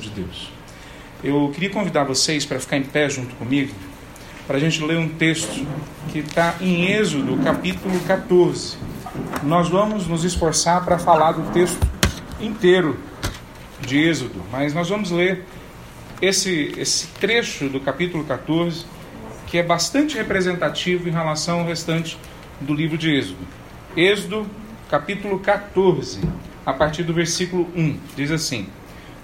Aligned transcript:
de 0.00 0.10
Deus. 0.10 0.50
Eu 1.24 1.50
queria 1.52 1.70
convidar 1.70 2.04
vocês 2.04 2.44
para 2.44 2.60
ficar 2.60 2.76
em 2.76 2.82
pé 2.82 3.08
junto 3.08 3.34
comigo, 3.36 3.72
para 4.46 4.56
a 4.56 4.60
gente 4.60 4.82
ler 4.84 4.98
um 4.98 5.08
texto 5.08 5.66
que 6.12 6.20
está 6.20 6.54
em 6.60 6.92
Êxodo, 6.92 7.36
capítulo 7.42 7.98
14. 8.00 8.76
Nós 9.42 9.68
vamos 9.68 10.06
nos 10.06 10.24
esforçar 10.24 10.84
para 10.84 10.98
falar 10.98 11.32
do 11.32 11.52
texto 11.52 11.78
inteiro 12.40 12.98
de 13.80 13.98
Êxodo, 13.98 14.42
mas 14.52 14.74
nós 14.74 14.88
vamos 14.88 15.10
ler 15.10 15.44
esse, 16.20 16.72
esse 16.76 17.06
trecho 17.18 17.68
do 17.68 17.80
capítulo 17.80 18.24
14, 18.24 18.84
que 19.46 19.58
é 19.58 19.62
bastante 19.62 20.16
representativo 20.16 21.08
em 21.08 21.12
relação 21.12 21.60
ao 21.60 21.66
restante 21.66 22.18
do 22.60 22.74
livro 22.74 22.96
de 22.96 23.10
Êxodo. 23.10 23.46
Êxodo, 23.96 24.46
capítulo 24.90 25.38
14, 25.38 26.20
a 26.64 26.72
partir 26.72 27.02
do 27.02 27.12
versículo 27.12 27.68
1, 27.74 27.98
diz 28.16 28.30
assim: 28.30 28.66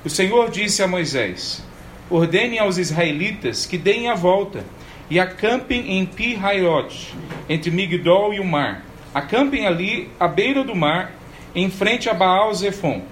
O 0.05 0.11
Senhor 0.11 0.51
disse 0.51 0.83
a 0.83 0.89
Moisés: 0.89 1.63
Ordene 2.11 2.59
aos 2.59 2.77
israelitas 2.77 3.67
que 3.67 3.79
deem 3.79 4.09
a 4.09 4.15
volta 4.15 4.65
e 5.09 5.21
acampem 5.21 5.99
em 5.99 6.05
pi 6.05 6.37
entre 7.49 7.71
Migdol 7.71 8.35
e 8.35 8.41
o 8.41 8.45
mar. 8.45 8.85
Acampem 9.15 9.65
ali 9.65 10.11
à 10.19 10.27
beira 10.27 10.65
do 10.65 10.75
mar, 10.75 11.13
em 11.55 11.71
frente 11.71 12.11
a 12.11 12.15
Baal 12.15 12.53
Zephon. 12.53 13.03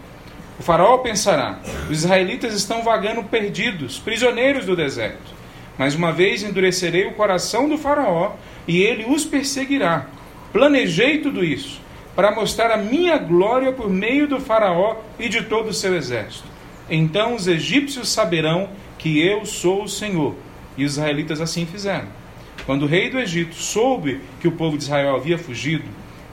O 0.58 0.62
faraó 0.64 0.98
pensará: 0.98 1.60
os 1.88 1.98
israelitas 1.98 2.54
estão 2.54 2.82
vagando 2.82 3.22
perdidos, 3.22 4.00
prisioneiros 4.00 4.66
do 4.66 4.74
deserto. 4.74 5.32
Mas 5.78 5.94
uma 5.94 6.10
vez 6.10 6.42
endurecerei 6.42 7.06
o 7.06 7.14
coração 7.14 7.68
do 7.68 7.78
faraó 7.78 8.32
e 8.66 8.82
ele 8.82 9.04
os 9.04 9.24
perseguirá. 9.24 10.06
Planejei 10.52 11.18
tudo 11.18 11.44
isso 11.44 11.80
para 12.16 12.34
mostrar 12.34 12.72
a 12.72 12.76
minha 12.76 13.16
glória 13.16 13.70
por 13.70 13.88
meio 13.88 14.26
do 14.26 14.40
faraó 14.40 14.96
e 15.20 15.28
de 15.28 15.42
todo 15.42 15.68
o 15.68 15.72
seu 15.72 15.96
exército. 15.96 16.49
Então 16.90 17.34
os 17.34 17.46
egípcios 17.46 18.08
saberão 18.08 18.68
que 18.98 19.24
eu 19.24 19.46
sou 19.46 19.84
o 19.84 19.88
Senhor. 19.88 20.34
E 20.76 20.84
os 20.84 20.92
israelitas 20.92 21.40
assim 21.40 21.64
fizeram. 21.64 22.08
Quando 22.66 22.82
o 22.82 22.86
rei 22.86 23.08
do 23.08 23.18
Egito 23.18 23.54
soube 23.54 24.20
que 24.40 24.48
o 24.48 24.52
povo 24.52 24.76
de 24.76 24.84
Israel 24.84 25.16
havia 25.16 25.38
fugido, 25.38 25.84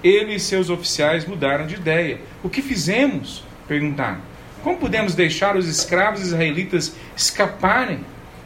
ele 0.04 0.36
e 0.36 0.40
seus 0.40 0.70
oficiais 0.70 1.26
mudaram 1.26 1.66
de 1.66 1.76
ideia. 1.76 2.20
O 2.44 2.50
que 2.50 2.62
fizemos? 2.62 3.44
perguntaram. 3.68 4.20
Como 4.64 4.78
podemos 4.78 5.14
deixar 5.14 5.56
os 5.56 5.68
escravos 5.68 6.22
israelitas 6.22 6.96
escaparem? 7.16 8.00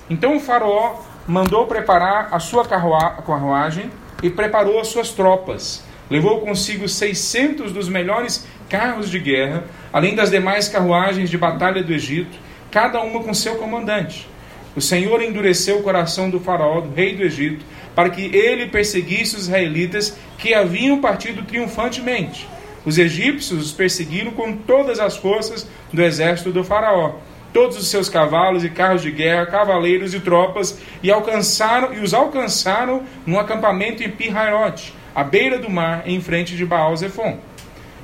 Então 0.10 0.36
o 0.36 0.40
faraó 0.40 1.02
mandou 1.28 1.68
preparar 1.68 2.30
a 2.32 2.40
sua 2.40 2.66
carruagem 2.66 3.90
e 4.22 4.30
preparou 4.30 4.80
as 4.80 4.88
suas 4.88 5.12
tropas. 5.12 5.84
Levou 6.10 6.42
consigo 6.42 6.88
600 6.88 7.72
dos 7.72 7.88
melhores 7.88 8.46
carros 8.70 9.10
de 9.10 9.20
guerra, 9.20 9.64
além 9.92 10.16
das 10.16 10.32
demais 10.32 10.68
carruagens 10.68 11.30
de 11.30 11.38
batalha 11.38 11.84
do 11.84 11.94
Egito 11.94 12.38
cada 12.72 13.02
uma 13.02 13.22
com 13.22 13.34
seu 13.34 13.56
comandante. 13.56 14.28
O 14.76 14.82
Senhor 14.82 15.22
endureceu 15.22 15.80
o 15.80 15.84
coração 15.84 16.30
do 16.30 16.40
faraó, 16.40 16.80
do 16.80 16.94
rei 16.94 17.16
do 17.16 17.24
Egito, 17.24 17.66
para 17.94 18.10
que 18.10 18.34
ele 18.34 18.68
perseguisse 18.68 19.36
os 19.36 19.44
israelitas 19.44 20.18
que 20.38 20.54
haviam 20.54 21.02
partido 21.02 21.44
triunfantemente. 21.44 22.48
Os 22.86 22.98
egípcios 22.98 23.66
os 23.66 23.72
perseguiram 23.74 24.32
com 24.32 24.56
todas 24.56 25.00
as 25.00 25.18
forças 25.18 25.68
do 25.92 26.02
exército 26.02 26.52
do 26.52 26.64
faraó, 26.64 27.16
todos 27.54 27.78
os 27.78 27.90
seus 27.90 28.08
cavalos 28.08 28.64
e 28.64 28.70
carros 28.70 29.02
de 29.02 29.12
guerra, 29.12 29.46
cavaleiros 29.46 30.14
e 30.14 30.20
tropas, 30.22 30.80
e 31.04 31.12
alcançaram 31.12 31.94
e 31.94 32.00
os 32.00 32.14
alcançaram 32.14 33.04
num 33.26 33.38
acampamento 33.38 34.02
em 34.02 34.10
Pirraiote, 34.10 34.94
à 35.14 35.24
beira 35.24 35.60
do 35.60 35.70
mar, 35.70 36.04
em 36.06 36.22
frente 36.22 36.56
de 36.56 36.66
Baal 36.66 36.96
Zephon. 36.96 37.38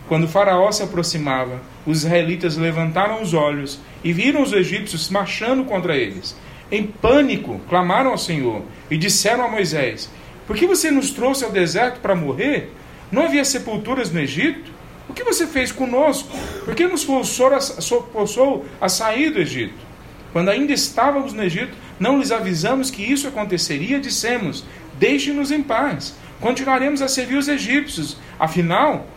Quando 0.08 0.24
o 0.24 0.28
faraó 0.28 0.72
se 0.72 0.84
aproximava, 0.84 1.62
os 1.86 2.00
israelitas 2.00 2.56
levantaram 2.56 3.22
os 3.22 3.34
olhos 3.34 3.80
e 4.04 4.14
viram 4.14 4.42
os 4.42 4.54
egípcios 4.54 5.10
marchando 5.10 5.66
contra 5.66 5.98
eles. 5.98 6.36
Em 6.72 6.86
pânico, 6.86 7.60
clamaram 7.70 8.12
ao 8.12 8.18
Senhor 8.18 8.62
e 8.90 8.98
disseram 8.98 9.46
a 9.46 9.50
Moisés: 9.50 10.10
Por 10.46 10.56
que 10.56 10.66
você 10.66 10.90
nos 10.90 11.12
trouxe 11.12 11.44
ao 11.44 11.52
deserto 11.52 12.00
para 12.00 12.16
morrer? 12.16 12.72
Não 13.12 13.23
havia 13.23 13.44
sepulturas 13.44 14.12
no 14.12 14.20
Egito? 14.20 14.72
O 15.10 15.14
que 15.14 15.23
você 15.23 15.46
fez 15.46 15.72
conosco? 15.72 16.30
Por 16.64 16.76
que 16.76 16.88
nos 16.88 17.04
forçou 17.04 17.54
a, 17.54 17.60
forçou 17.60 18.66
a 18.80 18.90
sair 18.90 19.30
do 19.30 19.40
Egito? 19.40 19.88
Quando 20.34 20.50
ainda 20.50 20.73
estávamos 20.73 21.34
no 21.34 21.44
Egito, 21.44 21.76
não 22.00 22.20
lhes 22.20 22.32
avisamos 22.32 22.92
que 22.92 23.02
isso 23.02 23.28
aconteceria, 23.28 24.00
dissemos: 24.00 24.64
Deixe-nos 24.98 25.52
em 25.52 25.64
paz. 25.64 26.16
Continuaremos 26.40 27.02
a 27.02 27.08
servir 27.08 27.38
os 27.38 27.48
egípcios. 27.48 28.17
Afinal, 28.40 29.08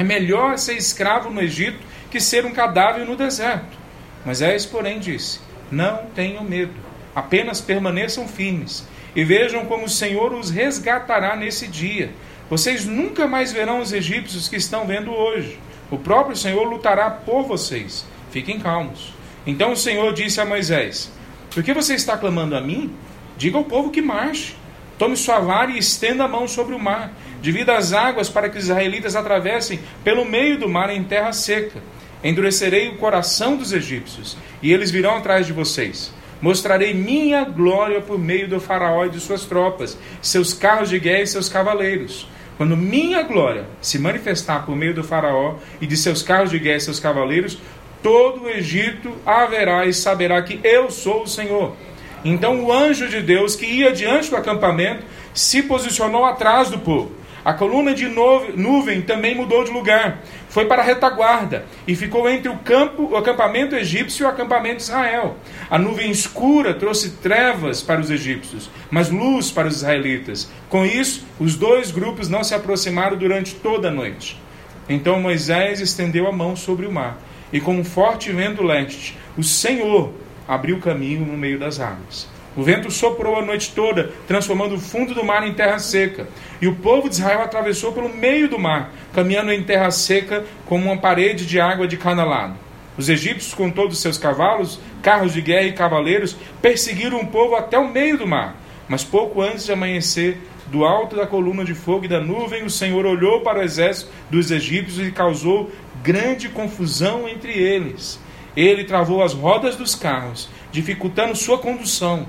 é 0.00 0.02
melhor 0.02 0.56
ser 0.56 0.78
escravo 0.78 1.28
no 1.28 1.42
Egito 1.42 1.78
que 2.10 2.18
ser 2.18 2.46
um 2.46 2.52
cadáver 2.52 3.04
no 3.04 3.16
deserto. 3.16 3.78
Moisés, 4.24 4.64
porém, 4.64 4.98
disse: 4.98 5.40
Não 5.70 6.06
tenham 6.14 6.42
medo, 6.42 6.72
apenas 7.14 7.60
permaneçam 7.60 8.26
firmes 8.26 8.88
e 9.14 9.22
vejam 9.22 9.66
como 9.66 9.84
o 9.84 9.90
Senhor 9.90 10.32
os 10.32 10.48
resgatará 10.48 11.36
nesse 11.36 11.66
dia. 11.66 12.12
Vocês 12.48 12.86
nunca 12.86 13.28
mais 13.28 13.52
verão 13.52 13.80
os 13.80 13.92
egípcios 13.92 14.48
que 14.48 14.56
estão 14.56 14.86
vendo 14.86 15.12
hoje. 15.12 15.60
O 15.90 15.98
próprio 15.98 16.34
Senhor 16.34 16.64
lutará 16.64 17.10
por 17.10 17.42
vocês. 17.42 18.06
Fiquem 18.30 18.58
calmos. 18.58 19.12
Então 19.46 19.72
o 19.72 19.76
Senhor 19.76 20.14
disse 20.14 20.40
a 20.40 20.46
Moisés: 20.46 21.12
Por 21.50 21.62
que 21.62 21.74
você 21.74 21.92
está 21.92 22.16
clamando 22.16 22.56
a 22.56 22.60
mim? 22.62 22.90
Diga 23.36 23.58
ao 23.58 23.64
povo 23.64 23.90
que 23.90 24.00
marche. 24.00 24.54
Tome 24.98 25.14
sua 25.14 25.40
vara 25.40 25.70
e 25.70 25.78
estenda 25.78 26.24
a 26.24 26.28
mão 26.28 26.48
sobre 26.48 26.74
o 26.74 26.78
mar. 26.78 27.12
Divida 27.40 27.76
as 27.76 27.92
águas 27.92 28.28
para 28.28 28.50
que 28.50 28.58
os 28.58 28.64
israelitas 28.64 29.16
atravessem 29.16 29.80
pelo 30.04 30.24
meio 30.24 30.58
do 30.58 30.68
mar 30.68 30.90
em 30.90 31.02
terra 31.02 31.32
seca. 31.32 31.80
Endurecerei 32.22 32.88
o 32.88 32.96
coração 32.96 33.56
dos 33.56 33.72
egípcios, 33.72 34.36
e 34.62 34.72
eles 34.72 34.90
virão 34.90 35.16
atrás 35.16 35.46
de 35.46 35.52
vocês. 35.54 36.12
Mostrarei 36.42 36.92
minha 36.92 37.44
glória 37.44 38.00
por 38.00 38.18
meio 38.18 38.46
do 38.46 38.60
faraó 38.60 39.06
e 39.06 39.10
de 39.10 39.20
suas 39.20 39.44
tropas, 39.44 39.96
seus 40.20 40.52
carros 40.52 40.90
de 40.90 40.98
guerra 40.98 41.22
e 41.22 41.26
seus 41.26 41.48
cavaleiros. 41.48 42.28
Quando 42.58 42.76
minha 42.76 43.22
glória 43.22 43.64
se 43.80 43.98
manifestar 43.98 44.66
por 44.66 44.76
meio 44.76 44.94
do 44.94 45.02
faraó 45.02 45.56
e 45.80 45.86
de 45.86 45.96
seus 45.96 46.22
carros 46.22 46.50
de 46.50 46.58
guerra 46.58 46.76
e 46.76 46.80
seus 46.80 47.00
cavaleiros, 47.00 47.58
todo 48.02 48.42
o 48.42 48.48
Egito 48.50 49.12
haverá 49.24 49.86
e 49.86 49.94
saberá 49.94 50.42
que 50.42 50.60
eu 50.62 50.90
sou 50.90 51.22
o 51.22 51.26
Senhor. 51.26 51.74
Então 52.22 52.64
o 52.64 52.72
anjo 52.72 53.08
de 53.08 53.22
Deus 53.22 53.56
que 53.56 53.64
ia 53.64 53.92
diante 53.92 54.28
do 54.28 54.36
acampamento 54.36 55.04
se 55.32 55.62
posicionou 55.62 56.26
atrás 56.26 56.68
do 56.68 56.78
povo 56.78 57.19
a 57.44 57.52
coluna 57.52 57.94
de 57.94 58.06
nuvem 58.08 59.02
também 59.02 59.34
mudou 59.34 59.64
de 59.64 59.70
lugar, 59.70 60.22
foi 60.48 60.66
para 60.66 60.82
a 60.82 60.84
retaguarda 60.84 61.64
e 61.86 61.94
ficou 61.94 62.28
entre 62.28 62.48
o 62.48 62.58
campo, 62.58 63.08
o 63.10 63.16
acampamento 63.16 63.74
egípcio 63.74 64.24
e 64.24 64.26
o 64.26 64.28
acampamento 64.28 64.76
de 64.76 64.82
Israel. 64.82 65.36
A 65.70 65.78
nuvem 65.78 66.10
escura 66.10 66.74
trouxe 66.74 67.10
trevas 67.12 67.80
para 67.80 68.00
os 68.00 68.10
egípcios, 68.10 68.70
mas 68.90 69.10
luz 69.10 69.50
para 69.50 69.68
os 69.68 69.76
israelitas. 69.76 70.50
Com 70.68 70.84
isso, 70.84 71.24
os 71.38 71.56
dois 71.56 71.90
grupos 71.90 72.28
não 72.28 72.44
se 72.44 72.54
aproximaram 72.54 73.16
durante 73.16 73.54
toda 73.54 73.88
a 73.88 73.92
noite. 73.92 74.40
Então 74.88 75.20
Moisés 75.20 75.80
estendeu 75.80 76.26
a 76.26 76.32
mão 76.32 76.56
sobre 76.56 76.86
o 76.86 76.92
mar, 76.92 77.18
e 77.52 77.60
com 77.60 77.76
um 77.76 77.84
forte 77.84 78.32
vento 78.32 78.62
leste, 78.62 79.16
o 79.38 79.42
Senhor 79.42 80.12
abriu 80.48 80.80
caminho 80.80 81.24
no 81.24 81.38
meio 81.38 81.58
das 81.58 81.78
águas. 81.78 82.28
O 82.60 82.62
vento 82.62 82.90
soprou 82.90 83.36
a 83.36 83.42
noite 83.42 83.72
toda, 83.74 84.12
transformando 84.28 84.74
o 84.74 84.78
fundo 84.78 85.14
do 85.14 85.24
mar 85.24 85.48
em 85.48 85.54
terra 85.54 85.78
seca. 85.78 86.28
E 86.60 86.68
o 86.68 86.74
povo 86.74 87.08
de 87.08 87.14
Israel 87.14 87.40
atravessou 87.40 87.90
pelo 87.90 88.10
meio 88.10 88.50
do 88.50 88.58
mar, 88.58 88.92
caminhando 89.14 89.50
em 89.50 89.62
terra 89.62 89.90
seca 89.90 90.44
como 90.66 90.84
uma 90.84 90.98
parede 90.98 91.46
de 91.46 91.58
água 91.58 91.88
de 91.88 91.96
cada 91.96 92.22
lado. 92.22 92.54
Os 92.98 93.08
egípcios, 93.08 93.54
com 93.54 93.70
todos 93.70 93.96
os 93.96 94.02
seus 94.02 94.18
cavalos, 94.18 94.78
carros 95.02 95.32
de 95.32 95.40
guerra 95.40 95.68
e 95.68 95.72
cavaleiros, 95.72 96.36
perseguiram 96.60 97.22
o 97.22 97.28
povo 97.28 97.56
até 97.56 97.78
o 97.78 97.90
meio 97.90 98.18
do 98.18 98.26
mar. 98.26 98.54
Mas 98.86 99.02
pouco 99.02 99.40
antes 99.40 99.64
de 99.64 99.72
amanhecer, 99.72 100.36
do 100.66 100.84
alto 100.84 101.16
da 101.16 101.26
coluna 101.26 101.64
de 101.64 101.72
fogo 101.72 102.04
e 102.04 102.08
da 102.08 102.20
nuvem, 102.20 102.62
o 102.62 102.68
Senhor 102.68 103.06
olhou 103.06 103.40
para 103.40 103.60
o 103.60 103.62
exército 103.62 104.12
dos 104.28 104.50
egípcios 104.50 105.08
e 105.08 105.10
causou 105.10 105.72
grande 106.02 106.50
confusão 106.50 107.26
entre 107.26 107.54
eles. 107.54 108.20
Ele 108.54 108.84
travou 108.84 109.22
as 109.22 109.32
rodas 109.32 109.76
dos 109.76 109.94
carros, 109.94 110.50
dificultando 110.70 111.34
sua 111.34 111.56
condução. 111.56 112.28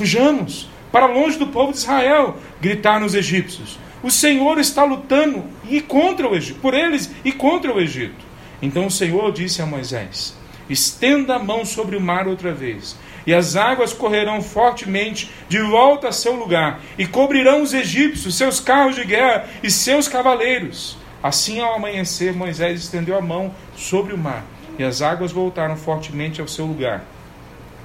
Fujamos 0.00 0.66
para 0.90 1.04
longe 1.04 1.38
do 1.38 1.48
povo 1.48 1.72
de 1.72 1.76
Israel, 1.76 2.38
gritaram 2.58 3.04
os 3.04 3.14
egípcios. 3.14 3.78
O 4.02 4.10
Senhor 4.10 4.58
está 4.58 4.82
lutando 4.82 5.44
e 5.68 5.82
contra 5.82 6.26
o 6.26 6.34
Egito, 6.34 6.58
por 6.58 6.72
eles 6.72 7.10
e 7.22 7.30
contra 7.30 7.70
o 7.70 7.78
Egito. 7.78 8.24
Então 8.62 8.86
o 8.86 8.90
Senhor 8.90 9.30
disse 9.30 9.60
a 9.60 9.66
Moisés: 9.66 10.34
Estenda 10.70 11.36
a 11.36 11.38
mão 11.38 11.66
sobre 11.66 11.98
o 11.98 12.00
mar 12.00 12.26
outra 12.26 12.50
vez, 12.50 12.96
e 13.26 13.34
as 13.34 13.56
águas 13.56 13.92
correrão 13.92 14.40
fortemente 14.40 15.30
de 15.50 15.58
volta 15.58 16.08
a 16.08 16.12
seu 16.12 16.34
lugar, 16.34 16.80
e 16.96 17.06
cobrirão 17.06 17.60
os 17.60 17.74
egípcios, 17.74 18.38
seus 18.38 18.58
carros 18.58 18.96
de 18.96 19.04
guerra 19.04 19.50
e 19.62 19.70
seus 19.70 20.08
cavaleiros. 20.08 20.96
Assim, 21.22 21.60
ao 21.60 21.74
amanhecer, 21.74 22.32
Moisés 22.32 22.80
estendeu 22.80 23.18
a 23.18 23.20
mão 23.20 23.54
sobre 23.76 24.14
o 24.14 24.18
mar, 24.18 24.46
e 24.78 24.82
as 24.82 25.02
águas 25.02 25.30
voltaram 25.30 25.76
fortemente 25.76 26.40
ao 26.40 26.48
seu 26.48 26.64
lugar 26.64 27.04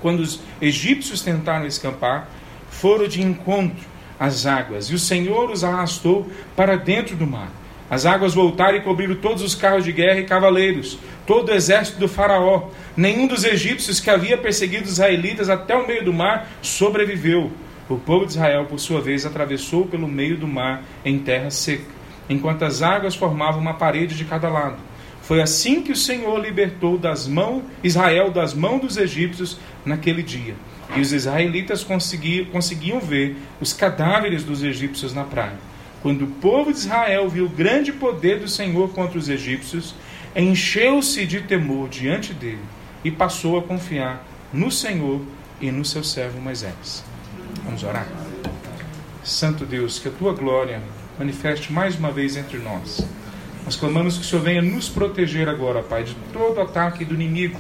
quando 0.06 0.20
os 0.20 0.40
egípcios 0.62 1.22
tentaram 1.22 1.66
escapar, 1.66 2.30
foram 2.70 3.08
de 3.08 3.24
encontro 3.24 3.84
às 4.20 4.46
águas, 4.46 4.86
e 4.86 4.94
o 4.94 5.00
Senhor 5.00 5.50
os 5.50 5.64
arrastou 5.64 6.30
para 6.56 6.78
dentro 6.78 7.16
do 7.16 7.26
mar. 7.26 7.50
As 7.90 8.06
águas 8.06 8.36
voltaram 8.36 8.78
e 8.78 8.82
cobriram 8.82 9.16
todos 9.16 9.42
os 9.42 9.56
carros 9.56 9.84
de 9.84 9.92
guerra 9.92 10.20
e 10.20 10.26
cavaleiros, 10.26 11.00
todo 11.26 11.50
o 11.50 11.56
exército 11.56 11.98
do 11.98 12.08
Faraó. 12.08 12.70
Nenhum 12.96 13.26
dos 13.26 13.44
egípcios 13.44 14.00
que 14.00 14.12
havia 14.12 14.38
perseguido 14.38 14.84
os 14.84 14.92
israelitas 14.92 15.50
até 15.50 15.76
o 15.76 15.88
meio 15.88 16.06
do 16.06 16.14
mar 16.14 16.52
sobreviveu. 16.62 17.52
O 17.90 17.98
povo 17.98 18.28
de 18.28 18.34
Israel, 18.34 18.66
por 18.66 18.80
sua 18.80 19.02
vez, 19.02 19.26
atravessou 19.26 19.88
pelo 19.88 20.08
meio 20.08 20.38
do 20.38 20.48
mar 20.48 20.84
em 21.04 21.18
terra 21.18 21.50
seca, 21.50 21.90
enquanto 22.30 22.64
as 22.64 22.84
águas 22.84 23.16
formavam 23.16 23.60
uma 23.60 23.74
parede 23.74 24.16
de 24.16 24.24
cada 24.24 24.50
lado. 24.50 24.78
Foi 25.26 25.42
assim 25.42 25.82
que 25.82 25.92
o 25.92 25.96
Senhor 25.96 26.40
libertou 26.40 27.00
das 27.00 27.28
mãos 27.28 27.64
Israel 27.84 28.30
das 28.30 28.54
mãos 28.54 28.80
dos 28.80 28.96
egípcios 28.96 29.58
naquele 29.84 30.22
dia. 30.22 30.56
E 30.96 31.02
os 31.02 31.12
israelitas 31.12 31.84
conseguiam, 31.84 32.46
conseguiam 32.46 33.00
ver 33.00 33.36
os 33.60 33.74
cadáveres 33.74 34.44
dos 34.44 34.64
egípcios 34.64 35.16
na 35.16 35.24
praia. 35.24 35.58
Quando 36.04 36.26
o 36.26 36.28
povo 36.28 36.72
de 36.72 36.78
Israel 36.78 37.28
viu 37.28 37.46
o 37.46 37.50
grande 37.50 37.92
poder 37.92 38.40
do 38.40 38.48
Senhor 38.48 38.90
contra 38.90 39.18
os 39.18 39.28
egípcios, 39.28 39.96
encheu-se 40.36 41.26
de 41.26 41.42
temor 41.42 41.90
diante 41.90 42.32
dele 42.32 42.62
e 43.04 43.10
passou 43.10 43.58
a 43.58 43.64
confiar 43.64 44.24
no 44.54 44.70
Senhor 44.70 45.22
e 45.60 45.72
no 45.72 45.84
seu 45.84 46.04
servo 46.04 46.40
Moisés. 46.40 47.04
Vamos 47.64 47.84
orar? 47.84 48.08
Santo 49.24 49.66
Deus, 49.66 49.98
que 49.98 50.08
a 50.08 50.12
tua 50.12 50.34
glória 50.34 50.80
manifeste 51.18 51.74
mais 51.74 51.96
uma 51.96 52.12
vez 52.12 52.38
entre 52.38 52.60
nós. 52.60 53.04
Nós 53.66 53.76
clamamos 53.76 54.18
que 54.18 54.24
o 54.24 54.26
Senhor 54.26 54.42
venha 54.44 54.62
nos 54.62 54.88
proteger 54.88 55.50
agora, 55.50 55.82
Pai, 55.82 56.04
de 56.04 56.16
todo 56.32 56.62
ataque 56.62 57.04
do 57.04 57.14
inimigo. 57.14 57.60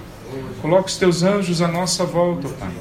Coloque 0.61 0.89
os 0.89 0.97
teus 0.97 1.23
anjos 1.23 1.61
à 1.61 1.67
nossa 1.67 2.05
volta, 2.05 2.47
Pai. 2.47 2.71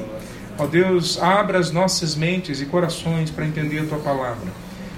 Ó 0.59 0.67
Deus, 0.67 1.21
abra 1.21 1.59
as 1.59 1.71
nossas 1.71 2.15
mentes 2.15 2.61
e 2.61 2.67
corações 2.67 3.31
para 3.31 3.47
entender 3.47 3.81
a 3.81 3.87
tua 3.87 3.99
palavra 3.99 4.53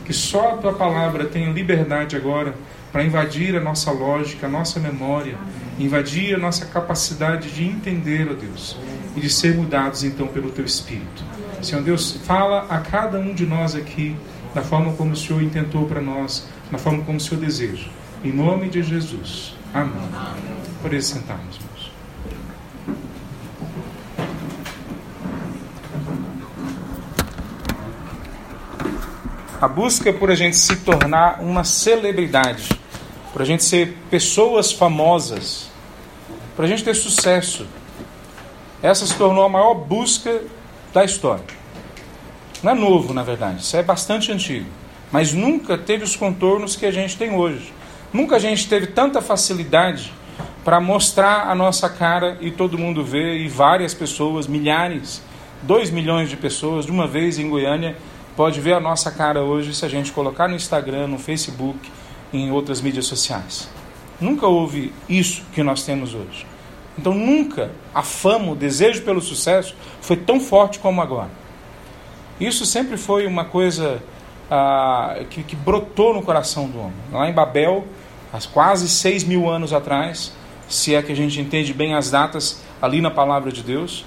que 0.07 0.13
só 0.13 0.55
a 0.55 0.57
tua 0.57 0.73
palavra 0.73 1.25
tenha 1.25 1.51
liberdade 1.51 2.15
agora 2.15 2.55
para 2.93 3.03
invadir 3.03 3.57
a 3.57 3.61
nossa 3.61 3.91
lógica, 3.91 4.47
a 4.47 4.49
nossa 4.49 4.79
memória, 4.79 5.37
invadir 5.79 6.37
a 6.37 6.39
nossa 6.39 6.65
capacidade 6.65 7.51
de 7.51 7.65
entender, 7.65 8.29
ó 8.31 8.35
Deus, 8.35 8.79
e 9.17 9.21
de 9.21 9.29
ser 9.29 9.57
mudados 9.57 10.05
então 10.05 10.29
pelo 10.29 10.51
teu 10.51 10.65
Espírito. 10.65 11.25
Senhor 11.61 11.83
Deus, 11.83 12.13
fala 12.25 12.67
a 12.71 12.79
cada 12.79 13.19
um 13.19 13.35
de 13.35 13.45
nós 13.45 13.75
aqui 13.75 14.17
da 14.55 14.63
forma 14.63 14.93
como 14.93 15.11
o 15.11 15.17
Senhor 15.17 15.43
intentou 15.43 15.87
para 15.87 16.01
nós, 16.01 16.47
na 16.71 16.79
forma 16.79 17.03
como 17.03 17.19
o 17.19 17.21
Senhor 17.21 17.41
deseja. 17.41 17.89
Em 18.25 18.33
nome 18.33 18.69
de 18.69 18.83
Jesus. 18.83 19.55
Amém. 19.73 19.93
Por 20.83 20.93
isso 20.93 21.15
sentarmos. 21.15 21.67
A 29.59 29.67
busca 29.67 30.13
por 30.13 30.31
a 30.31 30.35
gente 30.35 30.55
se 30.55 30.77
tornar 30.77 31.41
uma 31.41 31.65
celebridade, 31.65 32.69
por 33.33 33.41
a 33.41 33.45
gente 33.45 33.65
ser 33.65 33.97
pessoas 34.11 34.71
famosas, 34.71 35.71
para 36.55 36.67
a 36.67 36.69
gente 36.69 36.85
ter 36.85 36.95
sucesso. 36.95 37.67
Essa 38.83 39.07
se 39.07 39.15
tornou 39.15 39.45
a 39.45 39.49
maior 39.49 39.73
busca 39.75 40.43
da 40.93 41.05
história. 41.05 41.45
Não 42.63 42.73
é 42.73 42.75
novo, 42.75 43.15
na 43.15 43.23
verdade, 43.23 43.63
isso 43.63 43.77
é 43.77 43.83
bastante 43.83 44.31
antigo. 44.31 44.67
Mas 45.11 45.33
nunca 45.33 45.79
teve 45.79 46.05
os 46.05 46.15
contornos 46.15 46.77
que 46.77 46.85
a 46.85 46.91
gente 46.91 47.17
tem 47.17 47.35
hoje. 47.35 47.73
Nunca 48.17 48.37
a 48.37 48.39
gente 48.39 48.67
teve 48.67 48.87
tanta 48.87 49.21
facilidade 49.21 50.11
para 50.65 50.81
mostrar 50.81 51.51
a 51.51 51.55
nossa 51.55 51.87
cara 51.87 52.39
e 52.41 52.51
todo 52.51 52.79
mundo 52.79 53.05
ver, 53.05 53.37
e 53.37 53.47
várias 53.47 53.93
pessoas, 53.93 54.47
milhares, 54.47 55.23
dois 55.61 55.91
milhões 55.91 56.31
de 56.31 56.35
pessoas, 56.35 56.87
de 56.87 56.91
uma 56.91 57.07
vez 57.07 57.39
em 57.39 57.47
Goiânia, 57.47 57.95
pode 58.35 58.59
ver 58.59 58.73
a 58.73 58.81
nossa 58.81 59.11
cara 59.11 59.43
hoje 59.43 59.75
se 59.75 59.85
a 59.85 59.89
gente 59.91 60.13
colocar 60.13 60.49
no 60.49 60.57
Instagram, 60.57 61.09
no 61.09 61.19
Facebook, 61.19 61.93
em 62.33 62.51
outras 62.51 62.81
mídias 62.81 63.05
sociais. 63.05 63.69
Nunca 64.19 64.47
houve 64.47 64.95
isso 65.07 65.43
que 65.53 65.63
nós 65.63 65.85
temos 65.85 66.15
hoje. 66.15 66.47
Então 66.99 67.13
nunca 67.13 67.71
a 67.95 68.03
fama, 68.03 68.53
o 68.53 68.57
desejo 68.57 69.03
pelo 69.03 69.21
sucesso 69.21 69.77
foi 70.01 70.17
tão 70.17 70.41
forte 70.41 70.79
como 70.79 71.03
agora. 71.03 71.29
Isso 72.41 72.65
sempre 72.65 72.97
foi 72.97 73.27
uma 73.27 73.45
coisa 73.45 74.03
ah, 74.51 75.19
que, 75.29 75.43
que, 75.43 75.55
brotou 75.55 76.15
no 76.15 76.23
coração 76.23 76.67
do 76.67 76.79
homem. 76.79 76.97
Lá 77.13 77.29
em 77.29 77.33
Babel, 77.35 77.85
há 78.33 78.39
quase 78.53 78.89
seis 78.89 79.25
mil 79.25 79.49
anos 79.49 79.73
atrás, 79.73 80.33
se 80.69 80.95
é 80.95 81.03
que 81.03 81.13
a 81.13 81.17
gente 81.17 81.41
entende 81.41 81.73
bem 81.73 81.95
as 81.95 82.11
datas 82.11 82.63
ali 82.81 83.01
na 83.01 83.11
palavra 83.11 83.53
de 83.53 83.63
Deus, 83.63 84.05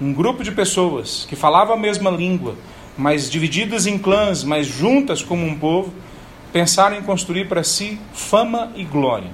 um 0.00 0.12
grupo 0.12 0.42
de 0.42 0.50
pessoas 0.50 1.26
que 1.28 1.36
falava 1.36 1.74
a 1.74 1.76
mesma 1.76 2.10
língua, 2.10 2.54
mas 2.96 3.30
divididas 3.30 3.86
em 3.86 3.98
clãs, 3.98 4.42
mas 4.42 4.66
juntas 4.66 5.22
como 5.22 5.46
um 5.46 5.58
povo, 5.58 5.92
pensaram 6.52 6.96
em 6.96 7.02
construir 7.02 7.48
para 7.48 7.62
si 7.62 7.98
fama 8.12 8.72
e 8.74 8.84
glória. 8.84 9.30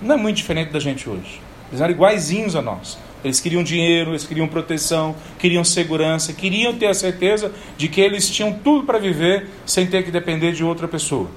Não 0.00 0.14
é 0.14 0.18
muito 0.18 0.36
diferente 0.36 0.72
da 0.72 0.80
gente 0.80 1.08
hoje. 1.08 1.40
Eles 1.70 1.80
eram 1.80 1.92
iguaizinhos 1.92 2.56
a 2.56 2.62
nós. 2.62 2.98
Eles 3.22 3.38
queriam 3.38 3.62
dinheiro, 3.62 4.12
eles 4.12 4.24
queriam 4.24 4.48
proteção, 4.48 5.14
queriam 5.38 5.62
segurança, 5.62 6.32
queriam 6.32 6.74
ter 6.74 6.86
a 6.86 6.94
certeza 6.94 7.52
de 7.76 7.86
que 7.86 8.00
eles 8.00 8.28
tinham 8.30 8.52
tudo 8.52 8.86
para 8.86 8.98
viver 8.98 9.48
sem 9.66 9.86
ter 9.86 10.02
que 10.04 10.10
depender 10.10 10.52
de 10.52 10.64
outra 10.64 10.88
pessoa, 10.88 11.28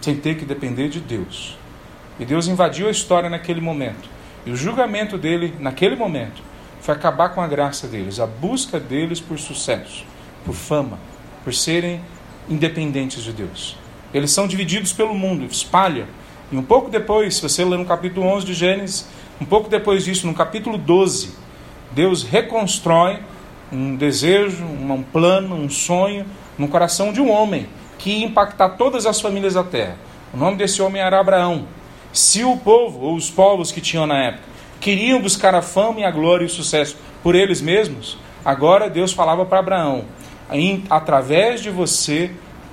sem 0.00 0.16
ter 0.16 0.36
que 0.36 0.44
depender 0.44 0.88
de 0.88 0.98
Deus. 0.98 1.56
E 2.18 2.24
Deus 2.24 2.48
invadiu 2.48 2.88
a 2.88 2.90
história 2.90 3.30
naquele 3.30 3.60
momento. 3.60 4.08
E 4.44 4.50
o 4.50 4.56
julgamento 4.56 5.16
dele, 5.18 5.54
naquele 5.58 5.96
momento, 5.96 6.42
foi 6.80 6.94
acabar 6.94 7.30
com 7.30 7.40
a 7.40 7.46
graça 7.46 7.86
deles, 7.86 8.18
a 8.20 8.26
busca 8.26 8.80
deles 8.80 9.20
por 9.20 9.38
sucesso 9.38 10.04
por 10.44 10.54
fama, 10.54 10.98
por 11.44 11.52
serem 11.52 12.00
independentes 12.48 13.22
de 13.22 13.32
Deus. 13.32 13.76
Eles 14.14 14.30
são 14.30 14.48
divididos 14.48 14.94
pelo 14.94 15.14
mundo, 15.14 15.44
espalha. 15.44 16.06
E 16.50 16.56
um 16.56 16.62
pouco 16.62 16.90
depois, 16.90 17.36
se 17.36 17.42
você 17.42 17.62
ler 17.64 17.78
no 17.78 17.84
capítulo 17.84 18.26
11 18.26 18.46
de 18.46 18.54
Gênesis, 18.54 19.06
um 19.38 19.44
pouco 19.44 19.68
depois 19.68 20.04
disso, 20.04 20.26
no 20.26 20.32
capítulo 20.32 20.78
12, 20.78 21.34
Deus 21.92 22.22
reconstrói 22.22 23.18
um 23.70 23.94
desejo, 23.94 24.64
um 24.64 25.02
plano, 25.02 25.54
um 25.54 25.68
sonho 25.68 26.24
no 26.56 26.68
coração 26.68 27.12
de 27.12 27.20
um 27.20 27.30
homem 27.30 27.66
que 27.98 28.10
ia 28.10 28.24
impactar 28.24 28.70
todas 28.70 29.04
as 29.04 29.20
famílias 29.20 29.54
da 29.54 29.62
terra. 29.62 29.96
O 30.32 30.36
nome 30.38 30.56
desse 30.56 30.80
homem 30.80 31.02
era 31.02 31.20
Abraão. 31.20 31.66
Se 32.12 32.42
o 32.44 32.56
povo, 32.56 33.00
ou 33.00 33.14
os 33.14 33.30
povos 33.30 33.70
que 33.70 33.80
tinham 33.80 34.06
na 34.06 34.18
época, 34.18 34.44
queriam 34.80 35.20
buscar 35.20 35.54
a 35.54 35.62
fama 35.62 36.00
e 36.00 36.04
a 36.04 36.10
glória 36.10 36.44
e 36.44 36.46
o 36.46 36.50
sucesso 36.50 36.96
por 37.22 37.34
eles 37.34 37.60
mesmos, 37.60 38.18
agora 38.44 38.88
Deus 38.88 39.12
falava 39.12 39.44
para 39.44 39.58
Abraão: 39.58 40.04
através 40.88 41.60
de 41.60 41.70
você, 41.70 42.30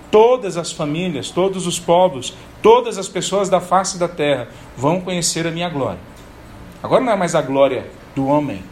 todas 0.10 0.58
as 0.58 0.72
famílias, 0.72 1.30
todos 1.30 1.68
os 1.68 1.80
povos, 1.80 2.34
todas 2.62 2.98
as 2.98 3.08
pessoas 3.08 3.50
da 3.50 3.60
face 3.60 3.98
da 3.98 4.08
terra 4.08 4.48
vão 4.78 5.02
conhecer 5.02 5.46
a 5.46 5.52
minha 5.52 5.70
glória. 5.70 6.00
Agora 6.82 7.04
não 7.04 7.12
é 7.12 7.16
mais 7.16 7.36
a 7.36 7.42
glória 7.42 7.86
do 8.16 8.28
homem, 8.28 8.64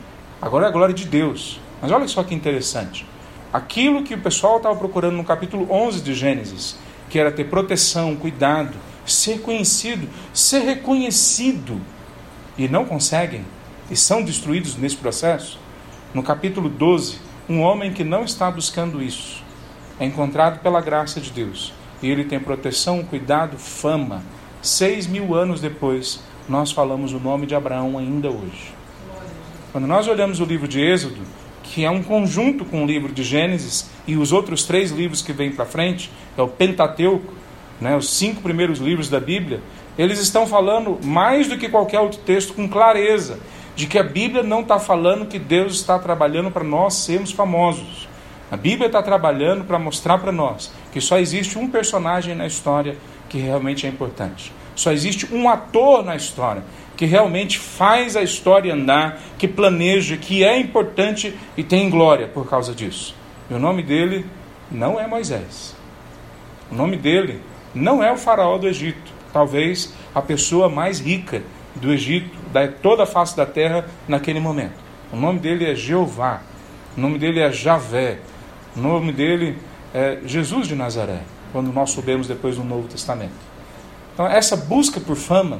agora 0.42 0.66
é 0.66 0.70
a 0.70 0.72
glória 0.72 0.94
de 0.94 1.06
Deus. 1.06 1.60
Mas 1.82 1.92
olha 1.92 2.08
só 2.08 2.24
que 2.24 2.34
interessante. 2.34 3.06
Aquilo 3.52 4.04
que 4.04 4.16
o 4.16 4.20
pessoal 4.20 4.58
estava 4.58 4.76
procurando 4.76 5.18
no 5.18 5.24
capítulo 5.26 5.68
11 5.70 6.02
de 6.02 6.14
Gênesis, 6.14 6.78
que 7.10 7.20
era 7.20 7.32
ter 7.32 7.44
proteção, 7.44 8.16
cuidado, 8.16 8.72
ser 9.06 9.42
conhecido, 9.42 10.08
ser 10.34 10.60
reconhecido, 10.60 11.82
e 12.58 12.68
não 12.68 12.86
conseguem, 12.86 13.46
e 13.90 13.96
são 13.96 14.24
destruídos 14.24 14.78
nesse 14.78 14.96
processo, 14.96 15.60
no 16.14 16.22
capítulo 16.22 16.70
12, 16.70 17.18
um 17.50 17.62
homem 17.62 17.92
que 17.92 18.04
não 18.04 18.24
está 18.24 18.50
buscando 18.50 19.02
isso 19.02 19.44
é 20.00 20.06
encontrado 20.06 20.60
pela 20.60 20.82
graça 20.82 21.22
de 21.22 21.30
Deus 21.30 21.74
e 22.02 22.10
ele 22.10 22.26
tem 22.26 22.40
proteção, 22.40 23.04
cuidado, 23.04 23.58
fama. 23.58 24.24
Seis 24.62 25.08
mil 25.08 25.36
anos 25.36 25.62
depois, 25.62 26.22
nós 26.50 26.72
falamos 26.72 27.14
o 27.14 27.20
nome 27.20 27.46
de 27.46 27.56
Abraão 27.56 27.98
ainda 27.98 28.30
hoje. 28.30 28.74
Quando 29.72 29.88
nós 29.88 30.08
olhamos 30.08 30.40
o 30.40 30.46
livro 30.46 30.68
de 30.68 30.82
Êxodo, 30.82 31.22
que 31.64 31.86
é 31.86 31.90
um 31.90 32.04
conjunto 32.04 32.66
com 32.66 32.84
o 32.84 32.86
livro 32.86 33.14
de 33.14 33.24
Gênesis 33.24 33.90
e 34.06 34.18
os 34.18 34.32
outros 34.32 34.64
três 34.66 34.92
livros 34.92 35.22
que 35.22 35.32
vêm 35.32 35.52
para 35.52 35.66
frente, 35.66 36.12
é 36.38 36.42
o 36.42 36.48
Pentateuco, 36.48 37.34
né, 37.84 37.98
os 37.98 38.10
cinco 38.10 38.42
primeiros 38.42 38.80
livros 38.80 39.10
da 39.10 39.20
Bíblia, 39.20 39.60
eles 39.98 40.18
estão 40.20 40.48
falando 40.48 40.98
mais 41.04 41.50
do 41.50 41.58
que 41.58 41.68
qualquer 41.68 42.00
outro 42.00 42.18
texto 42.20 42.54
com 42.54 42.68
clareza 42.68 43.40
de 43.76 43.88
que 43.88 44.00
a 44.00 44.04
Bíblia 44.04 44.42
não 44.42 44.62
está 44.62 44.80
falando 44.80 45.26
que 45.26 45.38
Deus 45.38 45.76
está 45.76 46.00
trabalhando 46.00 46.50
para 46.50 46.64
nós 46.64 46.94
sermos 46.94 47.34
famosos. 47.34 48.08
A 48.50 48.56
Bíblia 48.56 48.88
está 48.88 49.04
trabalhando 49.04 49.66
para 49.66 49.78
mostrar 49.78 50.18
para 50.20 50.32
nós 50.32 50.72
que 50.94 51.02
só 51.02 51.20
existe 51.20 51.60
um 51.60 51.68
personagem 51.68 52.34
na 52.36 52.48
história 52.48 52.96
que 53.28 53.38
realmente 53.38 53.86
é 53.86 53.90
importante. 53.90 54.54
Só 54.76 54.94
existe 54.94 55.28
um 55.34 55.50
ator 55.50 56.06
na 56.06 56.16
história 56.16 56.64
que 56.96 57.06
realmente 57.06 57.60
faz 57.60 58.16
a 58.16 58.22
história 58.22 58.74
andar, 58.74 59.20
que 59.38 59.48
planeja, 59.48 60.16
que 60.16 60.42
é 60.42 60.58
importante 60.58 61.38
e 61.58 61.64
tem 61.64 61.90
glória 61.90 62.28
por 62.28 62.48
causa 62.48 62.74
disso. 62.74 63.14
E 63.50 63.54
o 63.54 63.60
nome 63.60 63.84
dele 63.84 64.26
não 64.72 64.98
é 64.98 65.06
Moisés. 65.06 65.76
O 66.72 66.76
nome 66.76 66.96
dele 66.96 67.42
não 67.74 68.04
é 68.04 68.12
o 68.12 68.18
faraó 68.18 68.58
do 68.58 68.68
Egito, 68.68 69.12
talvez 69.32 69.94
a 70.14 70.22
pessoa 70.22 70.70
mais 70.70 71.00
rica 71.00 71.42
do 71.76 71.92
Egito, 71.92 72.38
da 72.52 72.68
toda 72.68 73.04
a 73.04 73.06
face 73.06 73.36
da 73.36 73.46
terra 73.46 73.86
naquele 74.08 74.40
momento. 74.40 74.76
O 75.12 75.16
nome 75.16 75.40
dele 75.40 75.66
é 75.66 75.76
Jeová, 75.76 76.42
o 76.96 77.02
nome 77.02 77.18
dele 77.18 77.40
é 77.40 77.52
Javé, 77.52 78.20
o 78.76 78.80
nome 78.80 79.12
dele 79.12 79.58
é 79.94 80.20
Jesus 80.26 80.68
de 80.68 80.76
Nazaré, 80.76 81.22
quando 81.52 81.72
nós 81.72 81.92
soubemos 81.92 82.28
depois 82.28 82.56
do 82.58 82.64
Novo 82.64 82.88
Testamento. 82.88 83.34
Então, 84.14 84.28
essa 84.28 84.56
busca 84.56 85.00
por 85.00 85.16
fama, 85.16 85.60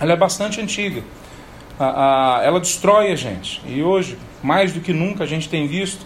ela 0.00 0.12
é 0.12 0.16
bastante 0.16 0.60
antiga. 0.60 1.02
ela 2.42 2.58
destrói 2.58 3.12
a 3.12 3.16
gente. 3.16 3.62
E 3.66 3.82
hoje, 3.82 4.18
mais 4.42 4.72
do 4.72 4.80
que 4.80 4.92
nunca, 4.92 5.24
a 5.24 5.26
gente 5.26 5.48
tem 5.48 5.66
visto, 5.66 6.04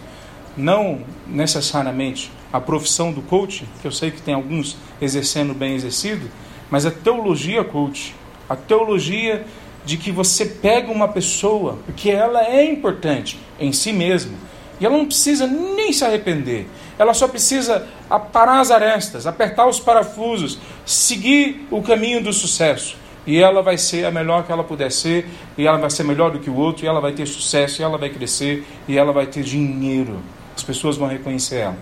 não 0.55 1.01
necessariamente 1.27 2.31
a 2.51 2.61
profissão 2.61 3.11
do 3.11 3.21
coach, 3.23 3.67
que 3.81 3.87
eu 3.87 3.91
sei 3.91 4.11
que 4.11 4.21
tem 4.21 4.35
alguns 4.35 4.77
exercendo 5.03 5.53
bem 5.53 5.75
exercido, 5.75 6.29
mas 6.69 6.85
a 6.85 6.91
teologia 6.91 7.63
coach, 7.63 8.15
a 8.49 8.55
teologia 8.55 9.45
de 9.85 9.97
que 9.97 10.11
você 10.11 10.45
pega 10.45 10.91
uma 10.91 11.07
pessoa, 11.07 11.77
porque 11.85 12.09
ela 12.09 12.45
é 12.45 12.63
importante 12.65 13.39
em 13.59 13.71
si 13.71 13.91
mesma, 13.91 14.33
e 14.79 14.85
ela 14.85 14.97
não 14.97 15.05
precisa 15.05 15.45
nem 15.45 15.93
se 15.93 16.03
arrepender, 16.03 16.67
ela 16.97 17.13
só 17.13 17.27
precisa 17.27 17.87
parar 18.31 18.59
as 18.59 18.71
arestas, 18.71 19.27
apertar 19.27 19.67
os 19.67 19.79
parafusos, 19.79 20.59
seguir 20.85 21.67
o 21.69 21.81
caminho 21.81 22.23
do 22.23 22.31
sucesso. 22.31 22.97
E 23.25 23.41
ela 23.41 23.61
vai 23.61 23.77
ser 23.77 24.05
a 24.05 24.11
melhor 24.11 24.45
que 24.45 24.51
ela 24.51 24.63
puder 24.63 24.91
ser, 24.91 25.25
e 25.57 25.65
ela 25.65 25.77
vai 25.77 25.89
ser 25.89 26.03
melhor 26.03 26.29
do 26.29 26.39
que 26.39 26.49
o 26.49 26.55
outro, 26.55 26.83
e 26.83 26.87
ela 26.87 26.99
vai 26.99 27.13
ter 27.13 27.25
sucesso, 27.25 27.81
e 27.81 27.83
ela 27.83 27.97
vai 27.97 28.09
crescer, 28.09 28.65
e 28.87 28.97
ela 28.97 29.13
vai 29.13 29.25
ter 29.25 29.43
dinheiro. 29.43 30.19
As 30.55 30.61
pessoas 30.61 30.97
vão 30.97 31.07
reconhecer 31.07 31.59
ela. 31.59 31.77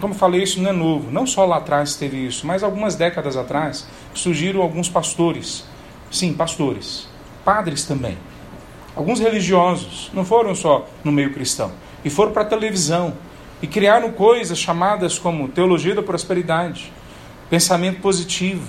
Como 0.00 0.14
eu 0.14 0.18
falei, 0.18 0.42
isso 0.42 0.60
não 0.62 0.70
é 0.70 0.72
novo. 0.72 1.10
Não 1.10 1.26
só 1.26 1.44
lá 1.44 1.58
atrás 1.58 1.94
teve 1.94 2.26
isso, 2.26 2.46
mas 2.46 2.62
algumas 2.62 2.94
décadas 2.94 3.36
atrás 3.36 3.86
surgiram 4.14 4.62
alguns 4.62 4.88
pastores. 4.88 5.64
Sim, 6.10 6.32
pastores. 6.32 7.06
Padres 7.44 7.84
também. 7.84 8.16
Alguns 8.96 9.20
religiosos. 9.20 10.10
Não 10.14 10.24
foram 10.24 10.54
só 10.54 10.88
no 11.02 11.12
meio 11.12 11.34
cristão. 11.34 11.72
E 12.04 12.08
foram 12.08 12.32
para 12.32 12.42
a 12.42 12.46
televisão 12.46 13.14
e 13.60 13.66
criaram 13.66 14.12
coisas 14.12 14.58
chamadas 14.58 15.18
como 15.18 15.48
teologia 15.48 15.94
da 15.94 16.02
prosperidade, 16.02 16.92
pensamento 17.48 18.00
positivo, 18.00 18.66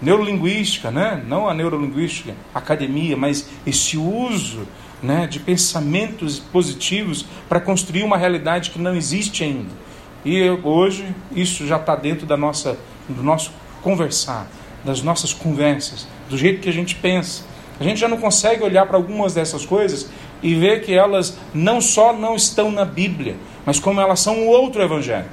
neurolinguística, 0.00 0.90
né? 0.90 1.22
não 1.26 1.48
a 1.48 1.54
neurolinguística, 1.54 2.34
academia, 2.54 3.16
mas 3.16 3.48
esse 3.66 3.96
uso 3.96 4.66
né, 5.02 5.26
de 5.26 5.38
pensamentos 5.38 6.38
positivos 6.38 7.24
para 7.48 7.60
construir 7.60 8.02
uma 8.02 8.16
realidade 8.16 8.70
que 8.70 8.78
não 8.78 8.94
existe 8.94 9.44
ainda. 9.44 9.85
E 10.26 10.50
hoje 10.64 11.14
isso 11.30 11.64
já 11.68 11.76
está 11.76 11.94
dentro 11.94 12.26
da 12.26 12.36
nossa, 12.36 12.76
do 13.08 13.22
nosso 13.22 13.52
conversar, 13.80 14.48
das 14.84 15.00
nossas 15.00 15.32
conversas, 15.32 16.04
do 16.28 16.36
jeito 16.36 16.60
que 16.60 16.68
a 16.68 16.72
gente 16.72 16.96
pensa. 16.96 17.44
A 17.78 17.84
gente 17.84 18.00
já 18.00 18.08
não 18.08 18.16
consegue 18.16 18.64
olhar 18.64 18.86
para 18.86 18.96
algumas 18.96 19.34
dessas 19.34 19.64
coisas 19.64 20.10
e 20.42 20.52
ver 20.56 20.82
que 20.82 20.92
elas 20.92 21.38
não 21.54 21.80
só 21.80 22.12
não 22.12 22.34
estão 22.34 22.72
na 22.72 22.84
Bíblia, 22.84 23.36
mas 23.64 23.78
como 23.78 24.00
elas 24.00 24.18
são 24.18 24.36
um 24.36 24.48
outro 24.48 24.82
evangelho. 24.82 25.28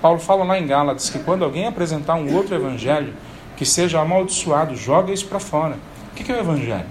Paulo 0.00 0.20
fala 0.20 0.44
lá 0.44 0.56
em 0.56 0.68
Gálatas 0.68 1.10
que 1.10 1.18
quando 1.18 1.44
alguém 1.44 1.66
apresentar 1.66 2.14
um 2.14 2.32
outro 2.32 2.54
evangelho 2.54 3.12
que 3.56 3.66
seja 3.66 4.00
amaldiçoado, 4.00 4.76
joga 4.76 5.12
isso 5.12 5.26
para 5.26 5.40
fora. 5.40 5.76
O 6.12 6.14
que 6.14 6.30
é 6.30 6.36
o 6.36 6.38
evangelho? 6.38 6.86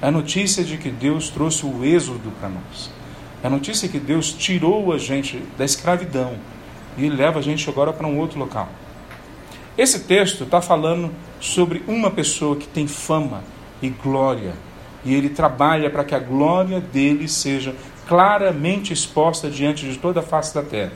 É 0.00 0.06
a 0.06 0.10
notícia 0.10 0.64
de 0.64 0.78
que 0.78 0.88
Deus 0.88 1.28
trouxe 1.28 1.66
o 1.66 1.84
êxodo 1.84 2.32
para 2.40 2.48
nós. 2.48 2.90
É 3.42 3.46
a 3.46 3.50
notícia 3.50 3.88
que 3.88 3.98
Deus 3.98 4.32
tirou 4.32 4.92
a 4.92 4.98
gente 4.98 5.42
da 5.56 5.64
escravidão 5.64 6.34
e 6.98 7.08
leva 7.08 7.38
a 7.38 7.42
gente 7.42 7.68
agora 7.70 7.92
para 7.92 8.06
um 8.06 8.18
outro 8.18 8.38
local. 8.38 8.68
Esse 9.78 10.00
texto 10.00 10.44
está 10.44 10.60
falando 10.60 11.10
sobre 11.40 11.82
uma 11.86 12.10
pessoa 12.10 12.56
que 12.56 12.66
tem 12.66 12.86
fama 12.86 13.42
e 13.80 13.88
glória. 13.88 14.52
E 15.02 15.14
ele 15.14 15.30
trabalha 15.30 15.88
para 15.88 16.04
que 16.04 16.14
a 16.14 16.18
glória 16.18 16.80
dele 16.80 17.26
seja 17.26 17.74
claramente 18.06 18.92
exposta 18.92 19.48
diante 19.48 19.86
de 19.86 19.96
toda 19.96 20.20
a 20.20 20.22
face 20.22 20.54
da 20.54 20.62
terra. 20.62 20.92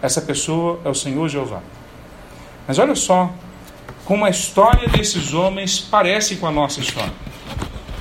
Essa 0.00 0.20
pessoa 0.20 0.80
é 0.84 0.88
o 0.88 0.94
Senhor 0.94 1.28
Jeová. 1.28 1.60
Mas 2.68 2.78
olha 2.78 2.94
só 2.94 3.32
como 4.04 4.24
a 4.24 4.30
história 4.30 4.86
desses 4.86 5.34
homens 5.34 5.80
parece 5.80 6.36
com 6.36 6.46
a 6.46 6.52
nossa 6.52 6.78
história. 6.78 7.12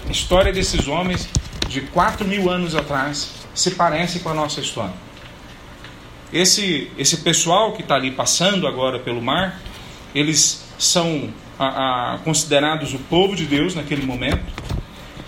A 0.08 0.12
história 0.12 0.54
desses 0.54 0.88
homens 0.88 1.28
de 1.68 1.82
4 1.82 2.28
mil 2.28 2.50
anos 2.50 2.76
atrás 2.76 3.37
se 3.58 3.72
parece 3.72 4.20
com 4.20 4.30
a 4.30 4.36
nossa 4.36 4.62
história. 4.62 4.94
Esse, 6.32 6.92
esse 6.96 7.18
pessoal 7.18 7.74
que 7.74 7.82
está 7.82 7.96
ali 7.96 8.12
passando 8.12 8.68
agora 8.68 9.00
pelo 9.00 9.20
mar, 9.20 9.60
eles 10.14 10.64
são 10.78 11.34
a, 11.58 12.14
a, 12.14 12.18
considerados 12.20 12.94
o 12.94 13.00
povo 13.00 13.36
de 13.36 13.46
Deus 13.46 13.74
naquele 13.74 14.06
momento, 14.06 14.46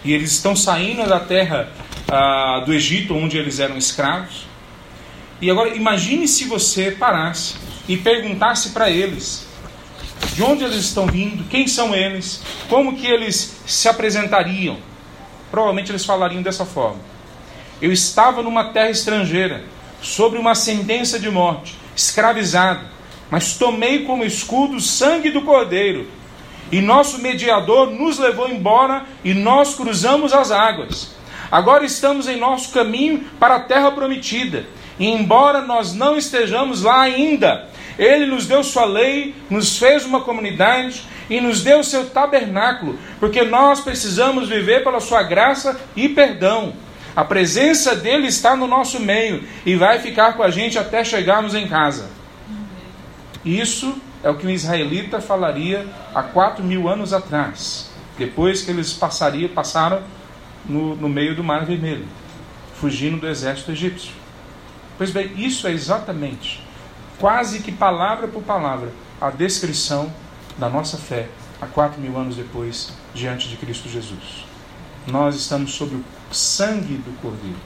e 0.05 0.13
eles 0.13 0.31
estão 0.31 0.55
saindo 0.55 1.07
da 1.07 1.19
terra 1.19 1.71
ah, 2.07 2.61
do 2.63 2.71
Egito, 2.71 3.15
onde 3.15 3.35
eles 3.35 3.59
eram 3.59 3.75
escravos. 3.75 4.45
E 5.41 5.49
agora 5.49 5.75
imagine 5.75 6.27
se 6.27 6.45
você 6.45 6.91
parasse 6.91 7.55
e 7.87 7.97
perguntasse 7.97 8.69
para 8.69 8.91
eles 8.91 9.47
de 10.35 10.43
onde 10.43 10.63
eles 10.63 10.75
estão 10.75 11.07
vindo, 11.07 11.47
quem 11.49 11.67
são 11.67 11.95
eles, 11.95 12.43
como 12.69 12.95
que 12.95 13.07
eles 13.07 13.57
se 13.65 13.89
apresentariam. 13.89 14.77
Provavelmente 15.49 15.91
eles 15.91 16.05
falariam 16.05 16.43
dessa 16.43 16.65
forma: 16.65 16.99
Eu 17.81 17.91
estava 17.91 18.41
numa 18.43 18.65
terra 18.65 18.89
estrangeira, 18.89 19.63
sobre 20.01 20.39
uma 20.39 20.55
sentença 20.55 21.19
de 21.19 21.29
morte, 21.29 21.75
escravizado, 21.95 22.85
mas 23.29 23.55
tomei 23.55 24.05
como 24.05 24.23
escudo 24.23 24.77
o 24.77 24.81
sangue 24.81 25.29
do 25.29 25.41
Cordeiro, 25.41 26.07
e 26.71 26.81
nosso 26.81 27.19
mediador 27.19 27.89
nos 27.89 28.19
levou 28.19 28.49
embora 28.49 29.03
e 29.23 29.33
nós 29.33 29.73
cruzamos 29.75 30.33
as 30.33 30.51
águas. 30.51 31.15
Agora 31.51 31.83
estamos 31.83 32.27
em 32.27 32.37
nosso 32.37 32.71
caminho 32.71 33.25
para 33.39 33.55
a 33.55 33.59
terra 33.59 33.91
prometida. 33.91 34.67
E 34.99 35.07
embora 35.07 35.61
nós 35.61 35.95
não 35.95 36.15
estejamos 36.15 36.83
lá 36.83 37.01
ainda, 37.01 37.67
Ele 37.97 38.27
nos 38.27 38.45
deu 38.45 38.63
Sua 38.63 38.85
lei, 38.85 39.33
nos 39.49 39.79
fez 39.79 40.05
uma 40.05 40.21
comunidade 40.21 41.01
e 41.29 41.41
nos 41.41 41.63
deu 41.63 41.83
seu 41.83 42.07
tabernáculo, 42.07 42.99
porque 43.19 43.43
nós 43.43 43.79
precisamos 43.79 44.47
viver 44.47 44.83
pela 44.83 44.99
Sua 44.99 45.23
graça 45.23 45.79
e 45.95 46.09
perdão. 46.09 46.73
A 47.19 47.25
presença 47.25 47.97
dele 47.97 48.27
está 48.27 48.55
no 48.55 48.65
nosso 48.65 48.97
meio 48.97 49.43
e 49.65 49.75
vai 49.75 49.99
ficar 49.99 50.37
com 50.37 50.41
a 50.41 50.49
gente 50.49 50.79
até 50.79 51.03
chegarmos 51.03 51.53
em 51.53 51.67
casa. 51.67 52.09
Isso 53.43 53.93
é 54.23 54.29
o 54.29 54.37
que 54.37 54.47
o 54.47 54.49
israelita 54.49 55.19
falaria 55.19 55.85
há 56.15 56.23
quatro 56.23 56.63
mil 56.63 56.87
anos 56.87 57.11
atrás, 57.11 57.91
depois 58.17 58.61
que 58.61 58.71
eles 58.71 58.93
passariam, 58.93 59.49
passaram 59.49 60.01
no, 60.65 60.95
no 60.95 61.09
meio 61.09 61.35
do 61.35 61.43
Mar 61.43 61.65
Vermelho, 61.65 62.07
fugindo 62.75 63.17
do 63.17 63.27
exército 63.27 63.73
egípcio. 63.73 64.13
Pois 64.97 65.11
bem, 65.11 65.33
isso 65.35 65.67
é 65.67 65.73
exatamente, 65.73 66.63
quase 67.19 67.59
que 67.59 67.73
palavra 67.73 68.29
por 68.29 68.43
palavra, 68.43 68.93
a 69.19 69.29
descrição 69.29 70.09
da 70.57 70.69
nossa 70.69 70.95
fé 70.95 71.27
há 71.61 71.65
quatro 71.65 71.99
mil 71.99 72.17
anos 72.17 72.37
depois, 72.37 72.93
diante 73.13 73.49
de 73.49 73.57
Cristo 73.57 73.89
Jesus. 73.89 74.45
Nós 75.05 75.35
estamos 75.35 75.73
sob 75.73 75.95
o 75.95 76.18
sangue 76.31 76.95
do 76.95 77.15
Cordeiro. 77.21 77.57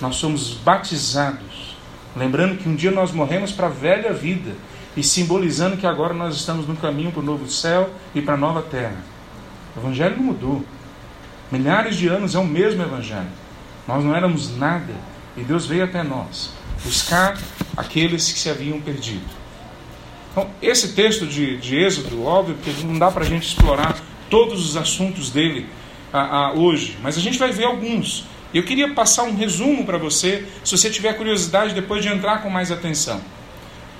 Nós 0.00 0.16
somos 0.16 0.54
batizados, 0.54 1.76
lembrando 2.16 2.56
que 2.56 2.68
um 2.68 2.74
dia 2.74 2.90
nós 2.90 3.12
morremos 3.12 3.52
para 3.52 3.66
a 3.66 3.70
velha 3.70 4.12
vida 4.12 4.52
e 4.96 5.02
simbolizando 5.02 5.76
que 5.76 5.86
agora 5.86 6.14
nós 6.14 6.34
estamos 6.34 6.66
no 6.66 6.76
caminho 6.76 7.12
para 7.12 7.20
o 7.20 7.24
novo 7.24 7.48
céu 7.48 7.90
e 8.14 8.20
para 8.22 8.34
a 8.34 8.38
nova 8.38 8.62
terra. 8.62 8.96
O 9.76 9.80
Evangelho 9.80 10.16
não 10.16 10.24
mudou. 10.24 10.64
Milhares 11.50 11.96
de 11.96 12.08
anos 12.08 12.34
é 12.34 12.38
o 12.38 12.46
mesmo 12.46 12.82
Evangelho. 12.82 13.28
Nós 13.86 14.04
não 14.04 14.14
éramos 14.14 14.56
nada 14.56 14.94
e 15.36 15.42
Deus 15.42 15.66
veio 15.66 15.84
até 15.84 16.02
nós 16.02 16.52
buscar 16.84 17.38
aqueles 17.76 18.32
que 18.32 18.38
se 18.38 18.48
haviam 18.48 18.80
perdido. 18.80 19.24
Então, 20.32 20.48
esse 20.62 20.92
texto 20.92 21.26
de, 21.26 21.58
de 21.58 21.76
Êxodo, 21.76 22.24
óbvio 22.24 22.56
que 22.56 22.70
não 22.84 22.98
dá 22.98 23.10
para 23.10 23.24
a 23.24 23.26
gente 23.26 23.46
explorar 23.46 23.96
todos 24.28 24.64
os 24.64 24.76
assuntos 24.76 25.30
dele 25.30 25.66
hoje, 26.56 26.96
mas 27.02 27.16
a 27.16 27.20
gente 27.20 27.38
vai 27.38 27.52
ver 27.52 27.64
alguns. 27.64 28.26
Eu 28.52 28.64
queria 28.64 28.92
passar 28.92 29.22
um 29.22 29.36
resumo 29.36 29.84
para 29.84 29.96
você, 29.96 30.44
se 30.64 30.76
você 30.76 30.90
tiver 30.90 31.12
curiosidade 31.14 31.72
depois 31.72 32.02
de 32.02 32.08
entrar 32.08 32.42
com 32.42 32.50
mais 32.50 32.72
atenção. 32.72 33.20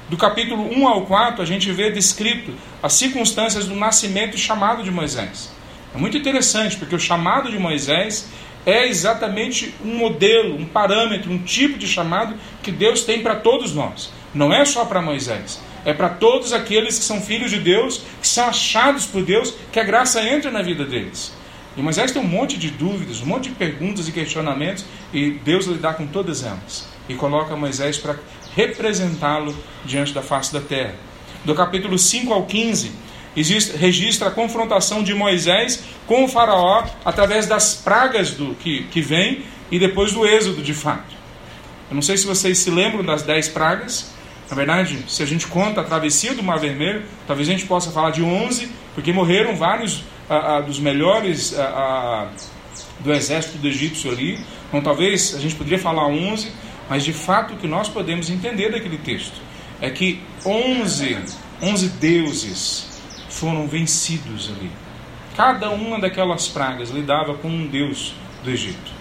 Do 0.08 0.16
capítulo 0.16 0.68
1 0.76 0.88
ao 0.88 1.06
4, 1.06 1.40
a 1.40 1.44
gente 1.46 1.70
vê 1.70 1.88
descrito 1.88 2.52
as 2.82 2.94
circunstâncias 2.94 3.66
do 3.66 3.76
nascimento 3.76 4.34
e 4.34 4.38
chamado 4.38 4.82
de 4.82 4.90
Moisés. 4.90 5.52
É 5.94 5.98
muito 5.98 6.16
interessante, 6.16 6.76
porque 6.76 6.96
o 6.96 6.98
chamado 6.98 7.48
de 7.48 7.58
Moisés 7.60 8.28
é 8.66 8.88
exatamente 8.88 9.72
um 9.84 9.96
modelo, 9.96 10.56
um 10.56 10.64
parâmetro, 10.64 11.30
um 11.30 11.38
tipo 11.38 11.78
de 11.78 11.86
chamado 11.86 12.34
que 12.60 12.72
Deus 12.72 13.02
tem 13.02 13.22
para 13.22 13.36
todos 13.36 13.72
nós. 13.72 14.12
Não 14.34 14.52
é 14.52 14.64
só 14.64 14.84
para 14.84 15.00
Moisés, 15.00 15.60
é 15.84 15.92
para 15.92 16.08
todos 16.08 16.52
aqueles 16.52 16.98
que 16.98 17.04
são 17.04 17.20
filhos 17.20 17.50
de 17.50 17.60
Deus, 17.60 18.02
que 18.20 18.26
são 18.26 18.48
achados 18.48 19.06
por 19.06 19.22
Deus, 19.22 19.54
que 19.72 19.78
a 19.78 19.84
graça 19.84 20.20
entra 20.22 20.50
na 20.50 20.60
vida 20.60 20.84
deles. 20.84 21.32
E 21.76 21.82
Moisés 21.82 22.10
tem 22.10 22.20
um 22.20 22.26
monte 22.26 22.56
de 22.56 22.70
dúvidas, 22.70 23.20
um 23.22 23.26
monte 23.26 23.48
de 23.48 23.54
perguntas 23.54 24.08
e 24.08 24.12
questionamentos, 24.12 24.84
e 25.12 25.30
Deus 25.30 25.66
lidar 25.66 25.94
com 25.94 26.06
todas 26.06 26.44
elas. 26.44 26.88
E 27.08 27.14
coloca 27.14 27.56
Moisés 27.56 27.96
para 27.98 28.16
representá-lo 28.56 29.56
diante 29.84 30.12
da 30.12 30.22
face 30.22 30.52
da 30.52 30.60
terra. 30.60 30.94
Do 31.44 31.54
capítulo 31.54 31.98
5 31.98 32.32
ao 32.32 32.44
15, 32.44 32.92
existe, 33.36 33.76
registra 33.76 34.28
a 34.28 34.30
confrontação 34.30 35.02
de 35.02 35.14
Moisés 35.14 35.82
com 36.06 36.24
o 36.24 36.28
faraó 36.28 36.84
através 37.04 37.46
das 37.46 37.74
pragas 37.74 38.32
do 38.32 38.54
que, 38.56 38.84
que 38.84 39.00
vem 39.00 39.44
e 39.70 39.78
depois 39.78 40.12
do 40.12 40.26
êxodo 40.26 40.62
de 40.62 40.74
fato. 40.74 41.14
Eu 41.88 41.94
não 41.94 42.02
sei 42.02 42.16
se 42.16 42.26
vocês 42.26 42.58
se 42.58 42.70
lembram 42.70 43.04
das 43.04 43.22
dez 43.22 43.48
pragas, 43.48 44.12
Na 44.50 44.56
verdade, 44.56 45.04
se 45.06 45.22
a 45.22 45.26
gente 45.26 45.46
conta 45.46 45.80
a 45.80 45.84
travessia 45.84 46.34
do 46.34 46.42
Mar 46.42 46.58
Vermelho, 46.58 47.04
talvez 47.24 47.48
a 47.48 47.52
gente 47.52 47.66
possa 47.66 47.92
falar 47.92 48.10
de 48.10 48.20
11, 48.20 48.68
porque 48.96 49.12
morreram 49.12 49.54
vários 49.54 50.02
ah, 50.30 50.56
ah, 50.56 50.60
dos 50.60 50.78
melhores 50.78 51.58
ah, 51.58 52.28
do 53.00 53.12
exército 53.12 53.58
do 53.58 53.66
egípcio 53.66 54.10
ali. 54.12 54.38
Então, 54.68 54.80
talvez 54.80 55.34
a 55.34 55.40
gente 55.40 55.56
poderia 55.56 55.78
falar 55.78 56.06
11, 56.06 56.52
mas 56.88 57.04
de 57.04 57.12
fato 57.12 57.54
o 57.54 57.56
que 57.56 57.66
nós 57.66 57.88
podemos 57.88 58.30
entender 58.30 58.70
daquele 58.70 58.98
texto 58.98 59.40
é 59.80 59.90
que 59.90 60.22
11, 60.46 61.18
11 61.60 61.88
deuses 61.88 63.02
foram 63.28 63.66
vencidos 63.66 64.50
ali. 64.56 64.70
Cada 65.36 65.70
uma 65.70 65.98
daquelas 65.98 66.48
pragas 66.48 66.90
lidava 66.90 67.34
com 67.34 67.48
um 67.48 67.66
deus 67.66 68.14
do 68.44 68.50
Egito. 68.50 68.92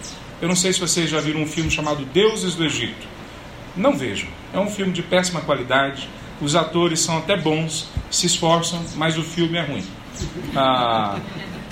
Eu 0.42 0.48
não 0.48 0.56
sei 0.56 0.72
se 0.72 0.80
vocês 0.80 1.10
já 1.10 1.20
viram 1.20 1.42
um 1.42 1.48
filme 1.48 1.70
chamado 1.70 2.06
Deuses 2.06 2.56
do 2.56 2.64
Egito. 2.64 3.08
Não 3.76 3.98
vejam. 3.98 4.30
É 4.54 4.60
um 4.60 4.68
filme 4.68 4.94
de 4.94 5.04
péssima 5.04 5.42
qualidade. 5.42 6.08
Os 6.40 6.56
atores 6.56 7.02
são 7.02 7.18
até 7.18 7.36
bons, 7.36 7.90
se 8.10 8.26
esforçam, 8.26 8.82
mas 8.96 9.18
o 9.18 9.24
filme 9.24 9.58
é 9.58 9.62
ruim. 9.62 9.84
Ah, 10.56 11.20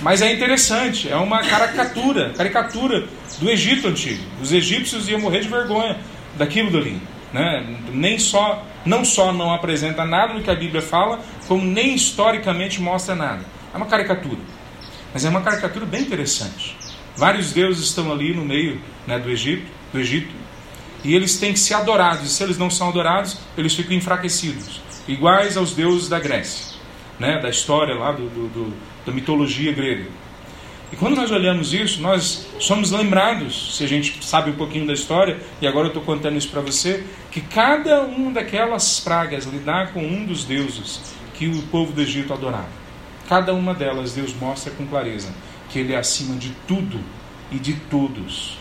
mas 0.00 0.22
é 0.22 0.32
interessante, 0.32 1.10
é 1.10 1.16
uma 1.16 1.42
caricatura, 1.42 2.32
caricatura 2.36 3.06
do 3.38 3.50
Egito 3.50 3.88
antigo. 3.88 4.22
Os 4.40 4.52
egípcios 4.52 5.08
iam 5.08 5.20
morrer 5.20 5.40
de 5.40 5.48
vergonha 5.48 5.98
daquilo 6.36 6.70
dali. 6.70 7.00
Né? 7.32 7.76
Nem 7.92 8.18
só, 8.18 8.64
não 8.84 9.04
só 9.04 9.32
não 9.32 9.52
apresenta 9.52 10.04
nada 10.04 10.34
do 10.34 10.42
que 10.42 10.50
a 10.50 10.54
Bíblia 10.54 10.80
fala, 10.80 11.20
como 11.46 11.64
nem 11.64 11.94
historicamente 11.94 12.80
mostra 12.80 13.14
nada. 13.14 13.44
É 13.74 13.76
uma 13.76 13.86
caricatura. 13.86 14.40
Mas 15.12 15.24
é 15.24 15.28
uma 15.28 15.40
caricatura 15.40 15.84
bem 15.84 16.02
interessante. 16.02 16.76
Vários 17.16 17.52
deuses 17.52 17.86
estão 17.86 18.12
ali 18.12 18.34
no 18.34 18.44
meio 18.44 18.80
né, 19.06 19.18
do 19.18 19.28
Egito, 19.28 19.66
do 19.92 19.98
Egito, 19.98 20.32
e 21.02 21.14
eles 21.14 21.38
têm 21.38 21.52
que 21.52 21.58
ser 21.58 21.74
adorados. 21.74 22.24
E 22.24 22.28
se 22.28 22.42
eles 22.42 22.56
não 22.56 22.70
são 22.70 22.88
adorados, 22.88 23.36
eles 23.56 23.74
ficam 23.74 23.96
enfraquecidos, 23.96 24.80
iguais 25.06 25.56
aos 25.56 25.72
deuses 25.74 26.08
da 26.08 26.20
Grécia, 26.20 26.77
né, 27.18 27.38
da 27.38 27.48
história 27.48 27.94
lá 27.94 28.12
do, 28.12 28.28
do, 28.28 28.48
do 28.48 28.74
da 29.04 29.12
mitologia 29.12 29.72
grega. 29.72 30.06
E 30.92 30.96
quando 30.96 31.16
nós 31.16 31.30
olhamos 31.30 31.74
isso, 31.74 32.00
nós 32.00 32.46
somos 32.58 32.90
lembrados, 32.90 33.76
se 33.76 33.84
a 33.84 33.86
gente 33.86 34.24
sabe 34.24 34.50
um 34.50 34.54
pouquinho 34.54 34.86
da 34.86 34.92
história, 34.92 35.38
e 35.60 35.66
agora 35.66 35.86
eu 35.86 35.88
estou 35.88 36.02
contando 36.02 36.36
isso 36.36 36.48
para 36.48 36.60
você, 36.60 37.04
que 37.30 37.40
cada 37.40 38.02
uma 38.02 38.30
daquelas 38.32 39.00
pragas 39.00 39.44
lidar 39.44 39.92
com 39.92 40.00
um 40.00 40.24
dos 40.24 40.44
deuses 40.44 41.00
que 41.34 41.46
o 41.46 41.62
povo 41.64 41.92
do 41.92 42.00
Egito 42.00 42.32
adorava. 42.32 42.68
Cada 43.28 43.52
uma 43.52 43.74
delas 43.74 44.14
Deus 44.14 44.34
mostra 44.34 44.72
com 44.72 44.86
clareza 44.86 45.32
que 45.68 45.78
Ele 45.78 45.92
é 45.92 45.98
acima 45.98 46.34
de 46.36 46.50
tudo 46.66 46.98
e 47.52 47.58
de 47.58 47.74
todos. 47.74 48.58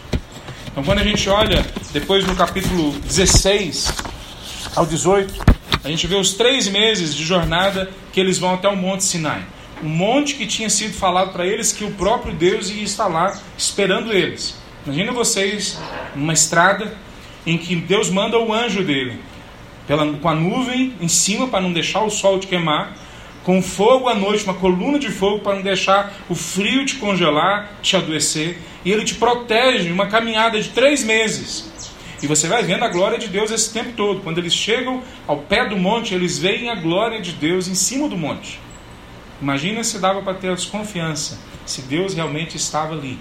Então, 0.67 0.83
quando 0.83 0.99
a 0.99 1.03
gente 1.03 1.29
olha 1.29 1.65
depois 1.93 2.27
no 2.27 2.35
capítulo 2.35 2.91
16 2.91 4.16
ao 4.77 4.85
18, 4.85 5.33
a 5.83 5.89
gente 5.89 6.05
vê 6.05 6.15
os 6.15 6.35
três 6.35 6.67
meses 6.67 7.15
de 7.15 7.25
jornada 7.25 7.89
que 8.13 8.19
eles 8.19 8.37
vão 8.37 8.53
até 8.53 8.67
o 8.67 8.77
Monte 8.77 9.03
Sinai. 9.03 9.43
Um 9.83 9.89
monte 9.89 10.35
que 10.35 10.45
tinha 10.45 10.69
sido 10.69 10.93
falado 10.93 11.33
para 11.33 11.47
eles 11.47 11.71
que 11.71 11.83
o 11.83 11.91
próprio 11.91 12.33
Deus 12.33 12.69
ia 12.69 12.83
estar 12.83 13.07
lá 13.07 13.39
esperando 13.57 14.13
eles. 14.13 14.55
Imagina 14.85 15.11
vocês 15.11 15.79
numa 16.15 16.33
estrada 16.33 16.95
em 17.43 17.57
que 17.57 17.75
Deus 17.75 18.11
manda 18.11 18.37
o 18.37 18.53
anjo 18.53 18.83
dele 18.83 19.19
pela, 19.87 20.05
com 20.13 20.29
a 20.29 20.35
nuvem 20.35 20.93
em 21.01 21.07
cima 21.07 21.47
para 21.47 21.61
não 21.61 21.73
deixar 21.73 22.03
o 22.03 22.09
sol 22.11 22.39
te 22.39 22.45
queimar 22.45 22.95
com 23.43 23.61
fogo 23.61 24.09
à 24.09 24.13
noite, 24.13 24.43
uma 24.43 24.53
coluna 24.53 24.99
de 24.99 25.09
fogo 25.09 25.39
para 25.39 25.55
não 25.55 25.61
deixar 25.61 26.13
o 26.27 26.35
frio 26.35 26.85
te 26.85 26.95
congelar, 26.95 27.71
te 27.81 27.95
adoecer, 27.95 28.59
e 28.83 28.91
ele 28.91 29.05
te 29.05 29.15
protege 29.15 29.89
uma 29.89 30.07
caminhada 30.07 30.61
de 30.61 30.67
três 30.69 31.01
meses. 31.01 31.71
E 32.21 32.27
você 32.27 32.47
vai 32.47 32.63
vendo 32.63 32.83
a 32.83 32.87
glória 32.87 33.17
de 33.17 33.27
Deus 33.27 33.51
esse 33.51 33.71
tempo 33.71 33.91
todo. 33.93 34.21
Quando 34.21 34.39
eles 34.39 34.53
chegam 34.53 35.03
ao 35.27 35.37
pé 35.37 35.67
do 35.67 35.77
monte, 35.77 36.15
eles 36.15 36.39
veem 36.39 36.69
a 36.69 36.75
glória 36.75 37.21
de 37.21 37.31
Deus 37.31 37.67
em 37.67 37.75
cima 37.75 38.07
do 38.07 38.17
monte. 38.17 38.59
Imagina 39.41 39.83
se 39.83 39.99
dava 39.99 40.21
para 40.23 40.33
ter 40.33 40.53
desconfiança, 40.55 41.39
se 41.65 41.83
Deus 41.83 42.15
realmente 42.15 42.57
estava 42.57 42.95
ali. 42.95 43.19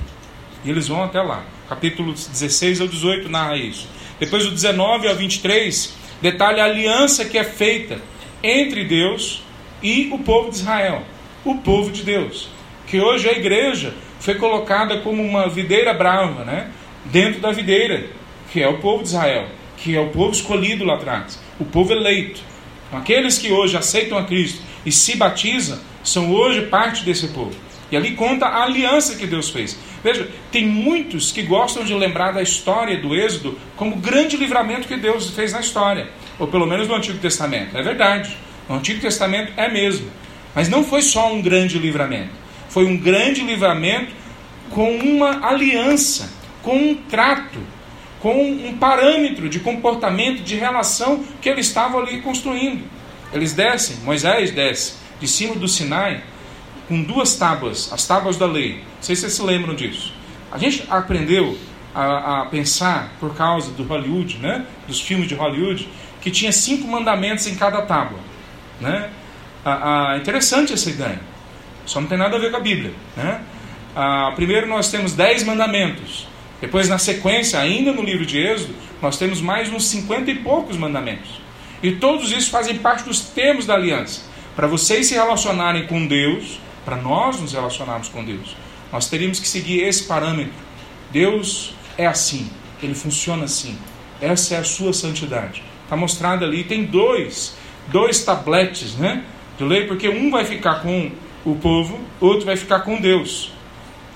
E 0.64 0.70
eles 0.70 0.88
vão 0.88 1.04
até 1.04 1.20
lá. 1.20 1.44
Capítulo 1.68 2.12
16 2.14 2.80
ao 2.80 2.88
18 2.88 3.28
narra 3.28 3.56
isso. 3.56 3.86
Depois 4.18 4.44
do 4.44 4.50
19 4.50 5.08
ao 5.08 5.14
23, 5.14 5.94
detalha 6.22 6.62
a 6.62 6.66
aliança 6.66 7.26
que 7.26 7.36
é 7.36 7.44
feita 7.44 8.00
entre 8.42 8.84
Deus 8.84 9.42
e 9.82 10.08
o 10.10 10.18
povo 10.20 10.50
de 10.50 10.56
Israel, 10.56 11.02
o 11.44 11.56
povo 11.56 11.90
de 11.90 12.02
Deus. 12.02 12.48
Que 12.86 12.98
hoje 12.98 13.28
a 13.28 13.32
igreja 13.32 13.92
foi 14.20 14.36
colocada 14.36 15.00
como 15.00 15.22
uma 15.22 15.48
videira 15.48 15.92
brava, 15.92 16.44
né? 16.44 16.70
Dentro 17.04 17.40
da 17.40 17.52
videira, 17.52 18.08
que 18.52 18.62
é 18.62 18.68
o 18.68 18.78
povo 18.78 19.02
de 19.02 19.10
Israel, 19.10 19.48
que 19.76 19.94
é 19.94 20.00
o 20.00 20.08
povo 20.08 20.32
escolhido 20.32 20.84
lá 20.84 20.94
atrás, 20.94 21.38
o 21.58 21.64
povo 21.64 21.92
eleito. 21.92 22.40
Aqueles 22.92 23.38
que 23.38 23.52
hoje 23.52 23.76
aceitam 23.76 24.16
a 24.16 24.24
Cristo 24.24 24.60
e 24.84 24.92
se 24.92 25.16
batizam 25.16 25.78
são 26.02 26.32
hoje 26.32 26.62
parte 26.62 27.04
desse 27.04 27.28
povo. 27.28 27.54
E 27.90 27.96
ali 27.96 28.12
conta 28.12 28.46
a 28.46 28.64
aliança 28.64 29.16
que 29.16 29.26
Deus 29.26 29.50
fez. 29.50 29.78
Veja, 30.02 30.28
tem 30.50 30.66
muitos 30.66 31.30
que 31.32 31.42
gostam 31.42 31.84
de 31.84 31.94
lembrar 31.94 32.32
da 32.32 32.42
história 32.42 32.96
do 32.96 33.14
Êxodo 33.14 33.58
como 33.76 33.96
o 33.96 33.98
grande 33.98 34.36
livramento 34.36 34.88
que 34.88 34.96
Deus 34.96 35.30
fez 35.30 35.52
na 35.52 35.60
história, 35.60 36.08
ou 36.38 36.46
pelo 36.46 36.66
menos 36.66 36.88
no 36.88 36.94
Antigo 36.94 37.18
Testamento. 37.18 37.76
É 37.76 37.82
verdade. 37.82 38.36
No 38.68 38.76
Antigo 38.76 39.00
Testamento 39.00 39.52
é 39.56 39.68
mesmo. 39.68 40.10
Mas 40.54 40.68
não 40.68 40.82
foi 40.82 41.02
só 41.02 41.32
um 41.32 41.40
grande 41.40 41.78
livramento. 41.78 42.30
Foi 42.68 42.84
um 42.84 42.96
grande 42.96 43.42
livramento 43.42 44.12
com 44.70 44.96
uma 44.96 45.46
aliança, 45.46 46.32
com 46.62 46.76
um 46.76 46.94
trato, 46.94 47.58
com 48.20 48.42
um 48.42 48.76
parâmetro 48.78 49.48
de 49.48 49.60
comportamento, 49.60 50.42
de 50.42 50.56
relação 50.56 51.24
que 51.40 51.48
eles 51.48 51.66
estavam 51.66 52.00
ali 52.00 52.20
construindo. 52.22 52.84
Eles 53.32 53.52
descem, 53.52 53.96
Moisés 54.04 54.50
desce 54.50 54.94
de 55.20 55.28
cima 55.28 55.54
do 55.54 55.68
Sinai 55.68 56.22
com 56.88 57.02
duas 57.02 57.36
tábuas, 57.36 57.92
as 57.92 58.06
tábuas 58.06 58.36
da 58.36 58.46
lei. 58.46 58.74
Não 58.74 59.02
sei 59.02 59.16
se 59.16 59.22
vocês 59.22 59.34
se 59.34 59.42
lembram 59.42 59.74
disso. 59.74 60.12
A 60.50 60.58
gente 60.58 60.84
aprendeu 60.88 61.58
a, 61.94 62.42
a, 62.42 62.46
pensar, 62.46 63.12
por 63.18 63.34
causa 63.34 63.70
do 63.72 63.82
Hollywood, 63.82 64.38
né? 64.38 64.64
dos 64.86 65.00
filmes 65.00 65.28
de 65.28 65.34
Hollywood, 65.34 65.88
que 66.20 66.30
tinha 66.30 66.52
cinco 66.52 66.86
mandamentos 66.86 67.46
em 67.46 67.54
cada 67.54 67.82
tábua. 67.82 68.18
Né? 68.80 69.10
Ah, 69.64 70.16
interessante 70.20 70.72
essa 70.72 70.90
ideia. 70.90 71.20
Só 71.84 72.00
não 72.00 72.08
tem 72.08 72.18
nada 72.18 72.36
a 72.36 72.38
ver 72.38 72.50
com 72.50 72.56
a 72.56 72.60
Bíblia. 72.60 72.92
Né? 73.16 73.40
Ah, 73.94 74.32
primeiro 74.36 74.66
nós 74.66 74.90
temos 74.90 75.12
dez 75.14 75.42
mandamentos. 75.42 76.28
Depois, 76.60 76.88
na 76.88 76.98
sequência, 76.98 77.60
ainda 77.60 77.92
no 77.92 78.02
livro 78.02 78.24
de 78.24 78.38
Êxodo, 78.38 78.74
nós 79.00 79.18
temos 79.18 79.40
mais 79.40 79.70
uns 79.72 79.86
cinquenta 79.86 80.30
e 80.30 80.36
poucos 80.36 80.76
mandamentos. 80.76 81.40
E 81.82 81.92
todos 81.92 82.32
isso 82.32 82.50
fazem 82.50 82.78
parte 82.78 83.04
dos 83.04 83.20
termos 83.20 83.66
da 83.66 83.74
aliança. 83.74 84.22
Para 84.54 84.66
vocês 84.66 85.06
se 85.06 85.14
relacionarem 85.14 85.86
com 85.86 86.06
Deus, 86.06 86.58
para 86.84 86.96
nós 86.96 87.40
nos 87.40 87.52
relacionarmos 87.52 88.08
com 88.08 88.24
Deus, 88.24 88.56
nós 88.90 89.08
teríamos 89.08 89.38
que 89.38 89.46
seguir 89.46 89.82
esse 89.82 90.04
parâmetro. 90.04 90.54
Deus 91.10 91.74
é 91.98 92.06
assim, 92.06 92.50
ele 92.82 92.94
funciona 92.94 93.44
assim. 93.44 93.76
Essa 94.20 94.54
é 94.54 94.58
a 94.58 94.64
sua 94.64 94.92
santidade. 94.92 95.62
Está 95.84 95.96
mostrado 95.96 96.44
ali. 96.44 96.64
Tem 96.64 96.84
dois 96.84 97.54
dois 97.88 98.24
tabletes 98.24 98.94
né, 98.96 99.24
de 99.58 99.64
lei, 99.64 99.86
porque 99.86 100.08
um 100.08 100.30
vai 100.30 100.44
ficar 100.44 100.82
com 100.82 101.10
o 101.44 101.54
povo, 101.56 101.98
outro 102.20 102.46
vai 102.46 102.56
ficar 102.56 102.80
com 102.80 103.00
Deus. 103.00 103.52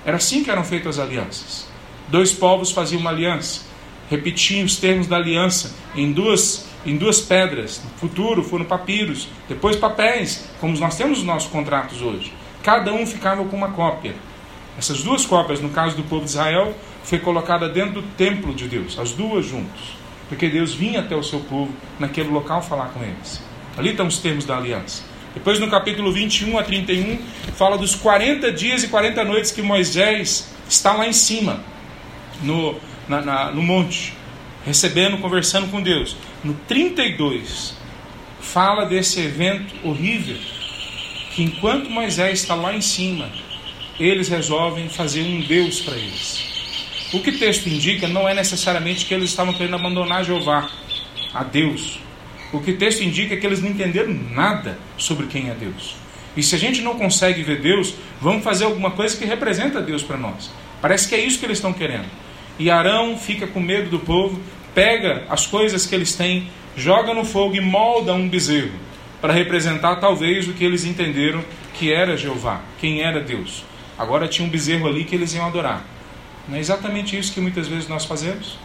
Era 0.05 0.17
assim 0.17 0.43
que 0.43 0.51
eram 0.51 0.63
feitas 0.63 0.99
as 0.99 1.05
alianças. 1.05 1.70
Dois 2.11 2.33
povos 2.33 2.71
faziam 2.71 2.99
uma 2.99 3.09
aliança, 3.09 3.61
repetiam 4.09 4.65
os 4.65 4.75
termos 4.75 5.07
da 5.07 5.15
aliança 5.15 5.73
em 5.95 6.11
duas, 6.11 6.67
em 6.85 6.97
duas 6.97 7.21
pedras. 7.21 7.81
No 7.81 7.89
futuro 7.91 8.43
foram 8.43 8.65
papiros, 8.65 9.29
depois 9.47 9.77
papéis, 9.77 10.49
como 10.59 10.77
nós 10.77 10.97
temos 10.97 11.19
os 11.19 11.23
nossos 11.23 11.49
contratos 11.49 12.01
hoje. 12.01 12.33
Cada 12.61 12.93
um 12.93 13.07
ficava 13.07 13.45
com 13.45 13.55
uma 13.55 13.71
cópia. 13.71 14.13
Essas 14.77 15.01
duas 15.01 15.25
cópias, 15.25 15.61
no 15.61 15.69
caso 15.69 15.95
do 15.95 16.03
povo 16.03 16.25
de 16.25 16.31
Israel, 16.31 16.75
foi 17.01 17.17
colocada 17.17 17.69
dentro 17.69 18.01
do 18.01 18.03
templo 18.17 18.53
de 18.53 18.67
Deus, 18.67 18.99
as 18.99 19.13
duas 19.13 19.45
juntas, 19.45 19.79
porque 20.27 20.49
Deus 20.49 20.73
vinha 20.73 20.99
até 20.99 21.15
o 21.15 21.23
seu 21.23 21.39
povo 21.39 21.71
naquele 21.97 22.27
local 22.27 22.61
falar 22.61 22.89
com 22.89 23.01
eles. 23.01 23.41
Ali 23.77 23.91
estão 23.91 24.07
os 24.07 24.17
termos 24.17 24.43
da 24.43 24.57
aliança. 24.57 25.01
Depois, 25.33 25.59
no 25.59 25.69
capítulo 25.69 26.11
21 26.11 26.57
a 26.57 26.63
31, 26.63 27.19
fala 27.55 27.77
dos 27.77 27.95
40 27.95 28.51
dias 28.51 28.83
e 28.83 28.89
40 28.89 29.23
noites 29.23 29.49
que 29.49 29.61
Moisés 29.61 30.49
está 30.67 30.91
lá 30.91 31.07
em 31.07 31.13
cima, 31.13 31.63
no, 32.41 32.75
na, 33.07 33.21
na, 33.21 33.51
no 33.51 33.61
monte, 33.61 34.13
recebendo, 34.65 35.17
conversando 35.17 35.69
com 35.69 35.81
Deus. 35.81 36.15
No 36.43 36.53
32, 36.67 37.75
fala 38.39 38.85
desse 38.85 39.19
evento 39.19 39.73
horrível, 39.83 40.37
que 41.33 41.43
enquanto 41.43 41.89
Moisés 41.89 42.39
está 42.39 42.55
lá 42.55 42.73
em 42.75 42.81
cima, 42.81 43.29
eles 43.99 44.27
resolvem 44.27 44.89
fazer 44.89 45.21
um 45.21 45.41
Deus 45.41 45.81
para 45.81 45.95
eles. 45.95 46.49
O 47.13 47.19
que 47.19 47.29
o 47.29 47.39
texto 47.39 47.67
indica 47.67 48.07
não 48.07 48.27
é 48.27 48.33
necessariamente 48.33 49.05
que 49.05 49.13
eles 49.13 49.29
estavam 49.29 49.53
querendo 49.53 49.75
abandonar 49.75 50.23
Jeová, 50.23 50.69
a 51.33 51.43
Deus, 51.43 51.99
o 52.51 52.59
que 52.59 52.71
o 52.71 52.77
texto 52.77 53.01
indica 53.01 53.33
é 53.33 53.37
que 53.37 53.45
eles 53.45 53.61
não 53.61 53.69
entenderam 53.69 54.13
nada 54.13 54.77
sobre 54.97 55.27
quem 55.27 55.49
é 55.49 55.53
Deus. 55.53 55.95
E 56.35 56.43
se 56.43 56.55
a 56.55 56.57
gente 56.57 56.81
não 56.81 56.95
consegue 56.95 57.41
ver 57.43 57.61
Deus, 57.61 57.93
vamos 58.19 58.43
fazer 58.43 58.65
alguma 58.65 58.91
coisa 58.91 59.15
que 59.17 59.25
representa 59.25 59.81
Deus 59.81 60.03
para 60.03 60.17
nós. 60.17 60.51
Parece 60.81 61.07
que 61.07 61.15
é 61.15 61.19
isso 61.19 61.39
que 61.39 61.45
eles 61.45 61.57
estão 61.57 61.71
querendo. 61.71 62.05
E 62.59 62.69
Arão 62.69 63.17
fica 63.17 63.47
com 63.47 63.59
medo 63.59 63.89
do 63.89 63.99
povo, 63.99 64.39
pega 64.73 65.23
as 65.29 65.47
coisas 65.47 65.85
que 65.85 65.95
eles 65.95 66.15
têm 66.15 66.49
joga 66.75 67.13
no 67.13 67.25
fogo 67.25 67.55
e 67.55 67.61
molda 67.61 68.13
um 68.13 68.27
bezerro, 68.27 68.71
para 69.19 69.33
representar 69.33 69.97
talvez 69.97 70.47
o 70.47 70.53
que 70.53 70.63
eles 70.63 70.85
entenderam 70.85 71.43
que 71.73 71.91
era 71.91 72.17
Jeová, 72.17 72.61
quem 72.79 73.01
era 73.01 73.19
Deus. 73.19 73.63
Agora 73.97 74.27
tinha 74.27 74.47
um 74.47 74.51
bezerro 74.51 74.87
ali 74.87 75.03
que 75.03 75.15
eles 75.15 75.33
iam 75.33 75.45
adorar. 75.45 75.85
Não 76.47 76.57
é 76.57 76.59
exatamente 76.59 77.17
isso 77.17 77.33
que 77.33 77.41
muitas 77.41 77.67
vezes 77.67 77.87
nós 77.87 78.05
fazemos? 78.05 78.57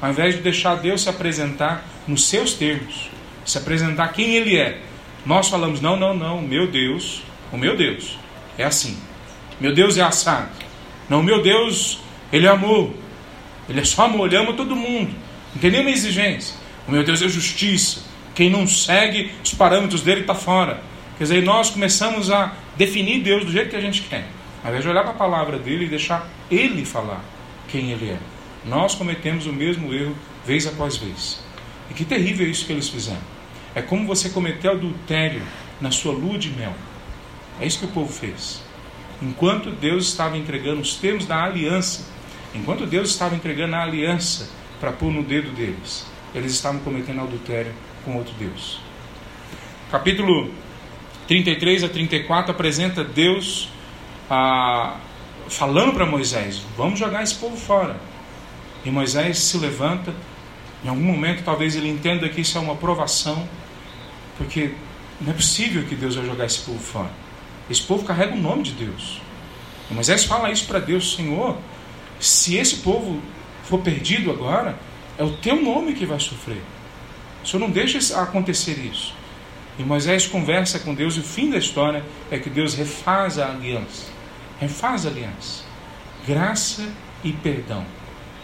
Ao 0.00 0.10
invés 0.10 0.34
de 0.34 0.40
deixar 0.40 0.74
Deus 0.76 1.02
se 1.02 1.08
apresentar 1.08 1.84
nos 2.06 2.28
seus 2.28 2.54
termos, 2.54 3.10
se 3.44 3.58
apresentar 3.58 4.08
quem 4.08 4.34
Ele 4.34 4.56
é, 4.56 4.80
nós 5.24 5.48
falamos: 5.48 5.80
não, 5.80 5.96
não, 5.96 6.14
não, 6.14 6.42
meu 6.42 6.66
Deus, 6.66 7.22
o 7.52 7.56
meu 7.56 7.76
Deus 7.76 8.18
é 8.58 8.64
assim. 8.64 8.98
Meu 9.60 9.72
Deus 9.72 9.96
é 9.96 10.02
assado. 10.02 10.50
Não, 11.08 11.22
meu 11.22 11.42
Deus, 11.42 12.00
Ele 12.32 12.46
é 12.46 12.50
amor. 12.50 12.92
Ele 13.68 13.80
é 13.80 13.84
só 13.84 14.06
amor, 14.06 14.26
Ele 14.26 14.36
ama 14.36 14.52
todo 14.52 14.74
mundo. 14.74 15.14
Não 15.54 15.60
tem 15.60 15.70
nenhuma 15.70 15.90
exigência. 15.90 16.54
O 16.86 16.92
meu 16.92 17.04
Deus 17.04 17.22
é 17.22 17.28
justiça. 17.28 18.02
Quem 18.34 18.50
não 18.50 18.66
segue 18.66 19.30
os 19.44 19.54
parâmetros 19.54 20.02
dele 20.02 20.22
está 20.22 20.34
fora. 20.34 20.82
Quer 21.18 21.24
dizer, 21.24 21.42
nós 21.42 21.70
começamos 21.70 22.30
a 22.30 22.52
definir 22.76 23.22
Deus 23.22 23.44
do 23.44 23.52
jeito 23.52 23.70
que 23.70 23.76
a 23.76 23.80
gente 23.80 24.02
quer. 24.02 24.26
Ao 24.62 24.70
invés 24.70 24.82
de 24.82 24.90
olhar 24.90 25.02
para 25.02 25.12
a 25.12 25.16
palavra 25.16 25.58
dele 25.58 25.84
e 25.84 25.88
deixar 25.88 26.28
ele 26.50 26.84
falar 26.84 27.22
quem 27.68 27.90
ele 27.90 28.10
é. 28.10 28.18
Nós 28.64 28.94
cometemos 28.94 29.46
o 29.46 29.52
mesmo 29.52 29.92
erro 29.92 30.16
vez 30.46 30.66
após 30.66 30.96
vez. 30.96 31.42
E 31.90 31.94
que 31.94 32.04
terrível 32.04 32.46
é 32.46 32.50
isso 32.50 32.64
que 32.64 32.72
eles 32.72 32.88
fizeram. 32.88 33.20
É 33.74 33.82
como 33.82 34.06
você 34.06 34.30
cometer 34.30 34.68
adultério 34.68 35.42
na 35.80 35.90
sua 35.90 36.12
lua 36.12 36.38
de 36.38 36.50
mel. 36.50 36.74
É 37.60 37.66
isso 37.66 37.78
que 37.78 37.84
o 37.84 37.88
povo 37.88 38.12
fez. 38.12 38.62
Enquanto 39.20 39.70
Deus 39.70 40.08
estava 40.08 40.36
entregando 40.36 40.80
os 40.80 40.94
termos 40.96 41.26
da 41.26 41.44
aliança, 41.44 42.06
enquanto 42.54 42.86
Deus 42.86 43.10
estava 43.10 43.34
entregando 43.34 43.74
a 43.76 43.82
aliança 43.82 44.48
para 44.80 44.92
pôr 44.92 45.10
no 45.10 45.22
dedo 45.22 45.50
deles, 45.50 46.06
eles 46.34 46.52
estavam 46.52 46.80
cometendo 46.80 47.20
adultério 47.20 47.72
com 48.04 48.16
outro 48.16 48.34
Deus. 48.38 48.80
Capítulo 49.90 50.50
33 51.28 51.84
a 51.84 51.88
34 51.88 52.50
apresenta 52.50 53.04
Deus 53.04 53.68
ah, 54.30 54.96
falando 55.48 55.92
para 55.92 56.06
Moisés: 56.06 56.62
vamos 56.76 56.98
jogar 56.98 57.22
esse 57.22 57.34
povo 57.34 57.56
fora. 57.56 57.96
E 58.84 58.90
Moisés 58.90 59.38
se 59.38 59.58
levanta. 59.58 60.14
Em 60.84 60.88
algum 60.88 61.02
momento, 61.02 61.44
talvez 61.44 61.76
ele 61.76 61.88
entenda 61.88 62.28
que 62.28 62.40
isso 62.40 62.58
é 62.58 62.60
uma 62.60 62.74
provação, 62.74 63.48
porque 64.36 64.72
não 65.20 65.30
é 65.30 65.34
possível 65.34 65.84
que 65.84 65.94
Deus 65.94 66.16
vai 66.16 66.26
jogar 66.26 66.46
esse 66.46 66.58
povo 66.60 66.80
fora. 66.80 67.10
Esse 67.70 67.82
povo 67.82 68.04
carrega 68.04 68.34
o 68.34 68.40
nome 68.40 68.64
de 68.64 68.72
Deus. 68.72 69.20
E 69.88 69.94
Moisés 69.94 70.24
fala 70.24 70.50
isso 70.50 70.66
para 70.66 70.80
Deus: 70.80 71.14
Senhor, 71.14 71.56
se 72.22 72.56
esse 72.56 72.76
povo 72.76 73.20
for 73.64 73.80
perdido 73.80 74.30
agora, 74.30 74.78
é 75.18 75.24
o 75.24 75.32
teu 75.38 75.60
nome 75.60 75.92
que 75.94 76.06
vai 76.06 76.20
sofrer. 76.20 76.62
O 77.42 77.46
Senhor 77.46 77.60
não 77.60 77.70
deixa 77.70 78.20
acontecer 78.20 78.78
isso. 78.78 79.14
E 79.78 79.82
Moisés 79.82 80.26
conversa 80.26 80.78
com 80.78 80.94
Deus, 80.94 81.16
e 81.16 81.20
o 81.20 81.24
fim 81.24 81.50
da 81.50 81.58
história 81.58 82.04
é 82.30 82.38
que 82.38 82.48
Deus 82.48 82.74
refaz 82.74 83.38
a 83.38 83.50
aliança. 83.50 84.06
Refaz 84.60 85.04
a 85.04 85.08
aliança. 85.08 85.64
Graça 86.26 86.88
e 87.24 87.32
perdão. 87.32 87.84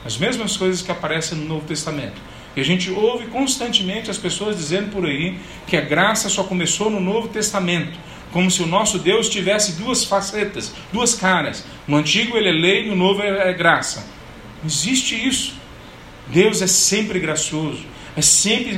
As 0.04 0.16
mesmas 0.16 0.56
coisas 0.56 0.82
que 0.82 0.90
aparecem 0.90 1.38
no 1.38 1.44
Novo 1.44 1.66
Testamento. 1.66 2.20
E 2.56 2.60
a 2.60 2.64
gente 2.64 2.90
ouve 2.90 3.26
constantemente 3.26 4.10
as 4.10 4.18
pessoas 4.18 4.56
dizendo 4.56 4.90
por 4.90 5.06
aí 5.06 5.38
que 5.66 5.76
a 5.76 5.80
graça 5.80 6.28
só 6.28 6.42
começou 6.42 6.90
no 6.90 6.98
Novo 6.98 7.28
Testamento. 7.28 7.96
Como 8.32 8.50
se 8.50 8.62
o 8.62 8.66
nosso 8.66 8.98
Deus 8.98 9.28
tivesse 9.28 9.72
duas 9.72 10.04
facetas, 10.04 10.74
duas 10.92 11.14
caras. 11.14 11.64
No 11.86 11.96
antigo 11.96 12.36
ele 12.36 12.48
é 12.48 12.52
lei, 12.52 12.88
no 12.88 12.94
novo 12.94 13.22
é 13.22 13.52
graça. 13.54 14.06
Existe 14.64 15.14
isso. 15.14 15.54
Deus 16.26 16.60
é 16.60 16.66
sempre 16.66 17.18
gracioso, 17.18 17.84
é 18.16 18.20
sempre 18.20 18.74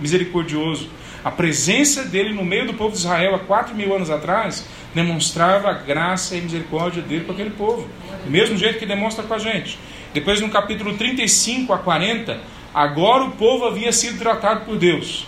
misericordioso. 0.00 0.88
A 1.24 1.30
presença 1.30 2.04
dele 2.04 2.32
no 2.32 2.44
meio 2.44 2.66
do 2.66 2.74
povo 2.74 2.92
de 2.92 2.98
Israel 2.98 3.34
há 3.34 3.38
quatro 3.38 3.74
mil 3.74 3.94
anos 3.94 4.10
atrás 4.10 4.66
demonstrava 4.94 5.68
a 5.68 5.74
graça 5.74 6.36
e 6.36 6.40
misericórdia 6.40 7.02
dele 7.02 7.24
com 7.24 7.32
aquele 7.32 7.50
povo. 7.50 7.88
Do 8.24 8.30
mesmo 8.30 8.56
jeito 8.56 8.78
que 8.78 8.86
demonstra 8.86 9.24
com 9.24 9.34
a 9.34 9.38
gente. 9.38 9.78
Depois, 10.12 10.40
no 10.40 10.48
capítulo 10.48 10.96
35 10.96 11.72
a 11.72 11.78
40, 11.78 12.40
agora 12.74 13.24
o 13.24 13.32
povo 13.32 13.66
havia 13.66 13.92
sido 13.92 14.18
tratado 14.18 14.64
por 14.64 14.76
Deus. 14.76 15.26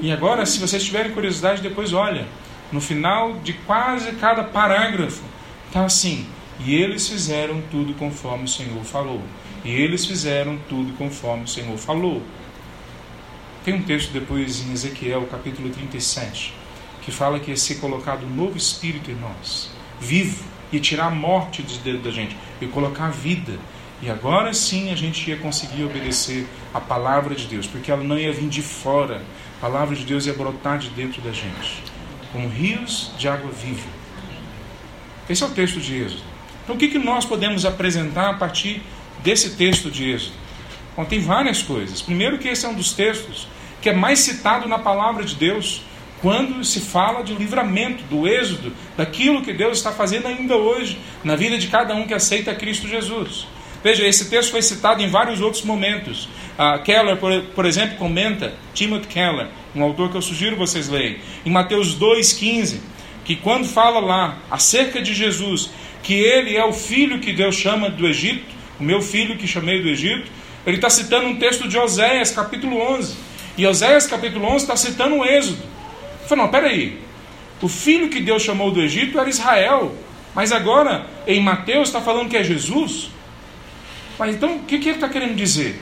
E 0.00 0.10
agora, 0.10 0.46
se 0.46 0.58
vocês 0.58 0.82
tiverem 0.82 1.12
curiosidade, 1.12 1.60
depois 1.60 1.92
olha. 1.92 2.26
No 2.72 2.80
final 2.80 3.34
de 3.40 3.52
quase 3.52 4.12
cada 4.12 4.42
parágrafo, 4.42 5.22
está 5.68 5.84
assim: 5.84 6.26
E 6.60 6.74
eles 6.74 7.08
fizeram 7.08 7.62
tudo 7.70 7.94
conforme 7.94 8.44
o 8.44 8.48
Senhor 8.48 8.82
falou. 8.84 9.22
E 9.64 9.70
eles 9.70 10.04
fizeram 10.04 10.58
tudo 10.68 10.96
conforme 10.96 11.44
o 11.44 11.48
Senhor 11.48 11.76
falou. 11.76 12.22
Tem 13.64 13.74
um 13.74 13.82
texto 13.82 14.12
depois 14.12 14.64
em 14.64 14.72
Ezequiel, 14.72 15.26
capítulo 15.26 15.70
37, 15.70 16.54
que 17.02 17.10
fala 17.10 17.40
que 17.40 17.50
ia 17.50 17.56
ser 17.56 17.76
colocado 17.76 18.24
um 18.24 18.30
novo 18.30 18.56
espírito 18.56 19.10
em 19.10 19.16
nós, 19.16 19.70
vivo, 20.00 20.44
e 20.72 20.78
tirar 20.78 21.06
a 21.06 21.10
morte 21.10 21.62
de 21.62 21.78
dentro 21.78 22.02
da 22.02 22.10
gente, 22.10 22.36
e 22.60 22.66
colocar 22.66 23.06
a 23.06 23.10
vida. 23.10 23.58
E 24.00 24.10
agora 24.10 24.52
sim 24.54 24.92
a 24.92 24.94
gente 24.94 25.28
ia 25.28 25.36
conseguir 25.36 25.82
obedecer 25.84 26.46
a 26.72 26.80
palavra 26.80 27.34
de 27.34 27.46
Deus, 27.46 27.66
porque 27.66 27.90
ela 27.90 28.04
não 28.04 28.16
ia 28.16 28.32
vir 28.32 28.48
de 28.48 28.62
fora, 28.62 29.22
a 29.58 29.60
palavra 29.60 29.96
de 29.96 30.04
Deus 30.04 30.26
ia 30.26 30.34
brotar 30.34 30.78
de 30.78 30.90
dentro 30.90 31.20
da 31.22 31.32
gente, 31.32 31.82
como 32.32 32.48
rios 32.48 33.10
de 33.18 33.28
água 33.28 33.50
viva. 33.50 33.88
Esse 35.28 35.42
é 35.42 35.46
o 35.46 35.50
texto 35.50 35.80
de 35.80 36.02
Êxodo. 36.02 36.22
Então, 36.62 36.76
o 36.76 36.78
que, 36.78 36.88
que 36.88 36.98
nós 36.98 37.24
podemos 37.24 37.64
apresentar 37.64 38.30
a 38.30 38.34
partir 38.34 38.82
desse 39.22 39.56
texto 39.56 39.90
de 39.90 40.10
Êxodo? 40.10 40.34
Bom, 40.96 41.04
tem 41.04 41.20
várias 41.20 41.62
coisas. 41.62 42.00
Primeiro, 42.00 42.38
que 42.38 42.48
esse 42.48 42.64
é 42.64 42.68
um 42.68 42.74
dos 42.74 42.92
textos 42.92 43.46
que 43.82 43.90
é 43.90 43.92
mais 43.92 44.20
citado 44.20 44.68
na 44.68 44.78
palavra 44.78 45.24
de 45.24 45.34
Deus 45.34 45.82
quando 46.22 46.64
se 46.64 46.80
fala 46.80 47.22
de 47.22 47.34
livramento, 47.34 48.02
do 48.04 48.26
êxodo, 48.26 48.72
daquilo 48.96 49.42
que 49.42 49.52
Deus 49.52 49.78
está 49.78 49.92
fazendo 49.92 50.26
ainda 50.26 50.56
hoje 50.56 50.98
na 51.22 51.36
vida 51.36 51.58
de 51.58 51.68
cada 51.68 51.94
um 51.94 52.06
que 52.06 52.14
aceita 52.14 52.54
Cristo 52.54 52.88
Jesus. 52.88 53.46
Veja, 53.84 54.06
esse 54.06 54.28
texto 54.30 54.50
foi 54.50 54.62
citado 54.62 55.02
em 55.02 55.08
vários 55.08 55.40
outros 55.40 55.62
momentos. 55.62 56.28
Uh, 56.58 56.82
Keller, 56.82 57.16
por, 57.18 57.42
por, 57.54 57.66
exemplo, 57.66 57.96
comenta, 57.98 58.54
Timothy 58.74 59.06
Keller, 59.06 59.48
um 59.76 59.82
autor 59.82 60.10
que 60.10 60.16
eu 60.16 60.22
sugiro 60.22 60.56
vocês 60.56 60.88
leiam, 60.88 61.16
em 61.44 61.50
Mateus 61.50 61.98
2,15, 61.98 62.78
que 63.24 63.36
quando 63.36 63.66
fala 63.66 64.00
lá 64.00 64.38
acerca 64.50 65.02
de 65.02 65.12
Jesus, 65.12 65.70
que 66.02 66.14
ele 66.14 66.56
é 66.56 66.64
o 66.64 66.72
filho 66.72 67.20
que 67.20 67.32
Deus 67.32 67.54
chama 67.54 67.90
do 67.90 68.06
Egito, 68.06 68.44
o 68.80 68.82
meu 68.82 69.02
filho 69.02 69.36
que 69.36 69.46
chamei 69.46 69.82
do 69.82 69.88
Egito, 69.88 70.30
ele 70.66 70.76
está 70.76 70.88
citando 70.88 71.26
um 71.26 71.36
texto 71.36 71.68
de 71.68 71.78
Oséias, 71.78 72.30
capítulo 72.30 72.80
11. 72.80 73.14
E 73.58 73.66
Oséias 73.66 74.06
capítulo 74.06 74.46
11 74.46 74.56
está 74.56 74.76
citando 74.76 75.16
o 75.16 75.24
Êxodo. 75.24 75.62
Ele 75.62 76.28
falou, 76.28 76.44
não, 76.44 76.50
peraí. 76.50 76.98
O 77.60 77.68
filho 77.68 78.08
que 78.08 78.20
Deus 78.20 78.42
chamou 78.42 78.70
do 78.70 78.80
Egito 78.80 79.18
era 79.18 79.28
Israel. 79.28 79.94
Mas 80.34 80.52
agora, 80.52 81.06
em 81.26 81.40
Mateus, 81.40 81.88
está 81.88 82.00
falando 82.00 82.28
que 82.28 82.36
é 82.36 82.42
Jesus. 82.42 83.10
Mas 84.18 84.34
então, 84.34 84.56
o 84.56 84.62
que, 84.64 84.78
que 84.78 84.88
ele 84.88 84.96
está 84.96 85.08
querendo 85.08 85.34
dizer? 85.34 85.80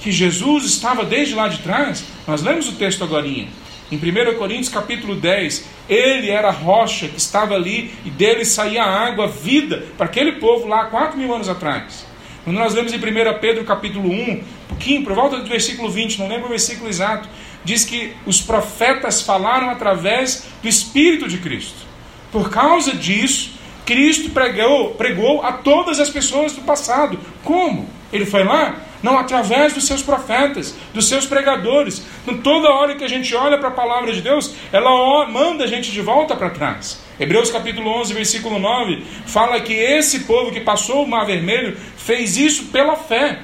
Que 0.00 0.12
Jesus 0.12 0.64
estava 0.64 1.04
desde 1.04 1.34
lá 1.34 1.48
de 1.48 1.58
trás? 1.58 2.04
Nós 2.26 2.42
lemos 2.42 2.68
o 2.68 2.72
texto 2.72 3.02
agora. 3.02 3.26
Em 3.26 3.48
1 3.92 4.38
Coríntios 4.38 4.68
capítulo 4.68 5.14
10, 5.14 5.64
ele 5.88 6.30
era 6.30 6.48
a 6.48 6.52
rocha 6.52 7.08
que 7.08 7.18
estava 7.18 7.54
ali 7.54 7.92
e 8.04 8.10
dele 8.10 8.44
saía 8.44 8.82
água, 8.82 9.28
vida, 9.28 9.86
para 9.96 10.06
aquele 10.06 10.32
povo 10.32 10.66
lá, 10.66 10.86
4 10.86 11.18
mil 11.18 11.32
anos 11.32 11.48
atrás. 11.48 12.06
Quando 12.44 12.58
nós 12.58 12.74
lemos 12.74 12.92
em 12.92 12.96
1 12.96 13.00
Pedro 13.40 13.64
capítulo 13.64 14.10
1, 14.10 14.42
pouquinho, 14.68 15.02
por 15.02 15.14
volta 15.14 15.38
do 15.38 15.48
versículo 15.48 15.90
20, 15.90 16.18
não 16.18 16.28
lembro 16.28 16.46
o 16.46 16.50
versículo 16.50 16.88
exato, 16.88 17.28
diz 17.64 17.84
que 17.84 18.12
os 18.24 18.40
profetas 18.40 19.22
falaram 19.22 19.70
através 19.70 20.46
do 20.62 20.68
Espírito 20.68 21.28
de 21.28 21.38
Cristo. 21.38 21.86
Por 22.30 22.50
causa 22.50 22.92
disso, 22.92 23.50
Cristo 23.84 24.30
pregou, 24.30 24.94
pregou 24.94 25.42
a 25.42 25.52
todas 25.52 25.98
as 26.00 26.10
pessoas 26.10 26.52
do 26.52 26.62
passado. 26.62 27.18
Como? 27.42 27.88
Ele 28.12 28.26
foi 28.26 28.44
lá? 28.44 28.76
Não, 29.02 29.18
através 29.18 29.72
dos 29.72 29.86
seus 29.86 30.02
profetas, 30.02 30.74
dos 30.92 31.08
seus 31.08 31.26
pregadores. 31.26 32.04
Então, 32.22 32.38
toda 32.38 32.70
hora 32.70 32.94
que 32.94 33.04
a 33.04 33.08
gente 33.08 33.34
olha 33.34 33.58
para 33.58 33.68
a 33.68 33.72
palavra 33.72 34.12
de 34.12 34.20
Deus, 34.20 34.54
ela 34.72 35.26
manda 35.26 35.64
a 35.64 35.66
gente 35.66 35.90
de 35.90 36.00
volta 36.00 36.34
para 36.34 36.50
trás. 36.50 37.00
Hebreus 37.18 37.50
capítulo 37.50 37.88
11, 38.00 38.14
versículo 38.14 38.58
9, 38.58 39.02
fala 39.26 39.60
que 39.60 39.72
esse 39.72 40.20
povo 40.20 40.52
que 40.52 40.60
passou 40.60 41.02
o 41.04 41.08
mar 41.08 41.24
vermelho 41.24 41.76
fez 41.96 42.36
isso 42.36 42.66
pela 42.66 42.96
fé. 42.96 43.38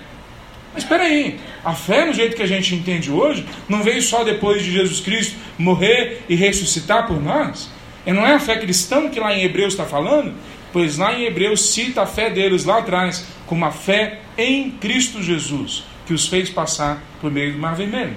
Mas 0.74 0.84
espera 0.84 1.04
aí, 1.04 1.38
a 1.64 1.74
fé 1.74 2.04
no 2.04 2.12
jeito 2.12 2.34
que 2.36 2.42
a 2.42 2.46
gente 2.46 2.74
entende 2.74 3.10
hoje 3.10 3.46
não 3.68 3.82
veio 3.82 4.02
só 4.02 4.24
depois 4.24 4.62
de 4.62 4.72
Jesus 4.72 5.00
Cristo 5.00 5.36
morrer 5.58 6.24
e 6.28 6.34
ressuscitar 6.34 7.06
por 7.06 7.22
nós? 7.22 7.70
E 8.04 8.12
não 8.12 8.26
é 8.26 8.34
a 8.34 8.40
fé 8.40 8.56
cristã 8.58 9.08
que 9.08 9.20
lá 9.20 9.34
em 9.34 9.42
Hebreus 9.42 9.74
está 9.74 9.84
falando? 9.84 10.34
Pois 10.72 10.96
lá 10.96 11.12
em 11.12 11.24
Hebreus 11.24 11.72
cita 11.72 12.02
a 12.02 12.06
fé 12.06 12.30
deles 12.30 12.64
lá 12.64 12.78
atrás 12.78 13.26
como 13.46 13.64
a 13.64 13.70
fé 13.70 14.20
em 14.38 14.70
Cristo 14.70 15.22
Jesus, 15.22 15.84
que 16.06 16.14
os 16.14 16.26
fez 16.26 16.48
passar 16.48 17.02
por 17.20 17.30
meio 17.30 17.52
do 17.52 17.58
mar 17.58 17.74
vermelho. 17.74 18.16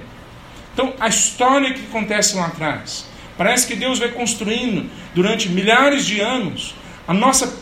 Então, 0.74 0.94
a 1.00 1.08
história 1.08 1.74
que 1.74 1.82
acontece 1.82 2.36
lá 2.36 2.48
atrás, 2.48 3.06
Parece 3.38 3.68
que 3.68 3.76
Deus 3.76 4.00
vai 4.00 4.10
construindo 4.10 4.90
durante 5.14 5.50
milhares 5.50 6.06
de 6.06 6.22
anos 6.22 6.74
a 7.08 7.14
nossa 7.14 7.54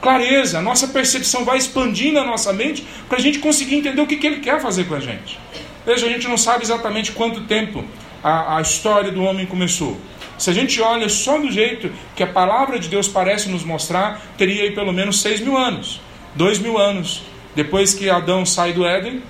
clareza, 0.00 0.58
a 0.58 0.62
nossa 0.62 0.88
percepção 0.88 1.44
vai 1.44 1.58
expandindo 1.58 2.18
a 2.18 2.24
nossa 2.24 2.52
mente 2.52 2.84
para 3.08 3.18
a 3.18 3.20
gente 3.20 3.38
conseguir 3.38 3.76
entender 3.76 4.00
o 4.00 4.06
que, 4.06 4.16
que 4.16 4.26
Ele 4.26 4.40
quer 4.40 4.60
fazer 4.60 4.84
com 4.84 4.94
a 4.94 5.00
gente. 5.00 5.38
Veja, 5.86 6.06
a 6.06 6.08
gente 6.08 6.26
não 6.26 6.36
sabe 6.36 6.64
exatamente 6.64 7.12
quanto 7.12 7.42
tempo 7.42 7.84
a, 8.22 8.58
a 8.58 8.60
história 8.60 9.12
do 9.12 9.22
homem 9.22 9.46
começou. 9.46 9.98
Se 10.38 10.50
a 10.50 10.52
gente 10.52 10.80
olha 10.80 11.08
só 11.08 11.38
do 11.38 11.50
jeito 11.50 11.90
que 12.16 12.22
a 12.22 12.26
palavra 12.26 12.78
de 12.78 12.88
Deus 12.88 13.08
parece 13.08 13.48
nos 13.48 13.64
mostrar, 13.64 14.20
teria 14.36 14.64
aí 14.64 14.72
pelo 14.72 14.92
menos 14.92 15.20
seis 15.20 15.40
mil 15.40 15.56
anos, 15.56 16.00
dois 16.34 16.58
mil 16.58 16.78
anos 16.78 17.22
depois 17.54 17.94
que 17.94 18.08
Adão 18.08 18.44
sai 18.44 18.72
do 18.72 18.84
Éden 18.84 19.22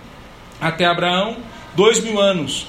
até 0.60 0.84
Abraão, 0.86 1.36
dois 1.74 2.00
mil 2.00 2.20
anos 2.20 2.66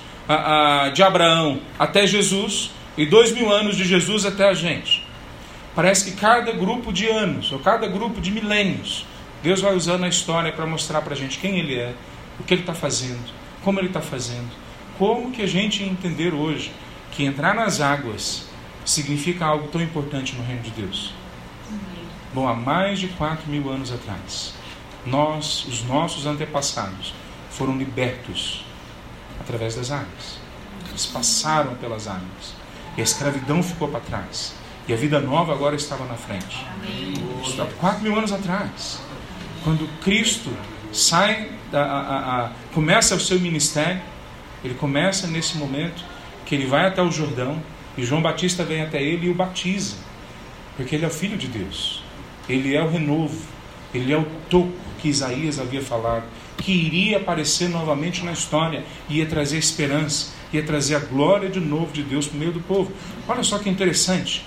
de 0.94 1.04
Abraão 1.04 1.60
até 1.78 2.08
Jesus. 2.08 2.72
E 2.96 3.08
dois 3.08 3.32
mil 3.32 3.52
anos 3.52 3.76
de 3.76 3.86
Jesus 3.86 4.24
até 4.24 4.48
a 4.48 4.54
gente. 4.54 5.04
Parece 5.74 6.12
que 6.12 6.16
cada 6.16 6.52
grupo 6.52 6.94
de 6.94 7.08
anos 7.08 7.52
ou 7.52 7.58
cada 7.58 7.88
grupo 7.88 8.22
de 8.22 8.30
milênios 8.30 9.04
Deus 9.42 9.62
vai 9.62 9.76
usando 9.76 10.04
a 10.04 10.08
história 10.08 10.52
para 10.52 10.68
mostrar 10.68 11.02
para 11.02 11.14
a 11.14 11.18
gente 11.18 11.40
quem 11.40 11.58
Ele 11.58 11.76
é, 11.76 11.94
o 12.40 12.44
que 12.44 12.54
Ele 12.54 12.62
está 12.62 12.74
fazendo, 12.76 13.24
como 13.64 13.80
Ele 13.80 13.88
está 13.88 14.00
fazendo, 14.00 14.50
como 15.00 15.32
que 15.32 15.42
a 15.42 15.48
gente 15.48 15.84
entender 15.84 16.36
hoje 16.36 16.72
que 17.16 17.24
entrar 17.24 17.54
nas 17.54 17.80
águas 17.80 18.46
significa 18.86 19.46
algo 19.46 19.68
tão 19.68 19.82
importante 19.82 20.36
no 20.36 20.44
reino 20.44 20.62
de 20.62 20.72
Deus. 20.72 21.14
Bom, 22.34 22.48
há 22.48 22.56
mais 22.56 23.00
de 23.00 23.08
quatro 23.10 23.50
mil 23.50 23.70
anos 23.70 23.92
atrás, 23.92 24.54
nós, 25.06 25.66
os 25.66 25.84
nossos 25.84 26.26
antepassados, 26.26 27.14
foram 27.52 27.78
libertos 27.78 28.66
através 29.40 29.76
das 29.76 29.92
águas. 29.92 30.40
Eles 30.90 31.06
passaram 31.06 31.76
pelas 31.76 32.08
águas. 32.08 32.56
E 32.98 33.02
a 33.02 33.04
escravidão 33.04 33.62
ficou 33.62 33.88
para 33.88 34.00
trás. 34.00 34.56
E 34.88 34.94
a 34.94 34.96
vida 34.96 35.20
nova 35.20 35.54
agora 35.54 35.76
estava 35.76 36.06
na 36.06 36.16
frente. 36.16 36.66
Isso 37.44 37.62
há 37.62 37.66
quatro 37.80 38.02
mil 38.02 38.18
anos 38.18 38.32
atrás. 38.32 39.00
Quando 39.64 39.88
Cristo 40.02 40.52
sai, 40.92 41.52
a, 41.72 41.78
a, 41.78 42.46
a, 42.46 42.52
começa 42.74 43.16
o 43.16 43.20
seu 43.20 43.40
ministério, 43.40 44.02
ele 44.64 44.74
começa 44.74 45.28
nesse 45.28 45.58
momento 45.58 46.04
que 46.54 46.58
ele 46.58 46.68
vai 46.68 46.86
até 46.86 47.02
o 47.02 47.12
Jordão 47.12 47.60
e 47.98 48.06
João 48.06 48.22
Batista 48.22 48.64
vem 48.64 48.84
até 48.84 49.02
ele 49.02 49.26
e 49.26 49.30
o 49.32 49.34
batiza, 49.34 49.96
porque 50.78 50.94
ele 50.94 51.04
é 51.04 51.08
o 51.08 51.12
filho 51.12 51.36
de 51.36 51.48
Deus, 51.48 52.04
ele 52.48 52.76
é 52.76 52.84
o 52.84 52.88
renovo, 52.88 53.42
ele 53.92 54.14
é 54.14 54.18
o 54.18 54.28
toco 54.52 54.72
que 55.00 55.10
Isaías 55.10 55.58
havia 55.58 55.82
falado, 55.82 56.26
que 56.58 56.72
iria 56.72 57.18
aparecer 57.18 57.70
novamente 57.70 58.24
na 58.24 58.34
história, 58.34 58.84
ia 59.10 59.26
trazer 59.26 59.58
esperança, 59.58 60.32
ia 60.54 60.62
trazer 60.62 60.96
a 60.96 61.00
glória 61.00 61.50
de 61.50 61.60
novo 61.60 61.92
de 61.92 62.04
Deus 62.04 62.28
para 62.28 62.36
o 62.36 62.40
meio 62.40 62.52
do 62.52 62.60
povo. 62.60 62.92
Olha 63.28 63.42
só 63.42 63.58
que 63.58 63.68
interessante. 63.68 64.46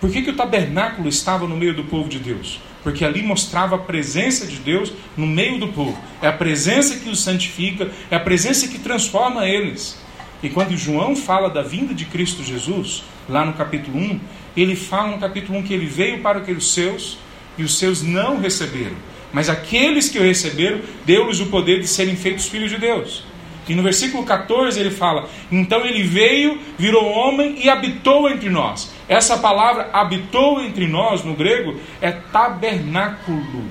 Por 0.00 0.10
que, 0.10 0.22
que 0.22 0.30
o 0.30 0.36
tabernáculo 0.36 1.08
estava 1.08 1.46
no 1.46 1.56
meio 1.56 1.72
do 1.72 1.84
povo 1.84 2.08
de 2.08 2.18
Deus? 2.18 2.60
porque 2.82 3.02
ali 3.02 3.22
mostrava 3.22 3.76
a 3.76 3.78
presença 3.78 4.46
de 4.46 4.56
Deus 4.56 4.92
no 5.16 5.26
meio 5.26 5.58
do 5.58 5.68
povo. 5.68 5.98
É 6.20 6.28
a 6.28 6.32
presença 6.34 6.96
que 6.96 7.08
os 7.08 7.24
santifica, 7.24 7.90
é 8.10 8.16
a 8.16 8.20
presença 8.20 8.68
que 8.68 8.78
transforma 8.78 9.48
eles. 9.48 10.03
E 10.44 10.50
quando 10.50 10.76
João 10.76 11.16
fala 11.16 11.48
da 11.48 11.62
vinda 11.62 11.94
de 11.94 12.04
Cristo 12.04 12.44
Jesus, 12.44 13.02
lá 13.26 13.46
no 13.46 13.54
capítulo 13.54 13.98
1, 13.98 14.20
ele 14.54 14.76
fala 14.76 15.12
no 15.12 15.18
capítulo 15.18 15.58
1 15.60 15.62
que 15.62 15.72
ele 15.72 15.86
veio 15.86 16.20
para 16.20 16.40
aqueles 16.40 16.66
seus 16.66 17.16
e 17.56 17.62
os 17.62 17.78
seus 17.78 18.02
não 18.02 18.38
receberam. 18.38 18.94
Mas 19.32 19.48
aqueles 19.48 20.10
que 20.10 20.18
o 20.18 20.22
receberam, 20.22 20.82
deu-lhes 21.06 21.40
o 21.40 21.46
poder 21.46 21.80
de 21.80 21.88
serem 21.88 22.14
feitos 22.14 22.46
filhos 22.46 22.70
de 22.70 22.76
Deus. 22.76 23.24
E 23.66 23.74
no 23.74 23.82
versículo 23.82 24.22
14 24.22 24.78
ele 24.78 24.90
fala: 24.90 25.30
Então 25.50 25.82
ele 25.86 26.02
veio, 26.02 26.60
virou 26.76 27.10
homem 27.10 27.56
e 27.64 27.70
habitou 27.70 28.28
entre 28.28 28.50
nós. 28.50 28.92
Essa 29.08 29.38
palavra 29.38 29.88
habitou 29.94 30.60
entre 30.60 30.86
nós, 30.86 31.24
no 31.24 31.32
grego, 31.32 31.80
é 32.02 32.12
tabernáculo. 32.12 33.64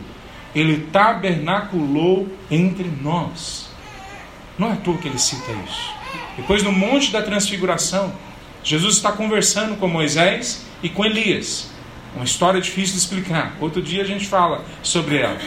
Ele 0.55 0.87
tabernaculou 0.91 2.27
entre 2.49 2.91
nós. 2.99 3.69
Não 4.57 4.69
é 4.69 4.73
à 4.73 4.75
toa 4.75 4.97
que 4.97 5.07
ele 5.07 5.19
cita 5.19 5.51
isso. 5.67 6.02
Depois, 6.37 6.63
no 6.63 6.71
Monte 6.71 7.11
da 7.11 7.21
Transfiguração, 7.21 8.13
Jesus 8.63 8.95
está 8.95 9.11
conversando 9.11 9.75
com 9.75 9.87
Moisés 9.87 10.65
e 10.81 10.89
com 10.89 11.05
Elias. 11.05 11.71
Uma 12.15 12.25
história 12.25 12.61
difícil 12.61 12.93
de 12.93 12.99
explicar. 12.99 13.55
Outro 13.59 13.81
dia 13.81 14.03
a 14.03 14.05
gente 14.05 14.27
fala 14.27 14.63
sobre 14.81 15.17
ela. 15.17 15.37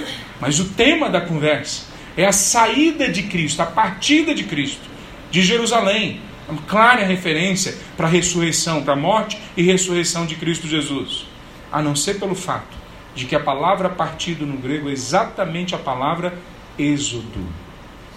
Mas 0.41 0.59
o 0.59 0.67
tema 0.67 1.09
da 1.09 1.21
conversa 1.21 1.85
é 2.17 2.27
a 2.27 2.33
saída 2.33 3.09
de 3.09 3.25
Cristo, 3.25 3.61
a 3.61 3.67
partida 3.67 4.35
de 4.35 4.45
Cristo 4.45 4.89
de 5.31 5.43
Jerusalém. 5.43 6.21
Uma 6.49 6.63
clara 6.63 7.05
referência 7.05 7.77
para 7.97 8.07
a 8.07 8.11
ressurreição, 8.11 8.83
para 8.83 8.93
a 8.93 8.97
morte 8.97 9.39
e 9.57 9.63
ressurreição 9.63 10.27
de 10.27 10.37
Cristo 10.37 10.69
Jesus. 10.69 11.27
A 11.73 11.83
não 11.83 11.97
ser 11.97 12.21
pelo 12.21 12.35
fato 12.35 12.77
de 13.15 13.25
que 13.25 13.35
a 13.35 13.41
palavra 13.41 13.89
partido 13.89 14.47
no 14.47 14.57
grego 14.57 14.89
é 14.89 14.93
exatamente 14.93 15.75
a 15.75 15.79
palavra 15.79 16.39
êxodo, 16.79 17.45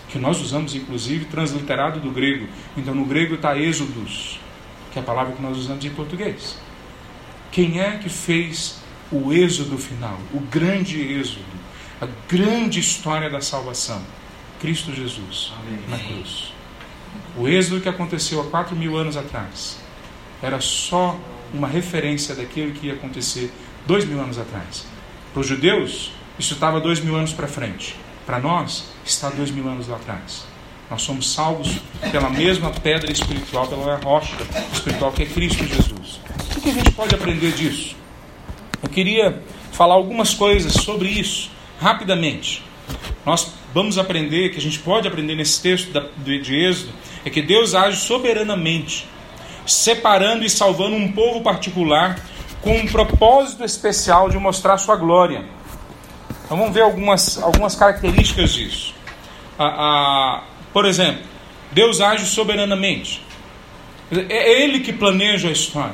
que 0.09 0.19
nós 0.19 0.41
usamos 0.41 0.75
inclusive 0.75 1.25
transliterado 1.25 1.99
do 1.99 2.11
grego. 2.11 2.47
Então 2.75 2.93
no 2.93 3.05
grego 3.05 3.35
está 3.35 3.57
êxodos, 3.57 4.39
que 4.91 4.99
é 4.99 5.01
a 5.01 5.05
palavra 5.05 5.33
que 5.35 5.41
nós 5.41 5.57
usamos 5.57 5.83
em 5.85 5.89
português. 5.89 6.57
Quem 7.51 7.79
é 7.79 7.97
que 7.97 8.09
fez 8.09 8.79
o 9.11 9.33
êxodo 9.33 9.77
final, 9.77 10.19
o 10.33 10.39
grande 10.39 10.99
êxodo? 10.99 11.59
a 12.01 12.07
grande 12.27 12.79
história 12.79 13.29
da 13.29 13.41
salvação. 13.41 14.01
Cristo 14.59 14.93
Jesus 14.93 15.53
Amém. 15.59 15.79
na 15.87 15.97
cruz. 15.97 16.53
O 17.37 17.47
êxodo 17.47 17.81
que 17.81 17.89
aconteceu 17.89 18.41
há 18.41 18.45
quatro 18.45 18.75
mil 18.75 18.97
anos 18.97 19.17
atrás 19.17 19.79
era 20.41 20.59
só 20.61 21.19
uma 21.53 21.67
referência 21.67 22.35
daquilo 22.35 22.71
que 22.71 22.87
ia 22.87 22.93
acontecer 22.93 23.51
dois 23.85 24.05
mil 24.05 24.19
anos 24.19 24.37
atrás. 24.37 24.85
Para 25.33 25.41
os 25.41 25.47
judeus, 25.47 26.11
isso 26.37 26.53
estava 26.53 26.79
dois 26.79 26.99
mil 26.99 27.15
anos 27.15 27.33
para 27.33 27.47
frente. 27.47 27.95
Para 28.29 28.37
nós, 28.37 28.83
está 29.03 29.27
dois 29.31 29.49
mil 29.49 29.67
anos 29.67 29.87
lá 29.87 29.95
atrás. 29.95 30.45
Nós 30.87 31.01
somos 31.01 31.33
salvos 31.33 31.79
pela 32.11 32.29
mesma 32.29 32.69
pedra 32.69 33.11
espiritual, 33.11 33.65
pela 33.65 33.95
rocha 33.95 34.35
espiritual 34.71 35.11
que 35.11 35.23
é 35.23 35.25
Cristo 35.25 35.65
Jesus. 35.65 36.21
O 36.55 36.61
que 36.61 36.69
a 36.69 36.73
gente 36.73 36.91
pode 36.91 37.15
aprender 37.15 37.51
disso? 37.53 37.95
Eu 38.83 38.89
queria 38.89 39.41
falar 39.71 39.95
algumas 39.95 40.35
coisas 40.35 40.73
sobre 40.73 41.09
isso 41.09 41.49
rapidamente. 41.81 42.63
Nós 43.25 43.51
vamos 43.73 43.97
aprender, 43.97 44.49
que 44.49 44.59
a 44.59 44.61
gente 44.61 44.77
pode 44.77 45.07
aprender 45.07 45.33
nesse 45.33 45.59
texto 45.59 45.91
de 46.17 46.55
Êxodo, 46.55 46.93
é 47.25 47.31
que 47.31 47.41
Deus 47.41 47.73
age 47.73 47.97
soberanamente, 47.97 49.07
separando 49.65 50.45
e 50.45 50.49
salvando 50.51 50.95
um 50.95 51.11
povo 51.13 51.41
particular 51.41 52.23
com 52.61 52.77
um 52.77 52.85
propósito 52.85 53.63
especial 53.63 54.29
de 54.29 54.37
mostrar 54.37 54.77
sua 54.77 54.97
glória. 54.97 55.45
Então 56.49 56.57
vamos 56.57 56.73
ver 56.73 56.81
algumas, 56.81 57.37
algumas 57.37 57.75
características 57.75 58.51
disso. 58.53 58.95
por 60.73 60.83
exemplo, 60.83 61.21
Deus 61.71 62.01
age 62.01 62.25
soberanamente. 62.25 63.21
É 64.11 64.63
Ele 64.63 64.79
que 64.79 64.91
planeja 64.91 65.49
a 65.49 65.51
história, 65.51 65.93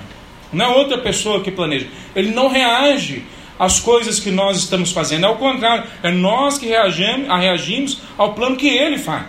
não 0.53 0.65
é 0.65 0.69
outra 0.69 0.97
pessoa 0.97 1.41
que 1.41 1.51
planeja. 1.51 1.87
Ele 2.15 2.31
não 2.31 2.47
reage 2.47 3.25
as 3.59 3.81
coisas 3.81 4.17
que 4.17 4.31
nós 4.31 4.55
estamos 4.55 4.93
fazendo. 4.93 5.25
É 5.25 5.29
o 5.29 5.35
contrário, 5.35 5.83
é 6.01 6.09
nós 6.09 6.57
que 6.57 6.67
reagimos, 6.67 7.27
reagimos 7.27 7.99
ao 8.17 8.33
plano 8.33 8.55
que 8.55 8.69
ele 8.69 8.97
faz. 8.97 9.25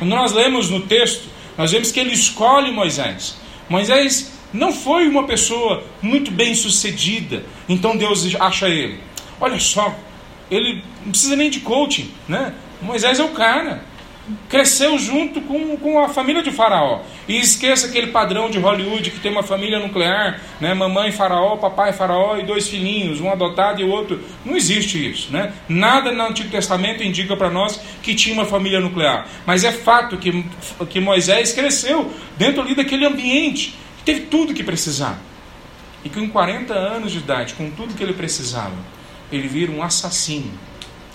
Quando 0.00 0.10
nós 0.10 0.32
lemos 0.32 0.70
no 0.70 0.80
texto, 0.80 1.28
nós 1.56 1.70
vemos 1.70 1.92
que 1.92 2.00
ele 2.00 2.12
escolhe 2.12 2.72
Moisés. 2.72 3.38
Moisés 3.68 4.32
não 4.52 4.72
foi 4.72 5.06
uma 5.06 5.22
pessoa 5.22 5.84
muito 6.02 6.32
bem 6.32 6.52
sucedida, 6.52 7.44
então 7.68 7.96
Deus 7.96 8.34
acha 8.40 8.68
ele. 8.68 8.98
Olha 9.40 9.60
só, 9.60 9.94
ele 10.50 10.82
não 11.04 11.10
precisa 11.10 11.36
nem 11.36 11.50
de 11.50 11.60
coaching, 11.60 12.10
né? 12.28 12.54
Moisés 12.80 13.18
é 13.18 13.24
o 13.24 13.30
cara 13.30 13.82
cresceu 14.48 14.98
junto 14.98 15.40
com, 15.40 15.76
com 15.76 15.98
a 15.98 16.08
família 16.08 16.42
de 16.42 16.50
Faraó. 16.50 17.00
E 17.26 17.38
esqueça 17.38 17.86
aquele 17.86 18.08
padrão 18.08 18.50
de 18.50 18.58
Hollywood 18.58 19.10
que 19.10 19.20
tem 19.20 19.30
uma 19.30 19.42
família 19.42 19.78
nuclear, 19.78 20.40
né? 20.60 20.74
mamãe 20.74 21.12
Faraó, 21.12 21.56
papai 21.56 21.92
Faraó 21.92 22.36
e 22.36 22.42
dois 22.42 22.68
filhinhos, 22.68 23.20
um 23.20 23.30
adotado 23.30 23.80
e 23.80 23.84
o 23.84 23.88
outro. 23.88 24.20
Não 24.44 24.56
existe 24.56 25.10
isso. 25.10 25.32
Né? 25.32 25.52
Nada 25.68 26.12
no 26.12 26.22
Antigo 26.24 26.50
Testamento 26.50 27.02
indica 27.02 27.36
para 27.36 27.50
nós 27.50 27.80
que 28.02 28.14
tinha 28.14 28.34
uma 28.34 28.44
família 28.44 28.80
nuclear. 28.80 29.26
Mas 29.46 29.64
é 29.64 29.72
fato 29.72 30.16
que, 30.16 30.44
que 30.88 31.00
Moisés 31.00 31.52
cresceu 31.52 32.12
dentro 32.36 32.62
ali 32.62 32.74
daquele 32.74 33.06
ambiente, 33.06 33.74
teve 34.04 34.22
tudo 34.22 34.54
que 34.54 34.64
precisava. 34.64 35.18
E 36.04 36.08
com 36.08 36.28
40 36.28 36.72
anos 36.72 37.12
de 37.12 37.18
idade, 37.18 37.54
com 37.54 37.70
tudo 37.70 37.94
que 37.94 38.02
ele 38.02 38.12
precisava, 38.12 38.74
ele 39.30 39.48
vira 39.48 39.72
um 39.72 39.82
assassino. 39.82 40.50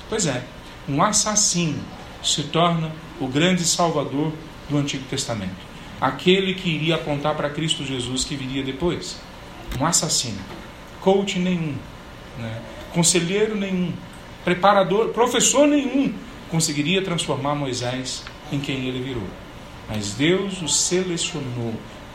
Pois 0.10 0.26
é, 0.26 0.44
um 0.88 1.02
assassino 1.02 1.82
se 2.22 2.44
torna 2.44 2.92
o 3.20 3.28
grande 3.28 3.66
Salvador 3.66 4.32
do 4.70 4.78
Antigo 4.78 5.04
Testamento. 5.10 5.74
Aquele 6.00 6.54
que 6.54 6.70
iria 6.70 6.96
apontar 6.96 7.36
para 7.36 7.50
Cristo 7.50 7.86
Jesus 7.86 8.24
que 8.24 8.36
viria 8.36 8.64
depois. 8.64 9.20
Um 9.80 9.86
assassino. 9.86 10.40
Coach 11.02 11.40
nenhum. 11.40 11.76
Né? 12.38 12.62
Conselheiro 12.94 13.56
nenhum. 13.56 13.94
Preparador, 14.44 15.10
professor 15.10 15.68
nenhum 15.68 16.14
conseguiria 16.50 17.02
transformar 17.02 17.56
Moisés 17.56 18.24
em 18.52 18.60
quem 18.60 18.88
ele 18.88 19.02
virou. 19.02 19.28
Mas 19.90 20.14
Deus 20.14 20.62
o 20.62 20.68
selecionou, 20.68 21.74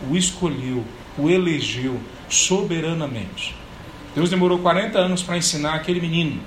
o 0.08 0.16
escolheu, 0.16 0.84
o 1.16 1.28
elegeu 1.28 1.98
soberanamente. 2.28 3.56
Deus 4.14 4.30
demorou 4.30 4.58
40 4.58 4.98
anos 4.98 5.22
para 5.22 5.36
ensinar 5.36 5.74
aquele 5.74 6.00
menino, 6.00 6.40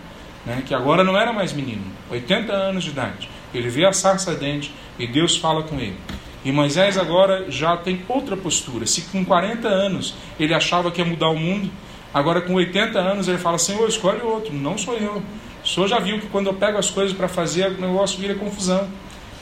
né, 0.46 0.64
que 0.66 0.74
agora 0.74 1.04
não 1.04 1.18
era 1.18 1.32
mais 1.32 1.54
menino, 1.54 1.84
80 2.10 2.52
anos 2.52 2.84
de 2.84 2.90
idade, 2.90 3.30
ele 3.54 3.70
vê 3.70 3.86
a 3.86 3.94
sarça 3.94 4.32
ardente 4.32 4.74
e 4.98 5.08
Deus 5.08 5.38
fala 5.38 5.64
com 5.64 5.80
ele. 5.80 5.98
E 6.44 6.52
Moisés 6.52 6.98
agora 6.98 7.46
já 7.52 7.78
tem 7.78 8.02
outra 8.08 8.36
postura. 8.36 8.88
Se 8.88 9.04
com 9.04 9.24
40 9.24 9.68
anos 9.68 10.16
ele 10.40 10.54
achava 10.54 10.90
que 10.90 11.00
ia 11.00 11.06
mudar 11.06 11.30
o 11.30 11.38
mundo, 11.38 11.70
agora 12.14 12.42
com 12.42 12.56
80 12.56 12.98
anos 12.98 13.28
ele 13.28 13.38
fala: 13.38 13.60
Senhor, 13.60 13.88
escolhe 13.88 14.22
outro, 14.22 14.54
não 14.54 14.78
sou 14.78 14.96
eu. 14.98 15.22
O 15.64 15.68
senhor 15.68 15.88
já 15.88 16.00
viu 16.00 16.20
que 16.20 16.28
quando 16.28 16.48
eu 16.48 16.54
pego 16.56 16.80
as 16.80 16.90
coisas 16.90 17.16
para 17.16 17.28
fazer, 17.28 17.68
o 17.68 17.82
negócio 17.82 18.20
vira 18.20 18.34
confusão. 18.34 18.90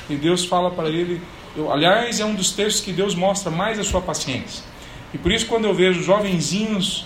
E 0.09 0.15
Deus 0.15 0.43
fala 0.43 0.69
para 0.69 0.89
ele. 0.89 1.21
Eu, 1.55 1.71
aliás, 1.71 2.19
é 2.19 2.25
um 2.25 2.35
dos 2.35 2.51
textos 2.51 2.83
que 2.83 2.91
Deus 2.91 3.15
mostra 3.15 3.49
mais 3.49 3.79
a 3.79 3.83
sua 3.83 4.01
paciência. 4.01 4.63
E 5.13 5.17
por 5.17 5.31
isso, 5.31 5.45
quando 5.45 5.65
eu 5.65 5.73
vejo 5.73 6.03
jovenzinhos 6.03 7.05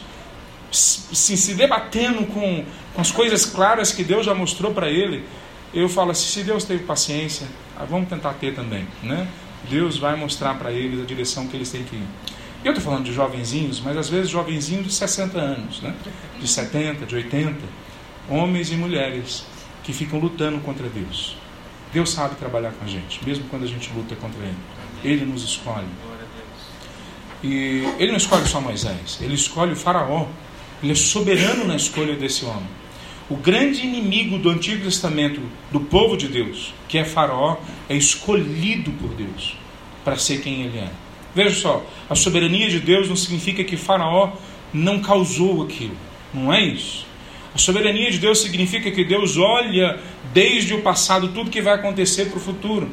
se, 0.76 1.38
se 1.38 1.54
debatendo 1.54 2.26
com, 2.28 2.66
com 2.94 3.02
as 3.02 3.12
coisas 3.12 3.46
claras 3.46 3.92
que 3.92 4.04
Deus 4.04 4.26
já 4.26 4.34
mostrou 4.34 4.74
para 4.74 4.90
ele, 4.90 5.24
eu 5.74 5.88
falo 5.88 6.12
assim: 6.12 6.28
se 6.28 6.44
Deus 6.44 6.64
teve 6.66 6.84
paciência, 6.84 7.48
ah, 7.78 7.86
vamos 7.86 8.10
tentar 8.10 8.34
ter 8.34 8.54
também, 8.54 8.88
né? 9.02 9.28
Deus 9.70 9.98
vai 9.98 10.16
mostrar 10.16 10.56
para 10.56 10.72
eles 10.72 11.02
a 11.02 11.06
direção 11.06 11.48
que 11.48 11.56
eles 11.56 11.72
têm 11.72 11.84
que 11.84 11.96
ir. 11.96 12.08
Eu 12.64 12.72
estou 12.72 12.84
falando 12.84 13.06
de 13.06 13.14
jovenzinhos, 13.14 13.82
mas 13.82 13.98
às 13.98 14.10
vezes 14.10 14.30
jovenzinhos 14.30 14.86
de 14.86 14.94
60 14.94 15.38
anos, 15.38 15.82
né? 15.82 15.94
de 16.40 16.48
70, 16.48 17.06
de 17.06 17.16
80, 17.16 17.58
homens 18.30 18.72
e 18.72 18.76
mulheres 18.76 19.46
que 19.84 19.92
ficam 19.92 20.20
lutando 20.20 20.60
contra 20.60 20.88
Deus. 20.88 21.38
Deus 21.92 22.12
sabe 22.12 22.36
trabalhar 22.36 22.72
com 22.72 22.86
a 22.86 22.88
gente, 22.88 23.24
mesmo 23.26 23.46
quando 23.50 23.64
a 23.64 23.68
gente 23.68 23.92
luta 23.94 24.16
contra 24.16 24.42
Ele. 24.42 24.58
Ele 25.04 25.26
nos 25.26 25.44
escolhe. 25.44 25.88
E 27.44 27.84
Ele 28.00 28.12
não 28.12 28.18
escolhe 28.18 28.48
só 28.48 28.62
Moisés, 28.62 29.20
Ele 29.22 29.36
escolhe 29.36 29.74
o 29.74 29.76
Faraó. 29.76 30.28
Ele 30.84 30.92
é 30.92 30.96
soberano 30.96 31.66
na 31.66 31.78
escolha 31.78 32.14
desse 32.14 32.44
homem. 32.44 32.68
O 33.30 33.38
grande 33.38 33.82
inimigo 33.82 34.38
do 34.38 34.50
Antigo 34.50 34.84
Testamento 34.84 35.40
do 35.72 35.80
povo 35.80 36.18
de 36.18 36.28
Deus, 36.28 36.74
que 36.90 36.98
é 36.98 37.06
Faraó, 37.06 37.56
é 37.88 37.96
escolhido 37.96 38.92
por 38.92 39.10
Deus 39.16 39.56
para 40.04 40.18
ser 40.18 40.42
quem 40.42 40.64
ele 40.64 40.78
é. 40.78 40.90
Veja 41.34 41.56
só, 41.56 41.86
a 42.10 42.16
soberania 42.16 42.70
de 42.70 42.82
Deus 42.82 43.08
não 43.08 43.16
significa 43.16 43.64
que 43.64 43.78
Faraó 43.78 44.34
não 44.74 45.00
causou 45.00 45.64
aquilo. 45.64 45.96
Não 46.34 46.54
é 46.54 46.62
isso. 46.62 47.06
A 47.56 47.58
soberania 47.58 48.12
de 48.12 48.18
Deus 48.18 48.42
significa 48.42 48.92
que 48.92 49.06
Deus 49.06 49.38
olha 49.38 50.00
desde 50.34 50.74
o 50.74 50.82
passado 50.82 51.30
tudo 51.30 51.50
que 51.50 51.62
vai 51.62 51.76
acontecer 51.76 52.26
para 52.26 52.38
o 52.38 52.42
futuro. 52.42 52.90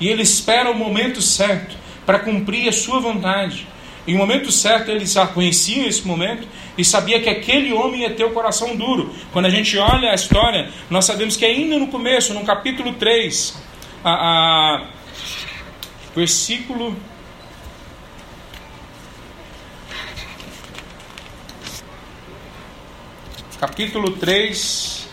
E 0.00 0.08
ele 0.08 0.22
espera 0.22 0.70
o 0.70 0.74
momento 0.74 1.20
certo 1.20 1.76
para 2.06 2.18
cumprir 2.18 2.68
a 2.68 2.72
sua 2.72 2.98
vontade. 2.98 3.66
Em 4.06 4.14
o 4.14 4.18
momento 4.18 4.52
certo, 4.52 4.90
eles 4.90 5.12
já 5.12 5.26
conheciam 5.26 5.86
esse 5.86 6.06
momento 6.06 6.46
e 6.78 6.84
sabia 6.84 7.20
que 7.20 7.28
aquele 7.28 7.72
homem 7.72 8.02
ia 8.02 8.10
ter 8.10 8.24
o 8.24 8.30
coração 8.30 8.76
duro. 8.76 9.12
Quando 9.32 9.46
a 9.46 9.50
gente 9.50 9.76
olha 9.78 10.12
a 10.12 10.14
história, 10.14 10.70
nós 10.88 11.04
sabemos 11.04 11.36
que 11.36 11.44
ainda 11.44 11.76
no 11.78 11.88
começo, 11.88 12.32
no 12.32 12.44
capítulo 12.44 12.94
3, 12.94 13.56
a, 14.04 14.10
a 14.10 14.86
versículo 16.14 16.96
capítulo 23.58 24.12
3, 24.12 25.08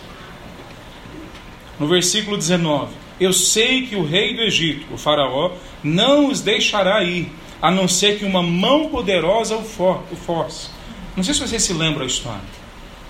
no 1.79 1.87
versículo 1.87 2.37
19: 2.37 2.93
Eu 3.19 3.33
sei 3.33 3.87
que 3.87 3.95
o 3.95 4.05
rei 4.05 4.35
do 4.35 4.41
Egito, 4.41 4.93
o 4.93 4.97
Faraó, 4.97 5.53
não 5.83 6.27
os 6.27 6.41
deixará 6.41 7.03
ir 7.03 7.31
a 7.63 7.71
não 7.71 7.87
ser 7.87 8.19
que 8.19 8.25
uma 8.25 8.43
mão 8.43 8.89
poderosa 8.89 9.55
o, 9.55 9.63
for, 9.63 10.03
o 10.11 10.17
force. 10.17 10.67
Não 11.15 11.23
sei 11.23 11.33
se 11.33 11.39
você 11.39 11.57
se 11.57 11.71
lembra 11.71 12.03
a 12.03 12.07
história, 12.07 12.41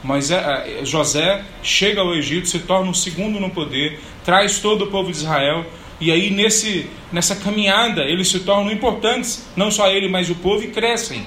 mas 0.03 0.29
é, 0.29 0.81
é, 0.81 0.85
José 0.85 1.43
chega 1.63 2.01
ao 2.01 2.13
Egito, 2.13 2.47
se 2.47 2.59
torna 2.59 2.91
o 2.91 2.93
segundo 2.93 3.39
no 3.39 3.49
poder, 3.49 3.99
traz 4.23 4.59
todo 4.59 4.83
o 4.83 4.91
povo 4.91 5.09
de 5.09 5.17
Israel, 5.17 5.65
e 5.99 6.11
aí 6.11 6.29
nesse, 6.29 6.87
nessa 7.11 7.35
caminhada 7.35 8.03
eles 8.03 8.27
se 8.27 8.41
tornam 8.41 8.71
importantes, 8.71 9.43
não 9.55 9.71
só 9.71 9.89
ele, 9.89 10.07
mas 10.07 10.29
o 10.29 10.35
povo, 10.35 10.63
e 10.63 10.67
crescem. 10.67 11.25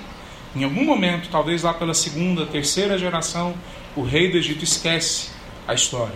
Em 0.54 0.62
algum 0.62 0.84
momento, 0.84 1.28
talvez 1.28 1.64
lá 1.64 1.74
pela 1.74 1.94
segunda, 1.94 2.46
terceira 2.46 2.96
geração, 2.96 3.54
o 3.96 4.02
rei 4.02 4.30
do 4.30 4.38
Egito 4.38 4.62
esquece 4.62 5.30
a 5.66 5.74
história 5.74 6.14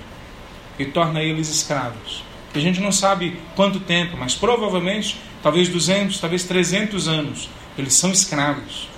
e 0.78 0.84
torna 0.84 1.20
eles 1.20 1.48
escravos. 1.48 2.29
A 2.52 2.58
gente 2.58 2.80
não 2.80 2.90
sabe 2.90 3.38
quanto 3.54 3.78
tempo, 3.78 4.16
mas 4.16 4.34
provavelmente, 4.34 5.16
talvez 5.42 5.68
200, 5.68 6.18
talvez 6.18 6.44
300 6.44 7.06
anos, 7.06 7.48
eles 7.78 7.94
são 7.94 8.10
escravos. 8.10 8.88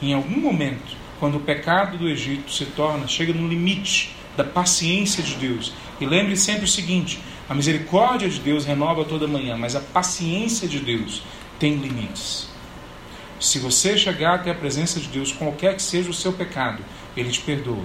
Em 0.00 0.14
algum 0.14 0.40
momento, 0.40 0.96
quando 1.18 1.36
o 1.36 1.40
pecado 1.40 1.98
do 1.98 2.08
Egito 2.08 2.52
se 2.52 2.64
torna, 2.66 3.08
chega 3.08 3.32
no 3.32 3.48
limite 3.48 4.14
da 4.36 4.44
paciência 4.44 5.22
de 5.22 5.34
Deus. 5.34 5.72
E 6.00 6.06
lembre 6.06 6.36
sempre 6.36 6.64
o 6.64 6.68
seguinte: 6.68 7.18
a 7.48 7.54
misericórdia 7.54 8.28
de 8.28 8.38
Deus 8.40 8.64
renova 8.64 9.04
toda 9.04 9.26
manhã, 9.26 9.56
mas 9.56 9.76
a 9.76 9.80
paciência 9.80 10.68
de 10.68 10.78
Deus 10.78 11.22
tem 11.58 11.74
limites. 11.74 12.48
Se 13.38 13.58
você 13.58 13.98
chegar 13.98 14.36
até 14.36 14.50
a 14.50 14.54
presença 14.54 15.00
de 15.00 15.08
Deus, 15.08 15.32
qualquer 15.32 15.74
que 15.74 15.82
seja 15.82 16.08
o 16.08 16.14
seu 16.14 16.32
pecado, 16.32 16.84
Ele 17.16 17.30
te 17.30 17.40
perdoa. 17.40 17.84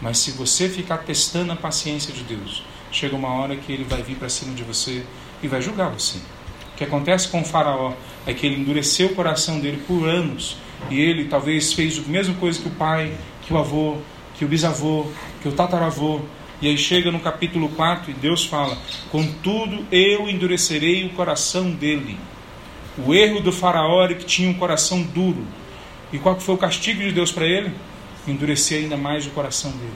Mas 0.00 0.18
se 0.18 0.30
você 0.30 0.68
ficar 0.68 0.98
testando 0.98 1.52
a 1.52 1.56
paciência 1.56 2.12
de 2.12 2.22
Deus, 2.22 2.62
chega 2.90 3.16
uma 3.16 3.32
hora 3.34 3.56
que 3.56 3.72
ele 3.72 3.84
vai 3.84 4.02
vir 4.02 4.16
para 4.16 4.28
cima 4.28 4.54
de 4.54 4.62
você 4.62 5.04
e 5.42 5.48
vai 5.48 5.60
julgar 5.60 5.90
você. 5.90 6.18
O 6.18 6.76
que 6.76 6.84
acontece 6.84 7.28
com 7.28 7.40
o 7.40 7.44
faraó 7.44 7.92
é 8.26 8.32
que 8.32 8.46
ele 8.46 8.56
endureceu 8.56 9.08
o 9.08 9.14
coração 9.14 9.60
dele 9.60 9.82
por 9.86 10.08
anos 10.08 10.56
e 10.88 11.00
ele 11.00 11.26
talvez 11.26 11.72
fez 11.72 11.98
a 11.98 12.08
mesma 12.08 12.34
coisa 12.34 12.60
que 12.60 12.68
o 12.68 12.70
pai, 12.70 13.12
que 13.42 13.52
o 13.52 13.58
avô, 13.58 13.98
que 14.36 14.44
o 14.44 14.48
bisavô, 14.48 15.06
que 15.42 15.48
o 15.48 15.52
tataravô. 15.52 16.20
E 16.62 16.68
aí 16.68 16.76
chega 16.76 17.10
no 17.10 17.20
capítulo 17.20 17.68
4 17.70 18.10
e 18.10 18.14
Deus 18.14 18.44
fala: 18.44 18.76
Contudo, 19.10 19.84
eu 19.90 20.28
endurecerei 20.28 21.06
o 21.06 21.10
coração 21.10 21.70
dele. 21.70 22.18
O 22.98 23.14
erro 23.14 23.40
do 23.40 23.52
faraó 23.52 24.02
era 24.02 24.14
que 24.14 24.24
tinha 24.24 24.50
um 24.50 24.54
coração 24.54 25.02
duro. 25.02 25.44
E 26.12 26.18
qual 26.18 26.38
foi 26.38 26.54
o 26.54 26.58
castigo 26.58 27.00
de 27.00 27.12
Deus 27.12 27.30
para 27.30 27.46
ele? 27.46 27.72
Endurecer 28.26 28.82
ainda 28.82 28.96
mais 28.96 29.26
o 29.26 29.30
coração 29.30 29.70
dele. 29.72 29.92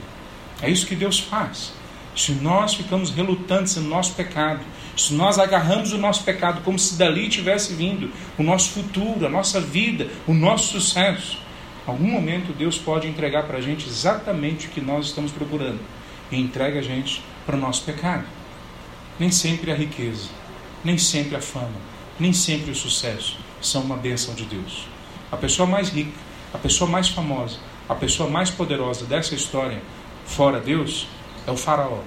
É 0.61 0.69
isso 0.69 0.87
que 0.87 0.95
Deus 0.95 1.19
faz. 1.19 1.73
Se 2.15 2.31
nós 2.31 2.73
ficamos 2.73 3.11
relutantes 3.11 3.75
no 3.75 3.89
nosso 3.89 4.13
pecado, 4.13 4.61
se 4.95 5.13
nós 5.13 5.37
agarramos 5.37 5.91
o 5.91 5.97
nosso 5.97 6.23
pecado 6.23 6.61
como 6.61 6.79
se 6.79 6.95
dali 6.95 7.27
tivesse 7.27 7.73
vindo 7.73 8.09
o 8.37 8.43
nosso 8.43 8.69
futuro, 8.69 9.25
a 9.25 9.29
nossa 9.29 9.59
vida, 9.59 10.07
o 10.25 10.33
nosso 10.33 10.79
sucesso, 10.79 11.37
algum 11.85 12.07
momento 12.07 12.53
Deus 12.53 12.77
pode 12.77 13.07
entregar 13.07 13.43
para 13.43 13.57
a 13.57 13.61
gente 13.61 13.87
exatamente 13.87 14.67
o 14.67 14.69
que 14.69 14.79
nós 14.79 15.07
estamos 15.07 15.31
procurando 15.31 15.79
e 16.31 16.39
entrega 16.39 16.79
a 16.79 16.81
gente 16.81 17.21
para 17.45 17.57
o 17.57 17.59
nosso 17.59 17.83
pecado. 17.83 18.25
Nem 19.19 19.29
sempre 19.29 19.71
a 19.71 19.75
riqueza, 19.75 20.29
nem 20.83 20.97
sempre 20.97 21.35
a 21.35 21.41
fama, 21.41 21.75
nem 22.17 22.31
sempre 22.31 22.71
o 22.71 22.75
sucesso 22.75 23.37
são 23.61 23.81
uma 23.81 23.97
bênção 23.97 24.33
de 24.33 24.45
Deus. 24.45 24.87
A 25.31 25.35
pessoa 25.37 25.67
mais 25.67 25.89
rica, 25.89 26.17
a 26.53 26.57
pessoa 26.57 26.89
mais 26.89 27.09
famosa, 27.09 27.57
a 27.89 27.95
pessoa 27.95 28.29
mais 28.29 28.49
poderosa 28.49 29.05
dessa 29.05 29.35
história, 29.35 29.81
fora 30.25 30.59
Deus, 30.59 31.07
é 31.47 31.51
o 31.51 31.57
faraó. 31.57 31.99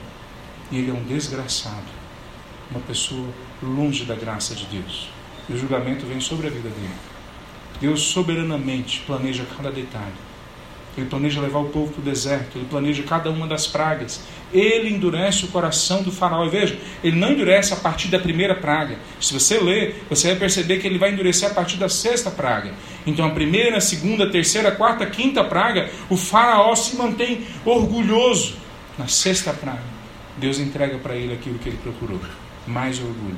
E 0.71 0.79
ele 0.79 0.91
é 0.91 0.95
um 0.95 1.03
desgraçado, 1.05 1.87
uma 2.71 2.81
pessoa 2.81 3.29
longe 3.63 4.05
da 4.05 4.15
graça 4.15 4.55
de 4.55 4.67
Deus. 4.67 5.09
E 5.49 5.53
o 5.53 5.57
julgamento 5.57 6.05
vem 6.07 6.21
sobre 6.21 6.47
a 6.47 6.51
vida 6.51 6.69
dele. 6.69 6.95
Deus 7.81 8.03
soberanamente 8.03 9.01
planeja 9.07 9.47
cada 9.57 9.71
detalhe. 9.71 10.29
Ele 10.97 11.07
planeja 11.07 11.41
levar 11.41 11.61
o 11.61 11.67
povo 11.67 11.93
para 11.93 12.01
o 12.01 12.05
deserto, 12.05 12.59
ele 12.59 12.67
planeja 12.69 13.05
cada 13.05 13.31
uma 13.31 13.47
das 13.47 13.69
pragas. 13.69 14.21
Ele 14.53 14.91
endurece 14.91 15.45
o 15.45 15.49
coração 15.49 16.03
do 16.03 16.11
faraó. 16.11 16.45
E 16.45 16.49
veja, 16.49 16.77
ele 17.05 17.17
não 17.17 17.31
endurece 17.31 17.73
a 17.73 17.77
partir 17.77 18.09
da 18.09 18.19
primeira 18.19 18.57
praga. 18.57 18.99
Se 19.21 19.33
você 19.33 19.59
ler, 19.59 20.03
você 20.11 20.29
vai 20.29 20.37
perceber 20.37 20.79
que 20.79 20.89
ele 20.89 20.99
vai 20.99 21.13
endurecer 21.13 21.51
a 21.51 21.55
partir 21.55 21.77
da 21.77 21.89
sexta 21.89 22.33
praga. 22.33 22.75
Então, 23.07 23.25
a 23.25 23.31
primeira, 23.31 23.79
a 23.79 23.81
segunda, 23.81 24.25
a 24.25 24.31
terceira, 24.31 24.71
a 24.71 24.73
quarta, 24.73 25.05
a 25.05 25.07
quinta 25.07 25.45
praga, 25.45 25.89
o 26.11 26.17
faraó 26.17 26.75
se 26.75 26.97
mantém 26.97 27.47
orgulhoso 27.65 28.57
na 28.99 29.07
sexta 29.07 29.53
praga, 29.53 29.83
Deus 30.37 30.59
entrega 30.59 30.99
para 30.99 31.15
ele 31.15 31.33
aquilo 31.33 31.59
que 31.59 31.69
ele 31.69 31.79
procurou, 31.79 32.21
mais 32.67 32.99
orgulho. 32.99 33.37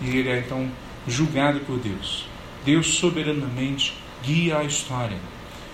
E 0.00 0.16
ele 0.16 0.28
é 0.28 0.38
então 0.38 0.68
julgado 1.06 1.60
por 1.60 1.78
Deus. 1.78 2.26
Deus 2.64 2.94
soberanamente 2.94 3.94
guia 4.22 4.58
a 4.58 4.64
história. 4.64 5.16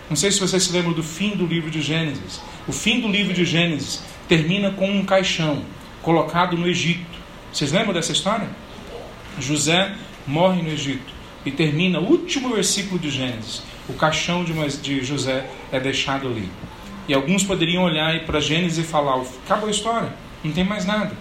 Não 0.08 0.16
sei 0.16 0.30
se 0.30 0.38
você 0.38 0.60
se 0.60 0.72
lembra 0.72 0.92
do 0.92 1.02
fim 1.02 1.30
do 1.30 1.46
livro 1.46 1.70
de 1.70 1.82
Gênesis. 1.82 2.40
O 2.68 2.72
fim 2.72 3.00
do 3.00 3.08
livro 3.08 3.34
de 3.34 3.44
Gênesis 3.44 4.02
termina 4.28 4.70
com 4.70 4.88
um 4.88 5.04
caixão 5.04 5.64
colocado 6.02 6.56
no 6.56 6.68
Egito. 6.68 7.18
Vocês 7.52 7.72
lembram 7.72 7.92
dessa 7.92 8.12
história? 8.12 8.48
José 9.40 9.94
morre 10.26 10.62
no 10.62 10.68
Egito 10.68 11.12
e 11.44 11.50
termina 11.50 12.00
o 12.00 12.04
último 12.04 12.54
versículo 12.54 12.98
de 12.98 13.10
Gênesis. 13.10 13.62
O 13.88 13.94
caixão 13.94 14.44
de 14.44 15.04
José 15.04 15.48
é 15.72 15.80
deixado 15.80 16.28
ali. 16.28 16.48
E 17.08 17.14
alguns 17.14 17.44
poderiam 17.44 17.84
olhar 17.84 18.24
para 18.24 18.40
Gênesis 18.40 18.78
e 18.78 18.82
falar: 18.82 19.22
acabou 19.44 19.68
a 19.68 19.70
história, 19.70 20.12
não 20.42 20.52
tem 20.52 20.64
mais 20.64 20.84
nada. 20.84 21.12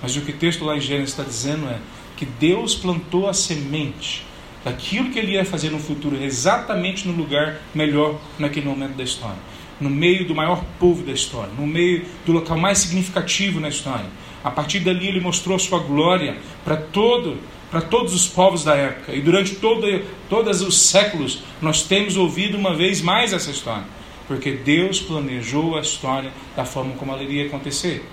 Mas 0.00 0.16
o 0.16 0.20
que 0.20 0.30
o 0.30 0.36
texto 0.36 0.64
lá 0.64 0.76
em 0.76 0.80
Gênesis 0.80 1.10
está 1.10 1.22
dizendo 1.22 1.68
é 1.68 1.78
que 2.16 2.24
Deus 2.24 2.74
plantou 2.74 3.28
a 3.28 3.34
semente 3.34 4.24
daquilo 4.64 5.10
que 5.10 5.18
ele 5.18 5.32
ia 5.32 5.44
fazer 5.44 5.70
no 5.70 5.78
futuro, 5.78 6.16
exatamente 6.22 7.06
no 7.06 7.14
lugar 7.14 7.60
melhor 7.74 8.18
naquele 8.38 8.66
momento 8.66 8.96
da 8.96 9.04
história. 9.04 9.38
No 9.80 9.88
meio 9.88 10.26
do 10.26 10.34
maior 10.34 10.64
povo 10.80 11.04
da 11.04 11.12
história, 11.12 11.52
no 11.56 11.66
meio 11.66 12.04
do 12.26 12.32
local 12.32 12.58
mais 12.58 12.78
significativo 12.78 13.60
na 13.60 13.68
história. 13.68 14.06
A 14.42 14.50
partir 14.50 14.80
dali 14.80 15.06
ele 15.06 15.20
mostrou 15.20 15.54
a 15.56 15.58
sua 15.58 15.78
glória 15.78 16.36
para 16.64 16.76
todo 16.76 17.38
para 17.70 17.82
todos 17.82 18.14
os 18.14 18.26
povos 18.26 18.64
da 18.64 18.74
época. 18.74 19.14
E 19.14 19.20
durante 19.20 19.56
todo, 19.56 19.86
todos 20.28 20.62
os 20.62 20.80
séculos 20.80 21.42
nós 21.60 21.82
temos 21.82 22.16
ouvido 22.16 22.56
uma 22.56 22.74
vez 22.74 23.02
mais 23.02 23.32
essa 23.32 23.50
história. 23.50 23.84
Porque 24.28 24.52
Deus 24.52 25.00
planejou 25.00 25.76
a 25.76 25.80
história 25.80 26.30
da 26.54 26.64
forma 26.64 26.92
como 26.94 27.10
ela 27.10 27.22
iria 27.22 27.46
acontecer. 27.46 28.04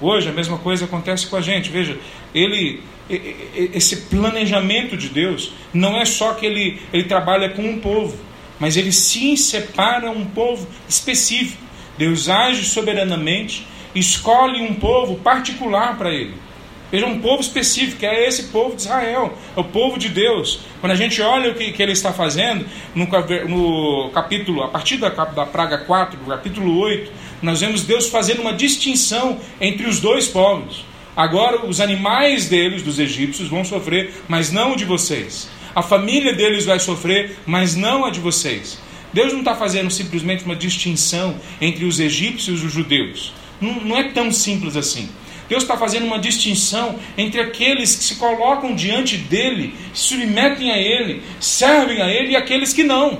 Hoje 0.00 0.28
a 0.28 0.32
mesma 0.32 0.58
coisa 0.58 0.84
acontece 0.84 1.26
com 1.26 1.36
a 1.36 1.40
gente. 1.40 1.70
Veja, 1.70 1.98
ele 2.34 2.82
esse 3.74 3.96
planejamento 4.02 4.96
de 4.96 5.08
Deus 5.08 5.52
não 5.72 5.96
é 5.96 6.04
só 6.04 6.34
que 6.34 6.46
ele, 6.46 6.80
ele 6.92 7.04
trabalha 7.04 7.50
com 7.50 7.62
um 7.62 7.78
povo, 7.78 8.16
mas 8.58 8.76
ele 8.76 8.92
sim 8.92 9.36
separa 9.36 10.10
um 10.10 10.24
povo 10.24 10.68
específico. 10.88 11.62
Deus 11.98 12.28
age 12.28 12.64
soberanamente, 12.64 13.66
escolhe 13.94 14.62
um 14.62 14.74
povo 14.74 15.16
particular 15.16 15.98
para 15.98 16.10
ele. 16.10 16.34
Veja, 16.92 17.06
um 17.06 17.20
povo 17.20 17.40
específico, 17.40 18.04
é 18.04 18.28
esse 18.28 18.44
povo 18.48 18.76
de 18.76 18.82
Israel, 18.82 19.32
é 19.56 19.60
o 19.60 19.64
povo 19.64 19.98
de 19.98 20.10
Deus. 20.10 20.60
Quando 20.78 20.92
a 20.92 20.94
gente 20.94 21.22
olha 21.22 21.50
o 21.50 21.54
que, 21.54 21.72
que 21.72 21.82
ele 21.82 21.92
está 21.92 22.12
fazendo, 22.12 22.66
no, 22.94 23.06
no 23.48 24.10
capítulo, 24.10 24.62
a 24.62 24.68
partir 24.68 24.98
da, 24.98 25.08
da 25.08 25.46
praga 25.46 25.78
4, 25.78 26.18
do 26.18 26.26
capítulo 26.26 26.78
8, 26.78 27.10
nós 27.40 27.62
vemos 27.62 27.82
Deus 27.84 28.10
fazendo 28.10 28.42
uma 28.42 28.52
distinção 28.52 29.40
entre 29.58 29.86
os 29.88 30.00
dois 30.00 30.28
povos. 30.28 30.84
Agora, 31.16 31.64
os 31.64 31.80
animais 31.80 32.50
deles, 32.50 32.82
dos 32.82 32.98
egípcios, 32.98 33.48
vão 33.48 33.64
sofrer, 33.64 34.12
mas 34.28 34.52
não 34.52 34.72
o 34.72 34.76
de 34.76 34.84
vocês. 34.84 35.48
A 35.74 35.80
família 35.80 36.34
deles 36.34 36.66
vai 36.66 36.78
sofrer, 36.78 37.38
mas 37.46 37.74
não 37.74 38.04
a 38.04 38.10
de 38.10 38.20
vocês. 38.20 38.78
Deus 39.14 39.32
não 39.32 39.40
está 39.40 39.54
fazendo 39.54 39.90
simplesmente 39.90 40.44
uma 40.44 40.56
distinção 40.56 41.36
entre 41.58 41.86
os 41.86 41.98
egípcios 41.98 42.62
e 42.62 42.66
os 42.66 42.72
judeus. 42.72 43.32
Não, 43.58 43.80
não 43.80 43.96
é 43.96 44.10
tão 44.10 44.30
simples 44.30 44.76
assim. 44.76 45.08
Deus 45.52 45.64
está 45.64 45.76
fazendo 45.76 46.06
uma 46.06 46.18
distinção 46.18 46.98
entre 47.14 47.38
aqueles 47.38 47.94
que 47.94 48.04
se 48.04 48.14
colocam 48.14 48.74
diante 48.74 49.18
dele, 49.18 49.74
submetem 49.92 50.70
a 50.70 50.78
ele, 50.78 51.22
servem 51.38 52.00
a 52.00 52.08
ele 52.08 52.30
e 52.30 52.36
aqueles 52.36 52.72
que 52.72 52.82
não. 52.82 53.18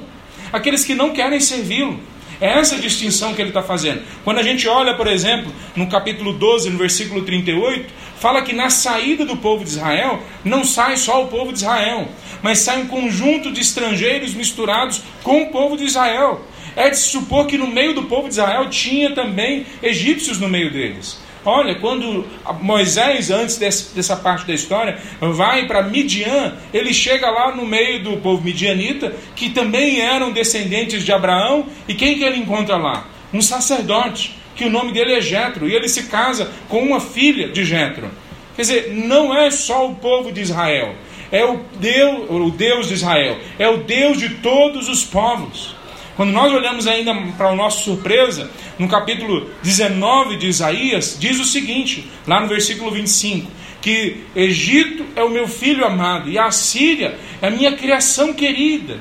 Aqueles 0.51 0.83
que 0.83 0.95
não 0.95 1.11
querem 1.13 1.39
servi-lo. 1.41 2.01
É 2.41 2.59
essa 2.59 2.79
distinção 2.79 3.35
que 3.35 3.43
ele 3.43 3.51
está 3.51 3.63
fazendo. 3.63 4.01
Quando 4.25 4.39
a 4.39 4.43
gente 4.43 4.67
olha, 4.67 4.95
por 4.95 5.07
exemplo, 5.09 5.53
no 5.77 5.89
capítulo 5.89 6.33
12, 6.33 6.71
no 6.71 6.79
versículo 6.79 7.21
38, 7.21 7.93
fala 8.19 8.41
que 8.41 8.55
na 8.55 8.71
saída 8.71 9.27
do 9.27 9.37
povo 9.37 9.63
de 9.63 9.73
Israel, 9.73 10.23
não 10.43 10.65
sai 10.65 10.97
só 10.97 11.23
o 11.23 11.29
povo 11.29 11.53
de 11.53 11.59
Israel, 11.59 12.09
mas 12.43 12.61
sai 12.61 12.81
um 12.81 12.87
conjunto 12.87 13.53
de 13.53 13.61
estrangeiros 13.61 14.33
misturados 14.33 15.03
com 15.23 15.43
o 15.43 15.51
povo 15.51 15.77
de 15.77 15.85
Israel. 15.85 16.47
É 16.75 16.89
de 16.89 16.97
se 16.97 17.11
supor 17.11 17.47
que 17.47 17.59
no 17.59 17.67
meio 17.67 17.93
do 17.93 18.05
povo 18.05 18.23
de 18.23 18.33
Israel 18.37 18.71
tinha 18.71 19.15
também 19.15 19.67
egípcios 19.83 20.41
no 20.41 20.49
meio 20.49 20.73
deles. 20.73 21.22
Olha, 21.45 21.75
quando 21.75 22.25
Moisés, 22.61 23.31
antes 23.31 23.57
dessa 23.57 24.17
parte 24.17 24.47
da 24.47 24.55
história, 24.55 24.99
vai 25.21 25.67
para 25.67 25.83
Midian, 25.83 26.55
ele 26.73 26.95
chega 26.95 27.29
lá 27.31 27.55
no 27.55 27.67
meio 27.67 28.03
do 28.03 28.17
povo 28.19 28.43
midianita, 28.43 29.13
que 29.35 29.51
também 29.51 30.01
eram 30.01 30.31
descendentes 30.31 31.05
de 31.05 31.13
Abraão, 31.13 31.67
e 31.89 31.95
quem 31.95 32.17
que 32.17 32.23
ele 32.23 32.39
encontra 32.39 32.77
lá? 32.77 33.09
Um 33.35 33.43
sacerdote, 33.43 34.39
que 34.55 34.65
o 34.65 34.71
nome 34.71 34.93
dele 34.93 35.15
é 35.15 35.21
Jetro, 35.21 35.69
e 35.69 35.75
ele 35.75 35.89
se 35.89 36.05
casa 36.05 36.53
com 36.69 36.81
uma 36.81 37.01
filha 37.01 37.49
de 37.49 37.65
Jetro. 37.65 38.09
Quer 38.55 38.63
dizer, 38.63 38.93
não 38.93 39.37
é 39.37 39.51
só 39.51 39.89
o 39.89 39.97
povo 39.97 40.31
de 40.31 40.41
Israel, 40.41 40.95
é 41.33 41.45
o 41.45 41.61
Deus, 41.81 42.31
o 42.31 42.51
Deus 42.51 42.87
de 42.87 42.95
Israel, 42.95 43.39
é 43.59 43.69
o 43.69 43.79
Deus 43.79 44.19
de 44.19 44.29
todos 44.37 44.89
os 44.89 45.03
povos. 45.03 45.75
Quando 46.17 46.31
nós 46.31 46.53
olhamos 46.53 46.87
ainda 46.87 47.15
para 47.39 47.49
a 47.49 47.55
nossa 47.55 47.83
surpresa, 47.83 48.51
no 48.79 48.89
capítulo 48.89 49.49
19 49.63 50.37
de 50.37 50.47
Isaías, 50.47 51.17
diz 51.19 51.41
o 51.41 51.45
seguinte, 51.45 52.11
lá 52.27 52.41
no 52.41 52.49
versículo 52.49 52.91
25: 52.91 53.51
que 53.81 54.25
Egito 54.37 55.05
é 55.17 55.23
o 55.23 55.31
meu 55.31 55.49
filho 55.49 55.85
amado 55.85 56.31
e 56.31 56.39
a 56.39 56.51
Síria 56.51 57.19
é 57.41 57.49
a 57.49 57.51
minha 57.51 57.73
criação 57.73 58.33
querida. 58.35 59.01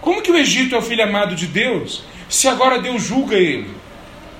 Como 0.00 0.22
que 0.22 0.30
o 0.30 0.36
Egito 0.36 0.74
é 0.74 0.78
o 0.78 0.82
filho 0.82 1.02
amado 1.02 1.34
de 1.34 1.46
Deus, 1.46 2.04
se 2.28 2.46
agora 2.46 2.80
Deus 2.80 3.02
julga 3.02 3.36
ele? 3.36 3.68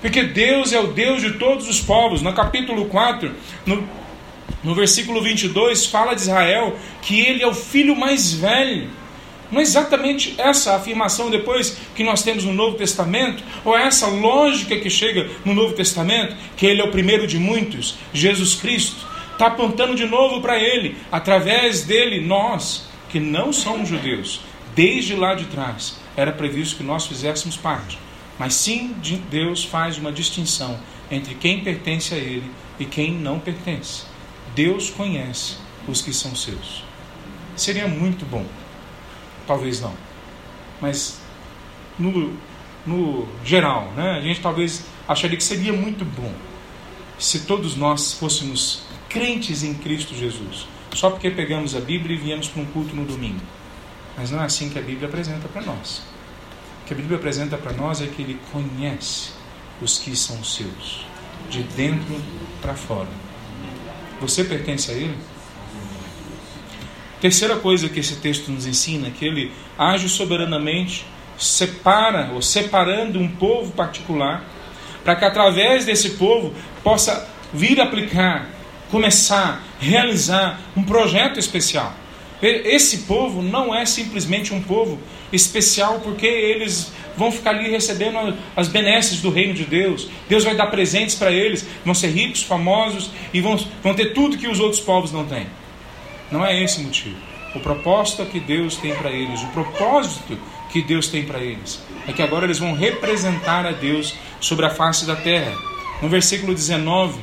Porque 0.01 0.22
Deus 0.22 0.72
é 0.72 0.78
o 0.78 0.89
Deus 0.89 1.20
de 1.20 1.32
todos 1.32 1.68
os 1.68 1.80
povos. 1.80 2.22
No 2.22 2.32
capítulo 2.32 2.86
4, 2.86 3.32
no, 3.66 3.89
no 4.62 4.74
versículo 4.74 5.20
22, 5.20 5.86
fala 5.86 6.14
de 6.14 6.20
Israel 6.20 6.78
que 7.03 7.20
ele 7.20 7.43
é 7.43 7.47
o 7.47 7.55
filho 7.55 7.97
mais 7.97 8.32
velho. 8.32 8.89
Não 9.51 9.61
é 9.61 9.62
exatamente 9.62 10.34
essa 10.36 10.76
afirmação 10.76 11.30
depois 11.30 11.76
que 11.94 12.05
nós 12.05 12.22
temos 12.22 12.44
no 12.44 12.53
Novo 12.53 12.76
Testamento, 12.76 13.42
ou 13.64 13.76
é 13.76 13.86
essa 13.86 14.07
lógica 14.07 14.78
que 14.78 14.90
chega 14.90 15.28
no 15.44 15.55
Novo 15.55 15.74
Testamento, 15.74 16.36
que 16.57 16.66
ele 16.66 16.82
é 16.82 16.84
o 16.84 16.90
primeiro 16.90 17.26
de 17.26 17.38
muitos, 17.38 17.96
Jesus 18.12 18.55
Cristo, 18.55 19.07
está 19.32 19.46
apontando 19.46 19.94
de 19.94 20.05
novo 20.05 20.42
para 20.42 20.59
ele, 20.59 20.96
através 21.11 21.82
dele, 21.82 22.20
nós, 22.20 22.88
que 23.09 23.18
não 23.18 23.53
somos 23.53 23.88
judeus, 23.88 24.40
desde 24.74 25.14
lá 25.14 25.34
de 25.34 25.46
trás, 25.46 25.96
era 26.16 26.32
previsto 26.32 26.76
que 26.76 26.82
nós 26.82 27.07
fizéssemos 27.07 27.57
parte. 27.57 27.99
Mas 28.38 28.55
sim, 28.55 28.94
Deus 29.30 29.64
faz 29.64 29.96
uma 29.96 30.12
distinção 30.12 30.78
entre 31.11 31.34
quem 31.34 31.61
pertence 31.61 32.14
a 32.14 32.18
ele 32.18 32.51
e 32.78 32.84
quem 32.84 33.12
não 33.12 33.40
pertence. 33.40 34.03
Deus 34.55 34.90
conhece 34.90 35.57
os 35.88 36.03
que 36.03 36.12
são 36.12 36.36
seus. 36.36 36.84
Seria 37.57 37.88
muito 37.88 38.24
bom 38.26 38.44
talvez 39.49 39.80
não. 39.80 39.94
Mas 40.80 41.20
no, 41.99 42.32
no 42.86 43.26
geral, 43.44 43.90
né, 43.96 44.12
a 44.12 44.20
gente 44.20 44.40
talvez 44.40 44.84
acharia 45.09 45.36
que 45.36 45.42
seria 45.42 45.72
muito 45.72 46.05
bom 46.05 46.32
se 47.18 47.40
todos 47.40 47.74
nós 47.76 48.12
fôssemos 48.12 48.82
crentes 49.09 49.64
em 49.64 49.74
Cristo 49.74 50.14
Jesus, 50.14 50.68
só 50.94 51.11
porque 51.11 51.30
pegamos 51.30 51.74
a 51.74 51.80
Bíblia 51.80 52.14
e 52.14 52.18
viemos 52.18 52.46
para 52.46 52.62
um 52.62 52.66
culto 52.66 52.94
no 52.94 53.05
domingo. 53.05 53.40
Mas 54.16 54.30
não 54.30 54.40
é 54.40 54.44
assim 54.44 54.68
que 54.68 54.78
a 54.78 54.82
Bíblia 54.82 55.09
apresenta 55.09 55.49
para 55.49 55.62
nós. 55.62 56.03
O 56.82 56.86
que 56.86 56.92
a 56.92 56.96
Bíblia 56.96 57.16
apresenta 57.16 57.57
para 57.57 57.72
nós 57.72 58.01
é 58.01 58.07
que 58.07 58.22
Ele 58.22 58.38
conhece 58.53 59.30
os 59.80 59.99
que 59.99 60.14
são 60.14 60.42
seus, 60.44 61.07
de 61.51 61.62
dentro 61.62 62.20
para 62.61 62.74
fora. 62.74 63.09
Você 64.20 64.44
pertence 64.44 64.90
a 64.90 64.94
Ele? 64.94 65.16
Terceira 67.21 67.57
coisa 67.57 67.89
que 67.89 67.99
esse 67.99 68.16
texto 68.16 68.51
nos 68.51 68.64
ensina 68.64 69.09
é 69.09 69.11
que 69.11 69.25
ele 69.25 69.51
age 69.77 70.09
soberanamente, 70.09 71.05
separa 71.37 72.31
ou 72.33 72.41
separando 72.41 73.19
um 73.19 73.29
povo 73.29 73.73
particular, 73.73 74.45
para 75.03 75.16
que 75.16 75.25
através 75.25 75.85
desse 75.85 76.11
povo 76.11 76.55
possa 76.83 77.29
vir 77.53 77.81
aplicar, 77.81 78.49
começar, 78.91 79.62
realizar 79.81 80.61
um 80.77 80.83
projeto 80.83 81.41
especial. 81.41 81.93
Esse 82.41 82.99
povo 82.99 83.43
não 83.43 83.75
é 83.75 83.85
simplesmente 83.85 84.55
um 84.55 84.62
povo 84.62 85.01
especial 85.33 86.01
porque 86.01 86.27
eles 86.27 86.93
vão 87.16 87.33
ficar 87.33 87.51
ali 87.51 87.69
recebendo 87.69 88.37
as 88.55 88.69
benesses 88.69 89.21
do 89.21 89.29
reino 89.29 89.55
de 89.55 89.64
Deus. 89.64 90.09
Deus 90.29 90.45
vai 90.45 90.55
dar 90.55 90.69
presentes 90.69 91.16
para 91.16 91.33
eles, 91.33 91.66
vão 91.85 91.95
ser 91.95 92.09
ricos, 92.09 92.45
famosos 92.45 93.11
e 93.35 93.41
vão, 93.41 93.57
vão 93.83 93.93
ter 93.93 94.12
tudo 94.12 94.39
que 94.39 94.47
os 94.47 94.61
outros 94.61 94.81
povos 94.81 95.11
não 95.11 95.27
têm. 95.27 95.49
Não 96.31 96.45
é 96.45 96.62
esse 96.62 96.81
o 96.81 96.85
motivo. 96.85 97.16
O 97.55 97.61
propósito 97.61 98.26
que 98.26 98.39
Deus 98.39 98.76
tem 98.76 98.95
para 98.95 99.11
eles, 99.11 99.43
o 99.43 99.49
propósito 99.49 100.39
que 100.70 100.83
Deus 100.83 101.09
tem 101.09 101.24
para 101.24 101.39
eles, 101.39 101.81
é 102.07 102.12
que 102.12 102.22
agora 102.22 102.45
eles 102.45 102.59
vão 102.59 102.74
representar 102.74 103.64
a 103.66 103.72
Deus 103.72 104.14
sobre 104.39 104.66
a 104.66 104.70
face 104.70 105.07
da 105.07 105.16
terra. 105.16 105.57
No 106.03 106.09
versículo 106.09 106.55
19, 106.55 107.18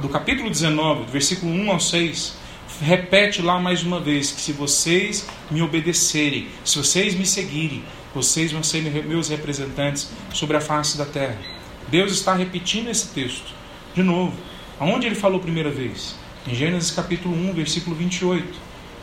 do 0.00 0.08
capítulo 0.08 0.50
19, 0.50 1.04
do 1.04 1.12
versículo 1.12 1.52
1 1.52 1.70
ao 1.70 1.80
6, 1.80 2.36
repete 2.82 3.40
lá 3.40 3.58
mais 3.58 3.82
uma 3.82 3.98
vez 3.98 4.30
que 4.30 4.40
se 4.40 4.52
vocês 4.52 5.26
me 5.50 5.62
obedecerem, 5.62 6.48
se 6.64 6.76
vocês 6.76 7.14
me 7.14 7.24
seguirem, 7.24 7.82
vocês 8.14 8.52
vão 8.52 8.62
ser 8.62 8.82
meus 8.82 9.30
representantes 9.30 10.10
sobre 10.32 10.56
a 10.56 10.60
face 10.60 10.98
da 10.98 11.06
terra. 11.06 11.38
Deus 11.88 12.12
está 12.12 12.34
repetindo 12.34 12.88
esse 12.88 13.08
texto 13.08 13.54
de 13.94 14.02
novo. 14.02 14.36
Aonde 14.78 15.06
ele 15.06 15.14
falou 15.14 15.38
a 15.38 15.42
primeira 15.42 15.70
vez? 15.70 16.14
Em 16.46 16.54
Gênesis 16.54 16.90
capítulo 16.90 17.34
1, 17.34 17.52
versículo 17.54 17.96
28. 17.96 18.46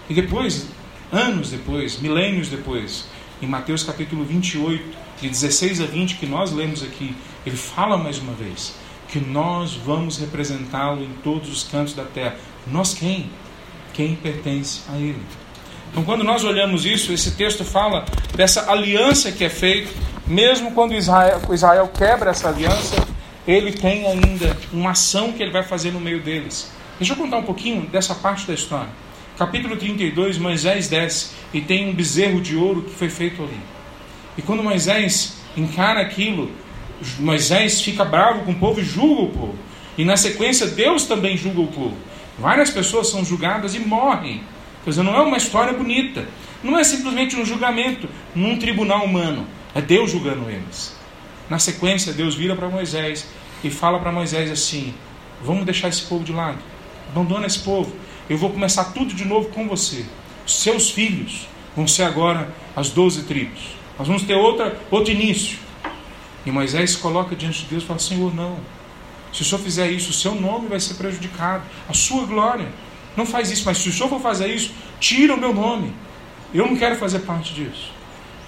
E 0.10 0.14
depois, 0.14 0.68
anos 1.12 1.50
depois, 1.50 2.00
milênios 2.00 2.50
depois, 2.50 3.06
em 3.42 3.48
Mateus 3.48 3.84
capítulo 3.84 4.24
28, 4.24 4.84
de 5.22 5.30
16 5.30 5.82
a 5.82 5.86
20, 5.86 6.16
que 6.16 6.26
nós 6.26 6.52
lemos 6.52 6.84
aqui, 6.84 7.16
ele 7.46 7.56
fala 7.56 7.98
mais 7.98 8.18
uma 8.18 8.34
vez 8.34 8.76
que 9.10 9.20
nós 9.20 9.74
vamos 9.74 10.18
representá-lo 10.18 11.04
em 11.04 11.12
todos 11.24 11.50
os 11.50 11.64
cantos 11.64 11.94
da 11.94 12.04
terra. 12.04 12.36
Nós 12.66 12.94
quem? 12.94 13.30
Quem 13.94 14.16
pertence 14.16 14.82
a 14.90 14.98
ele. 14.98 15.22
Então, 15.92 16.04
quando 16.04 16.24
nós 16.24 16.44
olhamos 16.44 16.84
isso, 16.86 17.14
esse 17.14 17.32
texto 17.32 17.64
fala 17.64 18.06
dessa 18.36 18.72
aliança 18.72 19.32
que 19.32 19.44
é 19.44 19.50
feita, 19.50 19.92
mesmo 20.26 20.72
quando 20.72 20.96
Israel, 20.96 21.40
Israel 21.52 21.92
quebra 21.96 22.32
essa 22.32 22.50
aliança, 22.50 22.96
ele 23.48 23.74
tem 23.74 24.08
ainda 24.08 24.58
uma 24.72 24.92
ação 24.92 25.34
que 25.34 25.44
ele 25.44 25.52
vai 25.52 25.62
fazer 25.62 25.92
no 25.92 26.00
meio 26.00 26.22
deles. 26.24 26.72
Deixa 27.00 27.14
eu 27.14 27.18
contar 27.18 27.38
um 27.38 27.44
pouquinho 27.44 27.82
dessa 27.88 28.14
parte 28.14 28.46
da 28.46 28.54
história. 28.54 28.90
Capítulo 29.38 29.76
32, 29.76 30.38
Moisés 30.38 30.88
desce 30.88 31.32
e 31.54 31.60
tem 31.60 31.90
um 31.90 31.94
bezerro 31.94 32.40
de 32.40 32.56
ouro 32.56 32.84
que 32.84 32.92
foi 32.92 33.10
feito 33.10 33.42
ali. 33.42 33.60
E 34.38 34.42
quando 34.42 34.62
Moisés 34.62 35.38
encara 35.58 36.02
aquilo, 36.02 36.52
Moisés 37.20 37.82
fica 37.82 38.06
bravo 38.06 38.46
com 38.46 38.52
o 38.52 38.56
povo 38.56 38.80
e 38.80 38.84
julga 38.84 39.22
o 39.24 39.30
povo. 39.30 39.56
E 39.98 40.06
na 40.06 40.16
sequência, 40.18 40.68
Deus 40.68 41.06
também 41.06 41.36
julga 41.36 41.62
o 41.62 41.68
povo. 41.68 41.98
Várias 42.38 42.70
pessoas 42.70 43.10
são 43.10 43.26
julgadas 43.26 43.76
e 43.76 43.80
morrem. 43.80 44.44
Quer 44.84 44.92
dizer, 44.92 45.04
não 45.04 45.16
é 45.16 45.22
uma 45.22 45.38
história 45.38 45.74
bonita. 45.74 46.28
Não 46.64 46.78
é 46.78 46.84
simplesmente 46.84 47.36
um 47.36 47.46
julgamento 47.46 48.08
num 48.36 48.58
tribunal 48.58 49.04
humano. 49.04 49.48
É 49.74 49.82
Deus 49.82 50.12
julgando 50.12 50.50
eles. 50.50 50.96
Na 51.50 51.60
sequência, 51.60 52.14
Deus 52.14 52.36
vira 52.36 52.56
para 52.56 52.70
Moisés 52.70 53.28
e 53.64 53.70
fala 53.70 54.00
para 54.00 54.12
Moisés 54.12 54.52
assim: 54.52 54.94
Vamos 55.44 55.66
deixar 55.66 55.90
esse 55.90 56.04
povo 56.04 56.24
de 56.24 56.32
lado. 56.32 56.60
Abandona 57.14 57.46
esse 57.46 57.60
povo. 57.60 57.96
Eu 58.28 58.40
vou 58.40 58.50
começar 58.50 58.86
tudo 58.86 59.14
de 59.14 59.24
novo 59.24 59.50
com 59.50 59.68
você. 59.68 60.04
Seus 60.48 60.90
filhos 60.90 61.48
vão 61.76 61.88
ser 61.88 62.04
agora 62.04 62.52
as 62.76 62.90
doze 62.90 63.22
tribos. 63.22 63.62
Nós 64.00 64.08
vamos 64.08 64.24
ter 64.24 64.34
outra, 64.34 64.76
outro 64.90 65.12
início. 65.14 65.60
E 66.44 66.50
Moisés 66.50 66.92
se 66.92 66.98
coloca 66.98 67.36
diante 67.36 67.60
de 67.60 67.66
Deus 67.68 67.84
e 67.84 67.86
fala: 67.86 68.00
Senhor, 68.00 68.34
não. 68.34 68.58
Se 69.32 69.44
o 69.44 69.46
senhor 69.46 69.62
fizer 69.62 69.92
isso, 69.92 70.10
o 70.10 70.14
seu 70.14 70.34
nome 70.34 70.68
vai 70.68 70.80
ser 70.80 70.96
prejudicado, 70.96 71.64
a 71.88 71.94
sua 71.94 72.26
glória. 72.26 72.68
Não 73.16 73.28
faz 73.28 73.52
isso, 73.52 73.64
mas 73.66 73.78
se 73.78 73.90
o 73.90 73.92
senhor 73.92 74.10
for 74.10 74.20
fazer 74.20 74.48
isso, 74.48 74.72
tira 75.00 75.36
o 75.36 75.40
meu 75.40 75.54
nome. 75.54 75.94
Eu 76.52 76.66
não 76.66 76.76
quero 76.76 76.96
fazer 76.96 77.20
parte 77.20 77.54
disso. 77.54 77.92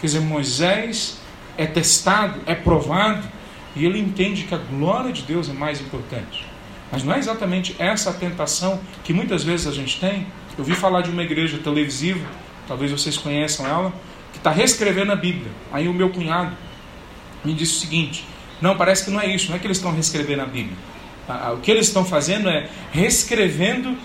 Quer 0.01 0.07
dizer, 0.07 0.21
Moisés 0.21 1.19
é 1.55 1.67
testado, 1.67 2.41
é 2.47 2.55
provado, 2.55 3.27
e 3.75 3.85
ele 3.85 3.99
entende 3.99 4.43
que 4.43 4.55
a 4.55 4.57
glória 4.57 5.11
de 5.11 5.21
Deus 5.21 5.49
é 5.49 5.53
mais 5.53 5.79
importante. 5.79 6.54
Mas 6.91 7.03
não 7.03 7.13
é 7.13 7.19
exatamente 7.19 7.75
essa 7.79 8.11
a 8.11 8.13
tentação 8.13 8.79
que 9.03 9.13
muitas 9.13 9.43
vezes 9.43 9.67
a 9.67 9.71
gente 9.71 9.99
tem. 9.99 10.27
Eu 10.57 10.63
vi 10.63 10.73
falar 10.73 11.01
de 11.01 11.09
uma 11.09 11.23
igreja 11.23 11.57
televisiva, 11.57 12.25
talvez 12.67 12.91
vocês 12.91 13.17
conheçam 13.17 13.67
ela, 13.67 13.93
que 14.31 14.37
está 14.37 14.51
reescrevendo 14.51 15.11
a 15.11 15.15
Bíblia. 15.15 15.51
Aí 15.71 15.87
o 15.87 15.93
meu 15.93 16.09
cunhado 16.09 16.55
me 17.43 17.53
disse 17.53 17.77
o 17.77 17.79
seguinte: 17.79 18.25
não, 18.61 18.77
parece 18.77 19.05
que 19.05 19.11
não 19.11 19.19
é 19.19 19.27
isso, 19.27 19.49
não 19.49 19.55
é 19.55 19.59
que 19.59 19.67
eles 19.67 19.77
estão 19.77 19.91
reescrevendo 19.91 20.41
a 20.41 20.45
Bíblia. 20.45 20.77
O 21.53 21.57
que 21.57 21.71
eles 21.71 21.87
estão 21.87 22.05
fazendo 22.05 22.47
é 22.47 22.69
reescrevendo 22.91 23.97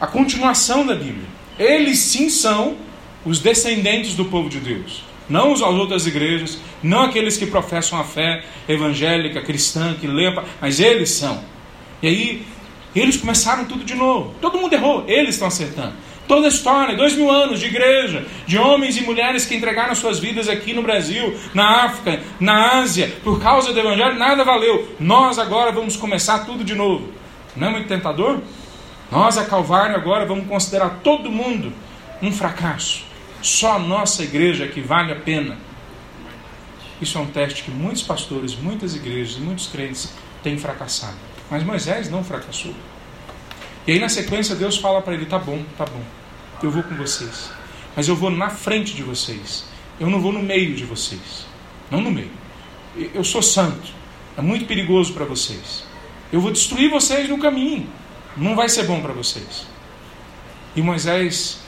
a 0.00 0.06
continuação 0.06 0.84
da 0.84 0.94
Bíblia. 0.94 1.26
Eles 1.58 2.00
sim 2.00 2.28
são 2.28 2.76
os 3.24 3.38
descendentes 3.38 4.14
do 4.14 4.24
povo 4.24 4.48
de 4.48 4.58
Deus. 4.58 5.04
Não 5.28 5.52
as 5.52 5.62
outras 5.62 6.06
igrejas, 6.06 6.58
não 6.82 7.04
aqueles 7.04 7.36
que 7.36 7.46
professam 7.46 7.98
a 7.98 8.04
fé 8.04 8.44
evangélica, 8.68 9.40
cristã, 9.40 9.94
que 9.98 10.06
lê, 10.06 10.30
mas 10.60 10.80
eles 10.80 11.10
são. 11.10 11.42
E 12.02 12.08
aí, 12.08 12.46
eles 12.94 13.16
começaram 13.16 13.64
tudo 13.64 13.84
de 13.84 13.94
novo. 13.94 14.34
Todo 14.40 14.58
mundo 14.58 14.72
errou, 14.72 15.04
eles 15.08 15.34
estão 15.34 15.48
acertando. 15.48 15.94
Toda 16.26 16.46
a 16.46 16.48
história, 16.48 16.96
dois 16.96 17.14
mil 17.14 17.30
anos 17.30 17.60
de 17.60 17.66
igreja, 17.66 18.26
de 18.46 18.56
homens 18.56 18.96
e 18.96 19.02
mulheres 19.02 19.44
que 19.44 19.54
entregaram 19.54 19.94
suas 19.94 20.18
vidas 20.18 20.48
aqui 20.48 20.72
no 20.72 20.82
Brasil, 20.82 21.38
na 21.52 21.84
África, 21.84 22.22
na 22.40 22.80
Ásia, 22.80 23.12
por 23.22 23.42
causa 23.42 23.72
do 23.72 23.78
Evangelho, 23.78 24.18
nada 24.18 24.42
valeu. 24.42 24.96
Nós 24.98 25.38
agora 25.38 25.70
vamos 25.70 25.96
começar 25.96 26.46
tudo 26.46 26.64
de 26.64 26.74
novo. 26.74 27.12
Não 27.54 27.68
é 27.68 27.70
muito 27.72 27.88
tentador? 27.88 28.40
Nós, 29.10 29.36
a 29.36 29.44
Calvário, 29.44 29.96
agora 29.96 30.24
vamos 30.24 30.46
considerar 30.46 31.00
todo 31.02 31.30
mundo 31.30 31.72
um 32.22 32.32
fracasso. 32.32 33.04
Só 33.42 33.72
a 33.72 33.78
nossa 33.78 34.22
igreja 34.22 34.66
que 34.66 34.80
vale 34.80 35.12
a 35.12 35.16
pena. 35.16 35.58
Isso 37.02 37.18
é 37.18 37.20
um 37.20 37.26
teste 37.26 37.64
que 37.64 37.70
muitos 37.70 38.02
pastores, 38.02 38.56
muitas 38.56 38.96
igrejas, 38.96 39.36
muitos 39.36 39.66
crentes 39.66 40.14
têm 40.42 40.56
fracassado. 40.56 41.33
Mas 41.54 41.62
Moisés 41.62 42.10
não 42.10 42.24
fracassou. 42.24 42.74
E 43.86 43.92
aí 43.92 44.00
na 44.00 44.08
sequência 44.08 44.56
Deus 44.56 44.76
fala 44.76 45.00
para 45.00 45.14
ele: 45.14 45.24
tá 45.24 45.38
bom, 45.38 45.62
tá 45.78 45.84
bom, 45.84 46.02
eu 46.60 46.68
vou 46.68 46.82
com 46.82 46.96
vocês. 46.96 47.48
Mas 47.94 48.08
eu 48.08 48.16
vou 48.16 48.28
na 48.28 48.50
frente 48.50 48.92
de 48.92 49.04
vocês. 49.04 49.64
Eu 50.00 50.10
não 50.10 50.20
vou 50.20 50.32
no 50.32 50.42
meio 50.42 50.74
de 50.74 50.84
vocês. 50.84 51.46
Não 51.88 52.00
no 52.00 52.10
meio. 52.10 52.32
Eu 53.14 53.22
sou 53.22 53.40
santo. 53.40 53.92
É 54.36 54.42
muito 54.42 54.66
perigoso 54.66 55.14
para 55.14 55.24
vocês. 55.24 55.84
Eu 56.32 56.40
vou 56.40 56.50
destruir 56.50 56.90
vocês 56.90 57.28
no 57.28 57.38
caminho. 57.38 57.88
Não 58.36 58.56
vai 58.56 58.68
ser 58.68 58.82
bom 58.82 59.00
para 59.00 59.12
vocês. 59.12 59.64
E 60.74 60.82
Moisés 60.82 61.60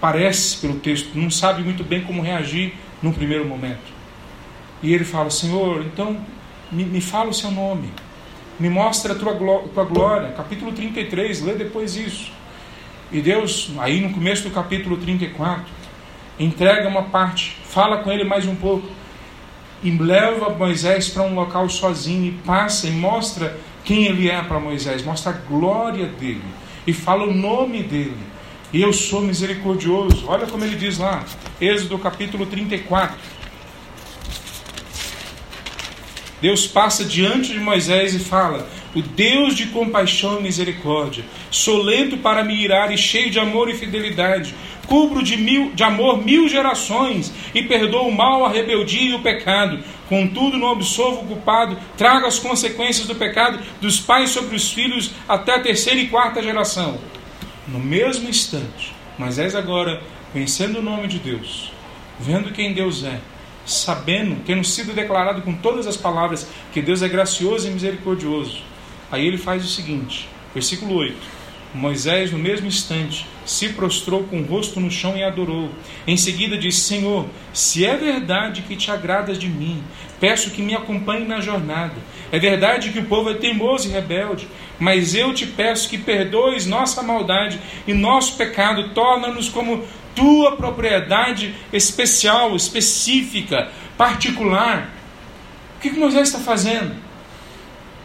parece, 0.00 0.56
pelo 0.56 0.78
texto, 0.78 1.10
não 1.14 1.30
sabe 1.30 1.62
muito 1.62 1.84
bem 1.84 2.02
como 2.02 2.22
reagir 2.22 2.72
no 3.02 3.12
primeiro 3.12 3.44
momento. 3.44 3.92
E 4.82 4.94
ele 4.94 5.04
fala: 5.04 5.28
Senhor, 5.28 5.84
então 5.84 6.18
me, 6.70 6.82
me 6.82 7.02
fala 7.02 7.28
o 7.28 7.34
seu 7.34 7.50
nome 7.50 7.90
me 8.62 8.70
mostra 8.70 9.12
a 9.12 9.16
tua, 9.16 9.34
tua 9.74 9.84
glória. 9.84 10.28
Capítulo 10.36 10.70
33, 10.70 11.42
lê 11.42 11.54
depois 11.54 11.96
isso. 11.96 12.30
E 13.10 13.20
Deus, 13.20 13.72
aí 13.80 14.00
no 14.00 14.10
começo 14.10 14.44
do 14.44 14.50
capítulo 14.50 14.96
34, 14.98 15.64
entrega 16.38 16.88
uma 16.88 17.02
parte, 17.02 17.58
fala 17.64 17.98
com 17.98 18.12
ele 18.12 18.22
mais 18.22 18.46
um 18.46 18.54
pouco, 18.54 18.86
e 19.82 19.90
leva 19.90 20.48
Moisés 20.50 21.08
para 21.08 21.24
um 21.24 21.34
local 21.34 21.68
sozinho, 21.68 22.26
e 22.26 22.30
passa 22.46 22.86
e 22.86 22.92
mostra 22.92 23.58
quem 23.84 24.04
ele 24.04 24.30
é 24.30 24.40
para 24.40 24.60
Moisés, 24.60 25.04
mostra 25.04 25.32
a 25.32 25.34
glória 25.34 26.06
dele, 26.06 26.44
e 26.86 26.92
fala 26.92 27.24
o 27.24 27.34
nome 27.34 27.82
dele. 27.82 28.16
E 28.72 28.80
eu 28.80 28.92
sou 28.92 29.20
misericordioso. 29.20 30.24
Olha 30.28 30.46
como 30.46 30.64
ele 30.64 30.76
diz 30.76 30.98
lá, 30.98 31.24
Êxodo 31.60 31.98
capítulo 31.98 32.46
34. 32.46 33.16
Deus 36.42 36.66
passa 36.66 37.04
diante 37.04 37.52
de 37.52 37.60
Moisés 37.60 38.16
e 38.16 38.18
fala: 38.18 38.68
O 38.96 39.00
Deus 39.00 39.54
de 39.54 39.66
compaixão 39.66 40.40
e 40.40 40.42
misericórdia, 40.42 41.24
sou 41.52 41.80
lento 41.80 42.16
para 42.16 42.42
me 42.42 42.60
irar 42.60 42.92
e 42.92 42.98
cheio 42.98 43.30
de 43.30 43.38
amor 43.38 43.70
e 43.70 43.74
fidelidade, 43.74 44.52
cubro 44.88 45.22
de, 45.22 45.36
mil, 45.36 45.70
de 45.72 45.84
amor 45.84 46.18
mil 46.18 46.48
gerações 46.48 47.32
e 47.54 47.62
perdoo 47.62 48.08
o 48.08 48.12
mal, 48.12 48.44
a 48.44 48.48
rebeldia 48.48 49.10
e 49.10 49.14
o 49.14 49.22
pecado. 49.22 49.84
Contudo, 50.08 50.58
não 50.58 50.72
absolvo 50.72 51.20
o 51.20 51.26
culpado, 51.26 51.78
trago 51.96 52.26
as 52.26 52.40
consequências 52.40 53.06
do 53.06 53.14
pecado 53.14 53.60
dos 53.80 54.00
pais 54.00 54.30
sobre 54.30 54.56
os 54.56 54.72
filhos 54.72 55.12
até 55.28 55.54
a 55.54 55.62
terceira 55.62 56.00
e 56.00 56.08
quarta 56.08 56.42
geração. 56.42 56.98
No 57.68 57.78
mesmo 57.78 58.28
instante, 58.28 58.92
Moisés 59.16 59.54
agora, 59.54 60.02
conhecendo 60.32 60.80
o 60.80 60.82
nome 60.82 61.06
de 61.06 61.20
Deus, 61.20 61.72
vendo 62.18 62.52
quem 62.52 62.72
Deus 62.74 63.04
é, 63.04 63.20
sabendo, 63.64 64.42
tendo 64.44 64.64
sido 64.64 64.92
declarado 64.92 65.42
com 65.42 65.54
todas 65.54 65.86
as 65.86 65.96
palavras 65.96 66.48
que 66.72 66.82
Deus 66.82 67.02
é 67.02 67.08
gracioso 67.08 67.68
e 67.68 67.70
misericordioso. 67.70 68.62
Aí 69.10 69.26
ele 69.26 69.38
faz 69.38 69.64
o 69.64 69.68
seguinte, 69.68 70.28
versículo 70.54 70.94
8: 70.94 71.16
Moisés, 71.74 72.30
no 72.30 72.38
mesmo 72.38 72.66
instante, 72.66 73.26
se 73.46 73.70
prostrou 73.70 74.24
com 74.24 74.40
o 74.40 74.44
rosto 74.44 74.78
no 74.78 74.90
chão 74.90 75.16
e 75.16 75.22
adorou. 75.22 75.70
Em 76.06 76.16
seguida 76.16 76.58
disse: 76.58 76.80
Senhor, 76.80 77.26
se 77.52 77.84
é 77.84 77.96
verdade 77.96 78.62
que 78.62 78.76
te 78.76 78.90
agradas 78.90 79.38
de 79.38 79.48
mim, 79.48 79.82
peço 80.20 80.50
que 80.50 80.60
me 80.60 80.74
acompanhe 80.74 81.26
na 81.26 81.40
jornada. 81.40 81.94
É 82.30 82.38
verdade 82.38 82.90
que 82.90 82.98
o 82.98 83.06
povo 83.06 83.30
é 83.30 83.34
teimoso 83.34 83.88
e 83.88 83.92
rebelde, 83.92 84.46
mas 84.78 85.14
eu 85.14 85.32
te 85.32 85.46
peço 85.46 85.88
que 85.88 85.96
perdoes 85.96 86.66
nossa 86.66 87.02
maldade 87.02 87.58
e 87.86 87.94
nosso 87.94 88.36
pecado, 88.36 88.90
torna-nos 88.90 89.48
como 89.48 89.84
tua 90.14 90.56
propriedade 90.56 91.54
especial, 91.72 92.54
específica, 92.56 93.70
particular. 93.96 94.90
O 95.76 95.80
que, 95.80 95.90
que 95.90 95.98
Moisés 95.98 96.28
está 96.28 96.40
fazendo? 96.40 96.94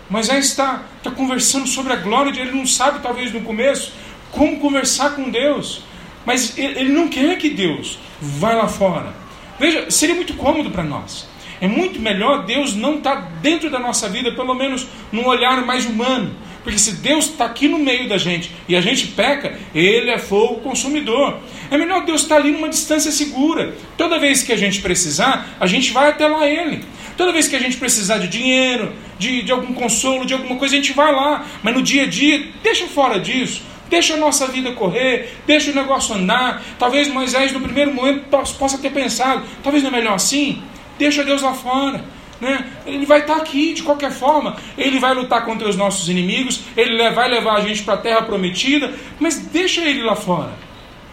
Moisés 0.09 0.45
está, 0.45 0.83
está 0.97 1.11
conversando 1.11 1.67
sobre 1.67 1.93
a 1.93 1.97
glória 1.97 2.31
de 2.31 2.39
ele, 2.39 2.51
não 2.51 2.65
sabe, 2.65 2.99
talvez 2.99 3.33
no 3.33 3.41
começo, 3.41 3.93
como 4.31 4.59
conversar 4.59 5.15
com 5.15 5.29
Deus. 5.29 5.81
Mas 6.25 6.57
ele 6.57 6.91
não 6.91 7.07
quer 7.07 7.37
que 7.37 7.49
Deus 7.49 7.99
vá 8.21 8.53
lá 8.53 8.67
fora. 8.67 9.13
Veja, 9.59 9.89
seria 9.89 10.15
muito 10.15 10.33
cômodo 10.35 10.71
para 10.71 10.83
nós. 10.83 11.27
É 11.59 11.67
muito 11.67 11.99
melhor 11.99 12.45
Deus 12.45 12.75
não 12.75 12.97
estar 12.97 13.15
tá 13.15 13.27
dentro 13.41 13.69
da 13.69 13.79
nossa 13.79 14.07
vida, 14.07 14.31
pelo 14.31 14.53
menos 14.53 14.87
num 15.11 15.25
olhar 15.25 15.65
mais 15.65 15.85
humano. 15.85 16.35
Porque 16.63 16.77
se 16.77 16.97
Deus 16.97 17.25
está 17.25 17.45
aqui 17.45 17.67
no 17.67 17.79
meio 17.79 18.09
da 18.09 18.17
gente 18.17 18.51
e 18.67 18.75
a 18.75 18.81
gente 18.81 19.07
peca, 19.07 19.57
Ele 19.73 20.09
é 20.09 20.17
fogo 20.17 20.59
consumidor. 20.59 21.39
É 21.69 21.77
melhor 21.77 22.05
Deus 22.05 22.21
estar 22.21 22.37
ali 22.37 22.51
numa 22.51 22.69
distância 22.69 23.11
segura. 23.11 23.75
Toda 23.97 24.19
vez 24.19 24.43
que 24.43 24.53
a 24.53 24.57
gente 24.57 24.81
precisar, 24.81 25.47
a 25.59 25.67
gente 25.67 25.91
vai 25.91 26.09
até 26.09 26.27
lá 26.27 26.47
Ele. 26.47 26.83
Toda 27.17 27.31
vez 27.31 27.47
que 27.47 27.55
a 27.55 27.59
gente 27.59 27.77
precisar 27.77 28.19
de 28.19 28.27
dinheiro, 28.27 28.93
de, 29.17 29.41
de 29.41 29.51
algum 29.51 29.73
consolo, 29.73 30.25
de 30.25 30.33
alguma 30.33 30.55
coisa, 30.55 30.75
a 30.75 30.77
gente 30.77 30.93
vai 30.93 31.11
lá. 31.11 31.45
Mas 31.63 31.73
no 31.73 31.81
dia 31.81 32.03
a 32.03 32.05
dia, 32.07 32.47
deixa 32.61 32.85
fora 32.87 33.19
disso. 33.19 33.63
Deixa 33.89 34.13
a 34.13 34.17
nossa 34.17 34.47
vida 34.47 34.73
correr, 34.73 35.33
deixa 35.45 35.71
o 35.71 35.75
negócio 35.75 36.13
andar. 36.13 36.61
Talvez 36.77 37.07
Moisés, 37.07 37.51
no 37.51 37.61
primeiro 37.61 37.93
momento, 37.93 38.25
possa 38.29 38.77
ter 38.77 38.91
pensado: 38.91 39.43
talvez 39.63 39.83
não 39.83 39.89
é 39.89 39.93
melhor 39.93 40.15
assim? 40.15 40.61
Deixa 40.99 41.23
Deus 41.23 41.41
lá 41.41 41.53
fora. 41.53 42.03
Né? 42.39 42.67
Ele 42.85 43.05
vai 43.05 43.21
estar 43.21 43.37
aqui 43.37 43.73
de 43.73 43.81
qualquer 43.83 44.11
forma. 44.11 44.55
Ele 44.77 44.99
vai 44.99 45.13
lutar 45.13 45.43
contra 45.43 45.67
os 45.67 45.75
nossos 45.75 46.07
inimigos, 46.09 46.61
ele 46.75 47.09
vai 47.11 47.29
levar 47.29 47.55
a 47.55 47.61
gente 47.61 47.81
para 47.81 47.95
a 47.95 47.97
terra 47.97 48.21
prometida, 48.21 48.93
mas 49.19 49.37
deixa 49.37 49.81
ele 49.81 50.03
lá 50.03 50.15
fora. 50.15 50.66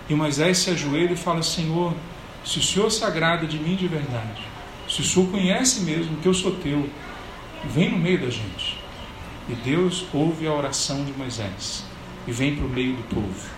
E 0.09 0.15
Moisés 0.15 0.59
se 0.59 0.71
ajoelha 0.71 1.13
e 1.13 1.17
fala: 1.17 1.43
Senhor, 1.43 1.95
se 2.45 2.59
o 2.59 2.63
Senhor 2.63 2.91
se 2.91 3.05
agrada 3.05 3.47
de 3.47 3.59
mim 3.59 3.75
de 3.75 3.89
verdade, 3.89 4.43
se 4.89 5.01
o 5.01 5.05
Senhor 5.05 5.31
conhece 5.31 5.81
mesmo 5.81 6.17
que 6.19 6.27
eu 6.29 6.35
sou 6.35 6.53
teu, 6.57 6.89
vem 7.65 7.91
no 7.91 7.99
meio 7.99 8.21
da 8.21 8.31
gente. 8.31 8.79
E 9.49 9.55
Deus 9.55 10.07
ouve 10.13 10.47
a 10.47 10.53
oração 10.53 11.05
de 11.05 11.13
Moisés 11.13 11.85
e 12.27 12.33
vem 12.33 12.57
para 12.57 12.65
o 12.65 12.69
meio 12.69 12.97
do 12.97 13.03
povo. 13.15 13.49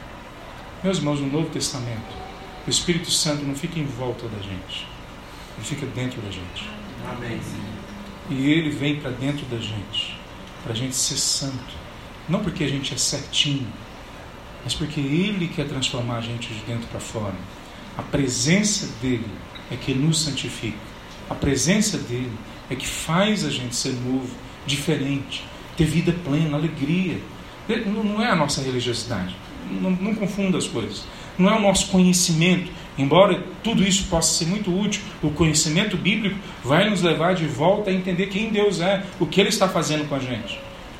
Meus 0.83 0.99
irmãos, 0.99 1.21
no 1.21 1.29
Novo 1.29 1.49
Testamento, 1.51 2.15
o 2.67 2.71
Espírito 2.71 3.11
Santo 3.11 3.45
não 3.45 3.55
fica 3.55 3.79
em 3.79 3.87
volta 3.87 4.27
da 4.29 4.39
gente, 4.39 4.87
ele 5.57 5.65
fica 5.65 5.87
dentro 5.87 6.21
da 6.21 6.31
gente. 6.31 6.69
Amém. 7.09 7.41
E 8.29 8.51
ele 8.51 8.71
vem 8.71 9.01
para 9.01 9.11
dentro 9.11 9.47
da 9.47 9.59
gente. 9.59 10.17
para 10.63 10.73
a 10.73 10.77
gente 10.77 10.97
ser 10.97 11.17
santo. 11.17 11.75
Não 12.29 12.43
porque 12.43 12.65
a 12.65 12.69
gente 12.69 12.93
é 12.93 12.97
certinho, 12.97 13.69
mas 14.67 14.75
porque 14.75 14.99
Ele 14.99 15.47
quer 15.47 15.69
transformar 15.69 16.17
a 16.17 16.21
gente 16.21 16.53
de 16.53 16.59
dentro 16.67 16.89
para 16.89 16.99
fora. 16.99 17.37
A 17.97 18.03
presença 18.03 18.89
dele 19.01 19.31
é 19.71 19.77
que 19.77 19.95
nos 19.95 20.25
santifica. 20.25 20.77
A 21.31 21.37
presença 21.37 21.97
dele 21.97 22.33
é 22.69 22.75
que 22.75 22.85
faz 22.85 23.45
a 23.45 23.51
gente 23.51 23.77
ser 23.77 23.93
novo, 23.93 24.29
diferente, 24.67 25.45
ter 25.77 25.85
vida 25.85 26.13
plena, 26.25 26.57
alegria. 26.57 27.21
Não 27.87 28.21
é 28.21 28.29
a 28.29 28.35
nossa 28.35 28.61
religiosidade. 28.61 29.37
Não, 29.71 29.93
não 29.93 30.17
confunda 30.17 30.59
as 30.59 30.67
coisas. 30.67 31.05
Não 31.39 31.49
é 31.49 31.57
o 31.57 31.63
nosso 31.63 31.87
conhecimento. 31.87 32.69
Embora 32.99 33.41
tudo 33.63 33.85
isso 33.85 34.09
possa 34.09 34.37
ser 34.37 34.47
muito 34.47 34.77
útil, 34.77 35.01
o 35.23 35.31
conhecimento 35.31 35.97
bíblico 35.97 36.41
vai 36.65 36.91
nos 36.91 37.03
levar 37.03 37.37
de 37.37 37.47
volta 37.47 37.91
a 37.91 37.95
entender 37.95 38.27
quem 38.27 38.51
Deus 38.51 38.81
é, 38.81 39.05
o 39.21 39.27
que 39.27 39.41
Ele 39.41 39.49
está 39.49 39.69
fazendo 39.69 40.09
com 40.09 40.17
a 40.17 40.19
gente. 40.19 40.59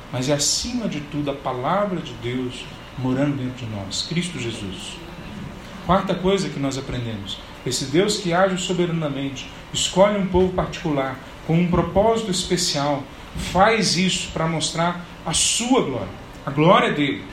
Mas 0.09 0.29
é 0.29 0.33
acima 0.33 0.87
de 0.87 1.01
tudo 1.01 1.31
a 1.31 1.33
palavra 1.33 1.99
de 1.99 2.13
Deus 2.23 2.63
morando 2.97 3.37
dentro 3.37 3.65
de 3.65 3.71
nós, 3.71 4.05
Cristo 4.07 4.39
Jesus. 4.39 4.97
Quarta 5.85 6.15
coisa 6.15 6.49
que 6.49 6.59
nós 6.59 6.77
aprendemos: 6.77 7.37
esse 7.65 7.85
Deus 7.85 8.17
que 8.17 8.33
age 8.33 8.57
soberanamente, 8.57 9.49
escolhe 9.73 10.17
um 10.17 10.27
povo 10.27 10.53
particular 10.53 11.19
com 11.45 11.57
um 11.57 11.69
propósito 11.69 12.31
especial, 12.31 13.03
faz 13.51 13.95
isso 13.95 14.29
para 14.33 14.47
mostrar 14.47 15.05
a 15.25 15.33
sua 15.33 15.81
glória, 15.81 16.09
a 16.45 16.51
glória 16.51 16.91
dele. 16.91 17.23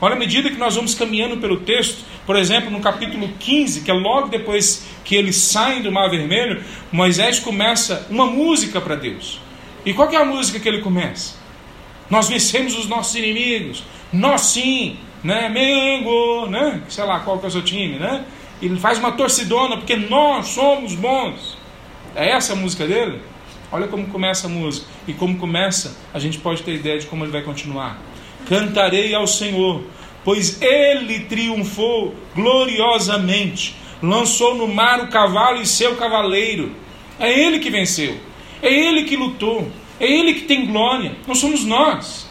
Olha, 0.00 0.14
à 0.14 0.18
medida 0.18 0.48
que 0.48 0.56
nós 0.56 0.76
vamos 0.76 0.94
caminhando 0.94 1.38
pelo 1.38 1.60
texto, 1.60 2.04
por 2.24 2.36
exemplo, 2.36 2.70
no 2.70 2.78
capítulo 2.80 3.28
15, 3.40 3.80
que 3.80 3.90
é 3.90 3.94
logo 3.94 4.28
depois 4.28 4.86
que 5.04 5.16
eles 5.16 5.36
saem 5.36 5.82
do 5.82 5.90
Mar 5.90 6.08
Vermelho, 6.08 6.62
Moisés 6.92 7.40
começa 7.40 8.06
uma 8.08 8.26
música 8.26 8.80
para 8.80 8.94
Deus. 8.94 9.40
E 9.84 9.92
qual 9.92 10.08
é 10.12 10.16
a 10.16 10.24
música 10.24 10.60
que 10.60 10.68
ele 10.68 10.82
começa? 10.82 11.34
Nós 12.10 12.28
vencemos 12.28 12.76
os 12.76 12.88
nossos 12.88 13.14
inimigos. 13.14 13.84
Nós 14.12 14.42
sim, 14.42 14.96
né? 15.22 15.48
Mengo, 15.48 16.46
né? 16.46 16.82
Sei 16.88 17.04
lá 17.04 17.20
qual 17.20 17.38
que 17.38 17.46
é 17.46 17.48
o 17.48 17.52
seu 17.52 17.62
time, 17.62 17.98
né? 17.98 18.24
Ele 18.60 18.78
faz 18.78 18.98
uma 18.98 19.12
torcidona 19.12 19.76
porque 19.76 19.96
nós 19.96 20.48
somos 20.48 20.94
bons. 20.94 21.56
É 22.14 22.30
essa 22.30 22.54
a 22.54 22.56
música 22.56 22.86
dele? 22.86 23.20
Olha 23.70 23.86
como 23.86 24.06
começa 24.06 24.46
a 24.46 24.50
música 24.50 24.86
e 25.06 25.12
como 25.12 25.36
começa, 25.36 25.96
a 26.12 26.18
gente 26.18 26.38
pode 26.38 26.62
ter 26.62 26.74
ideia 26.74 26.98
de 26.98 27.06
como 27.06 27.24
ele 27.24 27.32
vai 27.32 27.42
continuar. 27.42 28.00
Cantarei 28.48 29.14
ao 29.14 29.26
Senhor, 29.26 29.84
pois 30.24 30.60
ele 30.62 31.20
triunfou 31.20 32.14
gloriosamente, 32.34 33.76
lançou 34.02 34.54
no 34.54 34.66
mar 34.66 35.00
o 35.00 35.08
cavalo 35.08 35.60
e 35.60 35.66
seu 35.66 35.96
cavaleiro. 35.96 36.72
É 37.20 37.30
ele 37.30 37.58
que 37.58 37.68
venceu, 37.68 38.16
é 38.62 38.72
ele 38.72 39.04
que 39.04 39.16
lutou, 39.16 39.70
é 40.00 40.10
ele 40.10 40.34
que 40.34 40.42
tem 40.42 40.66
glória, 40.66 41.12
não 41.26 41.34
somos 41.34 41.64
nós. 41.64 42.28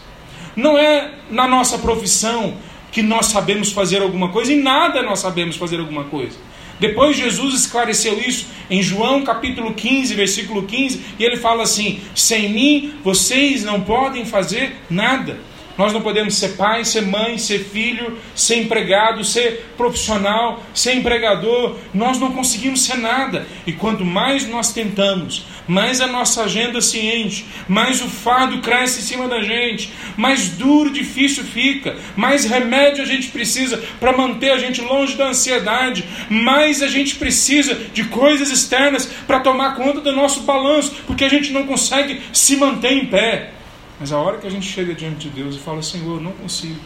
Não 0.55 0.78
é 0.78 1.11
na 1.30 1.47
nossa 1.47 1.78
profissão 1.78 2.57
que 2.91 3.01
nós 3.01 3.28
sabemos 3.28 3.72
fazer 3.72 4.01
alguma 4.01 4.30
coisa, 4.30 4.51
em 4.51 4.61
nada 4.61 5.03
nós 5.03 5.20
sabemos 5.20 5.55
fazer 5.55 5.80
alguma 5.80 6.05
coisa. 6.05 6.38
Depois 6.80 7.18
Jesus 7.18 7.55
esclareceu 7.55 8.20
isso 8.20 8.47
em 8.70 8.82
João 8.82 9.24
capítulo 9.24 9.74
15, 9.74 10.13
versículo 10.13 10.63
15, 10.63 11.01
e 11.20 11.24
ele 11.24 11.38
fala 11.38 11.63
assim: 11.63 11.99
Sem 12.15 12.49
mim 12.49 12.93
vocês 13.03 13.63
não 13.63 13.82
podem 13.82 14.26
fazer 14.26 14.76
nada. 14.89 15.38
Nós 15.78 15.93
não 15.93 16.01
podemos 16.01 16.36
ser 16.36 16.49
pai, 16.57 16.84
ser 16.84 17.01
mãe, 17.01 17.38
ser 17.38 17.59
filho, 17.59 18.18
ser 18.34 18.63
empregado, 18.63 19.24
ser 19.24 19.74
profissional, 19.78 20.63
ser 20.74 20.95
empregador. 20.95 21.76
Nós 21.93 22.20
não 22.20 22.32
conseguimos 22.32 22.84
ser 22.84 22.97
nada. 22.97 23.45
E 23.65 23.72
quanto 23.72 24.03
mais 24.03 24.47
nós 24.47 24.74
tentamos, 24.74 25.45
mais 25.68 25.99
a 26.01 26.07
nossa 26.07 26.43
agenda 26.43 26.80
se 26.82 26.99
enche, 26.99 27.45
mais 27.68 28.01
o 28.01 28.07
fardo 28.07 28.59
cresce 28.61 28.99
em 28.99 29.03
cima 29.03 29.28
da 29.28 29.41
gente, 29.41 29.91
mais 30.15 30.49
duro, 30.49 30.89
difícil 30.89 31.43
fica, 31.43 31.97
mais 32.15 32.45
remédio 32.45 33.03
a 33.03 33.05
gente 33.05 33.30
precisa 33.30 33.78
para 33.99 34.15
manter 34.15 34.51
a 34.51 34.57
gente 34.57 34.82
longe 34.82 35.15
da 35.15 35.30
ansiedade, 35.30 36.05
mais 36.30 36.82
a 36.82 36.88
gente 36.88 37.15
precisa 37.15 37.76
de 37.93 38.05
coisas 38.05 38.49
externas 38.49 39.05
para 39.28 39.39
tomar 39.39 39.76
conta 39.76 40.01
do 40.01 40.11
nosso 40.11 40.41
balanço, 40.41 40.95
porque 41.05 41.26
a 41.26 41.30
gente 41.30 41.51
não 41.51 41.68
consegue 41.68 42.22
se 42.32 42.55
manter 42.55 42.93
em 42.93 43.05
pé. 43.05 43.53
Mas 43.99 44.11
a 44.11 44.18
hora 44.20 44.38
que 44.38 44.47
a 44.47 44.51
gente 44.51 44.68
chega 44.68 44.93
diante 44.93 45.28
de 45.28 45.30
Deus 45.30 45.55
e 45.55 45.59
fala, 45.59 45.82
Senhor, 45.82 46.22
não 46.22 46.32
consigo, 46.32 46.80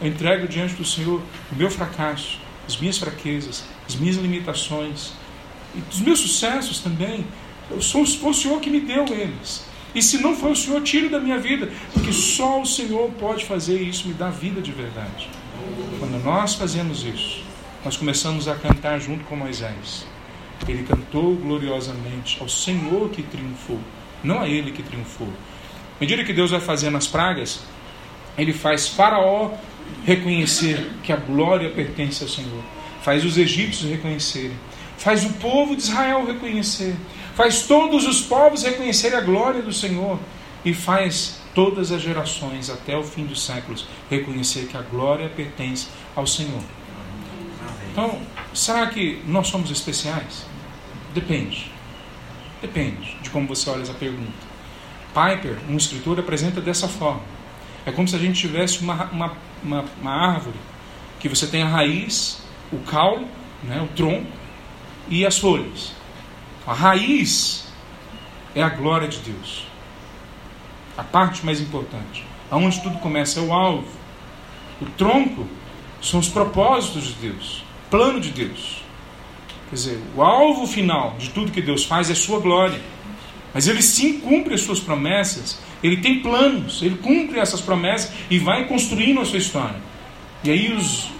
eu 0.00 0.06
entrego 0.06 0.46
diante 0.46 0.74
do 0.74 0.84
Senhor 0.84 1.20
o 1.50 1.56
meu 1.56 1.70
fracasso, 1.70 2.38
as 2.66 2.76
minhas 2.76 2.98
fraquezas, 2.98 3.64
as 3.88 3.96
minhas 3.96 4.16
limitações, 4.16 5.12
e 5.74 5.82
os 5.90 6.00
meus 6.00 6.20
sucessos 6.20 6.80
também. 6.80 7.24
Sou, 7.80 8.06
foi 8.06 8.30
o 8.30 8.34
Senhor 8.34 8.60
que 8.60 8.70
me 8.70 8.80
deu 8.80 9.04
eles. 9.06 9.66
E 9.94 10.02
se 10.02 10.18
não 10.18 10.36
foi 10.36 10.52
o 10.52 10.56
Senhor, 10.56 10.82
tire 10.82 11.08
da 11.08 11.18
minha 11.18 11.38
vida, 11.38 11.70
porque 11.92 12.12
só 12.12 12.60
o 12.60 12.66
Senhor 12.66 13.10
pode 13.18 13.44
fazer 13.44 13.80
isso, 13.80 14.08
me 14.08 14.14
dar 14.14 14.30
vida 14.30 14.60
de 14.60 14.72
verdade. 14.72 15.28
Quando 15.98 16.22
nós 16.22 16.54
fazemos 16.54 17.02
isso, 17.02 17.42
nós 17.84 17.96
começamos 17.96 18.46
a 18.46 18.54
cantar 18.54 19.00
junto 19.00 19.24
com 19.24 19.36
Moisés. 19.36 20.06
Ele 20.68 20.84
cantou 20.84 21.34
gloriosamente 21.34 22.38
ao 22.40 22.48
Senhor 22.48 23.08
que 23.10 23.22
triunfou, 23.22 23.80
não 24.22 24.40
a 24.40 24.48
ele 24.48 24.70
que 24.72 24.82
triunfou, 24.82 25.28
à 25.96 25.98
medida 25.98 26.22
que 26.24 26.32
Deus 26.34 26.50
vai 26.50 26.60
fazendo 26.60 26.98
as 26.98 27.06
pragas, 27.06 27.60
ele 28.36 28.52
faz 28.52 28.86
Faraó 28.86 29.52
reconhecer 30.04 30.90
que 31.02 31.10
a 31.10 31.16
glória 31.16 31.70
pertence 31.70 32.22
ao 32.22 32.28
Senhor, 32.28 32.62
faz 33.00 33.24
os 33.24 33.38
egípcios 33.38 33.90
reconhecerem, 33.90 34.56
faz 34.98 35.24
o 35.24 35.32
povo 35.34 35.74
de 35.74 35.82
Israel 35.82 36.26
reconhecer, 36.26 36.94
faz 37.36 37.62
todos 37.62 38.06
os 38.06 38.22
povos 38.22 38.62
reconhecerem 38.62 39.18
a 39.18 39.20
glória 39.20 39.60
do 39.60 39.72
Senhor 39.72 40.18
e 40.64 40.72
faz 40.72 41.38
todas 41.54 41.92
as 41.92 42.00
gerações 42.00 42.70
até 42.70 42.96
o 42.96 43.04
fim 43.04 43.26
dos 43.26 43.44
séculos 43.44 43.86
reconhecer 44.10 44.66
que 44.66 44.76
a 44.76 44.82
glória 44.82 45.28
pertence 45.28 45.86
ao 46.16 46.26
Senhor. 46.26 46.62
Então, 47.92 48.20
será 48.54 48.86
que 48.86 49.22
nós 49.26 49.48
somos 49.48 49.70
especiais? 49.70 50.46
Depende. 51.14 51.70
Depende 52.60 53.16
de 53.22 53.28
como 53.28 53.46
você 53.46 53.68
olha 53.68 53.82
essa 53.82 53.94
pergunta. 53.94 54.46
Piper, 55.14 55.58
um 55.68 55.76
escritor, 55.76 56.18
apresenta 56.18 56.60
dessa 56.60 56.88
forma. 56.88 57.22
É 57.84 57.92
como 57.92 58.08
se 58.08 58.16
a 58.16 58.18
gente 58.18 58.40
tivesse 58.40 58.80
uma, 58.80 59.04
uma, 59.10 59.36
uma, 59.62 59.84
uma 60.00 60.12
árvore 60.12 60.56
que 61.20 61.28
você 61.28 61.46
tem 61.46 61.62
a 61.62 61.68
raiz, 61.68 62.42
o 62.72 62.78
caule, 62.78 63.26
né, 63.62 63.80
o 63.80 63.94
tronco 63.94 64.26
e 65.08 65.24
as 65.24 65.38
folhas. 65.38 65.95
A 66.66 66.72
raiz 66.72 67.64
é 68.54 68.62
a 68.62 68.68
glória 68.68 69.06
de 69.06 69.18
Deus. 69.18 69.66
A 70.98 71.04
parte 71.04 71.46
mais 71.46 71.60
importante. 71.60 72.24
Aonde 72.50 72.82
tudo 72.82 72.98
começa 72.98 73.38
é 73.38 73.42
o 73.42 73.52
alvo. 73.52 73.86
O 74.80 74.86
tronco 74.86 75.46
são 76.02 76.18
os 76.18 76.28
propósitos 76.28 77.04
de 77.04 77.12
Deus, 77.14 77.64
plano 77.88 78.20
de 78.20 78.30
Deus. 78.30 78.82
Quer 79.68 79.74
dizer, 79.76 80.02
o 80.16 80.22
alvo 80.22 80.66
final 80.66 81.14
de 81.18 81.30
tudo 81.30 81.52
que 81.52 81.62
Deus 81.62 81.84
faz 81.84 82.10
é 82.10 82.14
sua 82.14 82.40
glória. 82.40 82.80
Mas 83.54 83.68
ele 83.68 83.80
sim 83.80 84.20
cumpre 84.20 84.54
as 84.54 84.60
suas 84.60 84.80
promessas, 84.80 85.58
ele 85.82 85.98
tem 85.98 86.20
planos, 86.20 86.82
ele 86.82 86.96
cumpre 86.96 87.38
essas 87.38 87.60
promessas 87.60 88.12
e 88.28 88.38
vai 88.38 88.66
construindo 88.66 89.20
a 89.20 89.24
sua 89.24 89.38
história. 89.38 89.80
E 90.42 90.50
aí 90.50 90.72
os, 90.72 91.10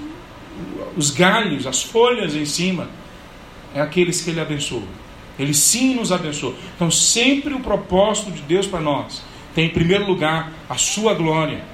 os 0.97 1.11
galhos, 1.11 1.67
as 1.67 1.83
folhas 1.83 2.35
em 2.35 2.45
cima, 2.45 2.91
é 3.75 3.81
aqueles 3.81 4.21
que 4.21 4.31
ele 4.31 4.41
abençoa. 4.41 5.06
Ele 5.39 5.53
sim 5.55 5.95
nos 5.95 6.13
abençoa. 6.13 6.55
Então, 6.75 6.91
sempre 6.91 7.55
o 7.55 7.61
propósito 7.61 8.31
de 8.31 8.43
Deus 8.43 8.67
para 8.67 8.81
nós 8.81 9.23
tem 9.55 9.67
em 9.67 9.71
primeiro 9.71 10.07
lugar 10.07 10.53
a 10.69 10.77
sua 10.77 11.15
glória. 11.15 11.65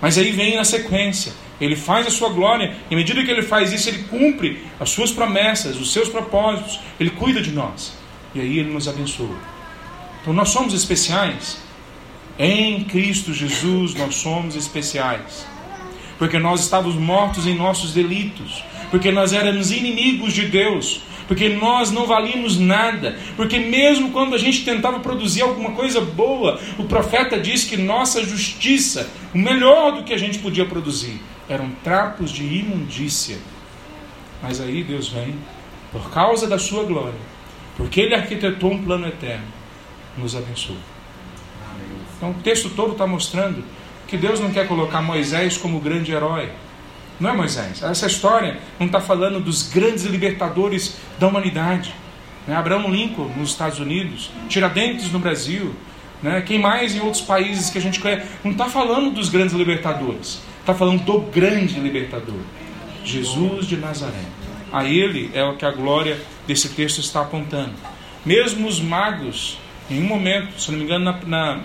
Mas 0.00 0.16
aí 0.16 0.32
vem 0.32 0.56
na 0.56 0.64
sequência. 0.64 1.32
Ele 1.60 1.76
faz 1.76 2.06
a 2.06 2.10
sua 2.10 2.28
glória, 2.28 2.76
e 2.90 2.94
à 2.94 2.96
medida 2.96 3.22
que 3.24 3.30
ele 3.30 3.42
faz 3.42 3.72
isso, 3.72 3.88
ele 3.88 4.04
cumpre 4.04 4.62
as 4.78 4.90
suas 4.90 5.10
promessas, 5.10 5.76
os 5.80 5.92
seus 5.92 6.08
propósitos, 6.08 6.80
ele 7.00 7.10
cuida 7.10 7.40
de 7.40 7.50
nós. 7.50 7.92
E 8.34 8.40
aí 8.40 8.58
ele 8.58 8.70
nos 8.70 8.88
abençoa. 8.88 9.36
Então 10.20 10.34
nós 10.34 10.50
somos 10.50 10.74
especiais. 10.74 11.58
Em 12.38 12.84
Cristo 12.84 13.32
Jesus 13.32 13.94
nós 13.94 14.16
somos 14.16 14.56
especiais. 14.56 15.46
Porque 16.18 16.38
nós 16.38 16.60
estávamos 16.60 16.96
mortos 16.96 17.46
em 17.46 17.54
nossos 17.54 17.92
delitos. 17.92 18.62
Porque 18.90 19.10
nós 19.10 19.32
éramos 19.32 19.70
inimigos 19.70 20.32
de 20.32 20.46
Deus. 20.46 21.00
Porque 21.26 21.48
nós 21.48 21.90
não 21.90 22.06
valíamos 22.06 22.58
nada. 22.58 23.18
Porque 23.36 23.58
mesmo 23.58 24.10
quando 24.10 24.34
a 24.34 24.38
gente 24.38 24.64
tentava 24.64 25.00
produzir 25.00 25.42
alguma 25.42 25.72
coisa 25.72 26.00
boa, 26.00 26.60
o 26.78 26.84
profeta 26.84 27.38
diz 27.38 27.64
que 27.64 27.76
nossa 27.76 28.24
justiça, 28.24 29.10
o 29.34 29.38
melhor 29.38 29.92
do 29.92 30.04
que 30.04 30.14
a 30.14 30.18
gente 30.18 30.38
podia 30.38 30.66
produzir, 30.66 31.20
eram 31.48 31.70
trapos 31.82 32.30
de 32.30 32.44
imundícia. 32.44 33.38
Mas 34.42 34.60
aí 34.60 34.84
Deus 34.84 35.08
vem, 35.08 35.34
por 35.90 36.10
causa 36.10 36.46
da 36.46 36.58
sua 36.58 36.84
glória, 36.84 37.18
porque 37.76 38.00
Ele 38.00 38.14
arquitetou 38.14 38.72
um 38.72 38.82
plano 38.82 39.06
eterno 39.06 39.56
nos 40.16 40.34
abençoe. 40.34 40.76
Então 42.16 42.30
o 42.30 42.34
texto 42.34 42.70
todo 42.70 42.92
está 42.92 43.06
mostrando 43.06 43.62
que 44.06 44.16
Deus 44.16 44.40
não 44.40 44.50
quer 44.50 44.66
colocar 44.66 45.02
Moisés 45.02 45.56
como 45.56 45.80
grande 45.80 46.12
herói. 46.12 46.50
Não 47.18 47.30
é 47.30 47.32
Moisés. 47.32 47.82
Essa 47.82 48.06
história 48.06 48.58
não 48.78 48.86
está 48.86 49.00
falando 49.00 49.40
dos 49.40 49.68
grandes 49.70 50.04
libertadores 50.04 50.96
da 51.18 51.26
humanidade. 51.26 51.94
Né? 52.46 52.54
Abraão 52.54 52.90
Lincoln 52.90 53.30
nos 53.36 53.50
Estados 53.50 53.78
Unidos, 53.78 54.30
Tiradentes 54.48 55.10
no 55.10 55.18
Brasil, 55.18 55.74
né? 56.22 56.42
quem 56.42 56.58
mais 56.58 56.94
em 56.94 57.00
outros 57.00 57.22
países 57.22 57.70
que 57.70 57.78
a 57.78 57.80
gente 57.80 58.00
conhece. 58.00 58.26
Não 58.44 58.52
está 58.52 58.66
falando 58.66 59.12
dos 59.12 59.30
grandes 59.30 59.54
libertadores, 59.54 60.42
está 60.60 60.74
falando 60.74 61.02
do 61.04 61.20
grande 61.20 61.80
libertador, 61.80 62.40
Jesus 63.02 63.66
de 63.66 63.76
Nazaré. 63.76 64.24
A 64.70 64.84
ele 64.84 65.30
é 65.32 65.42
o 65.42 65.56
que 65.56 65.64
a 65.64 65.70
glória 65.70 66.20
desse 66.46 66.68
texto 66.70 67.00
está 67.00 67.22
apontando. 67.22 67.72
Mesmo 68.26 68.68
os 68.68 68.80
magos, 68.80 69.58
em 69.88 70.02
um 70.02 70.06
momento, 70.06 70.60
se 70.60 70.70
não 70.70 70.78
me 70.78 70.84
engano, 70.84 71.04
na, 71.04 71.18
na, 71.24 71.60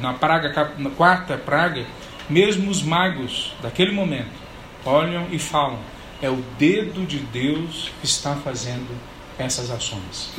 na 0.00 0.12
praga, 0.14 0.72
na 0.78 0.90
quarta 0.90 1.36
praga, 1.36 1.84
mesmo 2.28 2.70
os 2.70 2.82
magos 2.82 3.52
daquele 3.62 3.92
momento 3.92 4.43
olham 4.84 5.28
e 5.30 5.38
falam: 5.38 5.78
é 6.20 6.30
o 6.30 6.42
dedo 6.58 7.06
de 7.06 7.18
Deus 7.18 7.90
que 8.00 8.06
está 8.06 8.34
fazendo 8.36 8.88
essas 9.38 9.70
ações. 9.70 10.32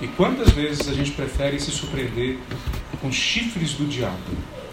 E 0.00 0.06
quantas 0.06 0.50
vezes 0.50 0.88
a 0.88 0.94
gente 0.94 1.10
prefere 1.12 1.58
se 1.58 1.70
surpreender 1.70 2.38
com 3.00 3.10
chifres 3.10 3.72
do 3.74 3.86
diabo, 3.86 4.18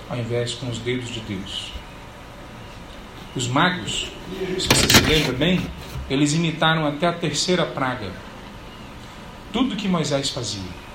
ao 0.10 0.18
invés 0.18 0.54
com 0.54 0.70
os 0.70 0.78
dedos 0.80 1.10
de 1.10 1.20
Deus? 1.22 1.72
Os 3.36 3.48
magos, 3.48 4.12
se 4.60 4.68
você 4.68 4.90
se 4.90 5.02
lembra 5.02 5.34
bem, 5.34 5.66
eles 6.10 6.34
imitaram 6.34 6.86
até 6.86 7.08
a 7.08 7.14
terceira 7.14 7.66
praga. 7.66 8.12
Tudo 9.52 9.76
que 9.76 9.88
Moisés 9.88 10.30
fazia. 10.30 10.86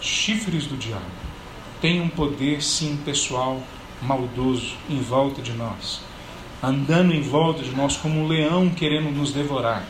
Chifres 0.00 0.66
do 0.66 0.76
diabo. 0.76 1.04
Tem 1.80 2.00
um 2.00 2.08
poder, 2.08 2.62
sim, 2.62 2.98
pessoal, 3.04 3.62
maldoso 4.00 4.74
em 4.90 5.00
volta 5.00 5.40
de 5.40 5.52
nós. 5.52 6.00
Andando 6.62 7.12
em 7.12 7.20
volta 7.20 7.62
de 7.62 7.70
nós 7.72 7.96
como 7.96 8.20
um 8.20 8.28
leão 8.28 8.70
querendo 8.70 9.10
nos 9.10 9.32
devorar. 9.32 9.84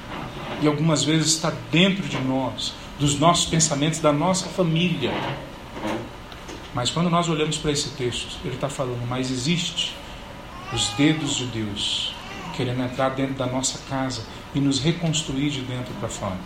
E 0.62 0.66
algumas 0.66 1.04
vezes 1.04 1.34
está 1.34 1.52
dentro 1.70 2.08
de 2.08 2.18
nós, 2.18 2.72
dos 2.98 3.18
nossos 3.18 3.46
pensamentos, 3.46 3.98
da 3.98 4.12
nossa 4.12 4.46
família. 4.48 5.12
Mas 6.74 6.90
quando 6.90 7.10
nós 7.10 7.28
olhamos 7.28 7.58
para 7.58 7.72
esse 7.72 7.90
texto, 7.90 8.38
ele 8.44 8.54
está 8.54 8.68
falando, 8.68 9.06
mas 9.06 9.30
existe 9.30 9.94
os 10.72 10.88
dedos 10.90 11.36
de 11.36 11.44
Deus 11.46 12.14
querendo 12.56 12.82
entrar 12.82 13.10
dentro 13.10 13.34
da 13.34 13.46
nossa 13.46 13.78
casa 13.88 14.22
e 14.54 14.60
nos 14.60 14.78
reconstruir 14.78 15.50
de 15.50 15.60
dentro 15.62 15.92
para 15.94 16.08
fora. 16.08 16.38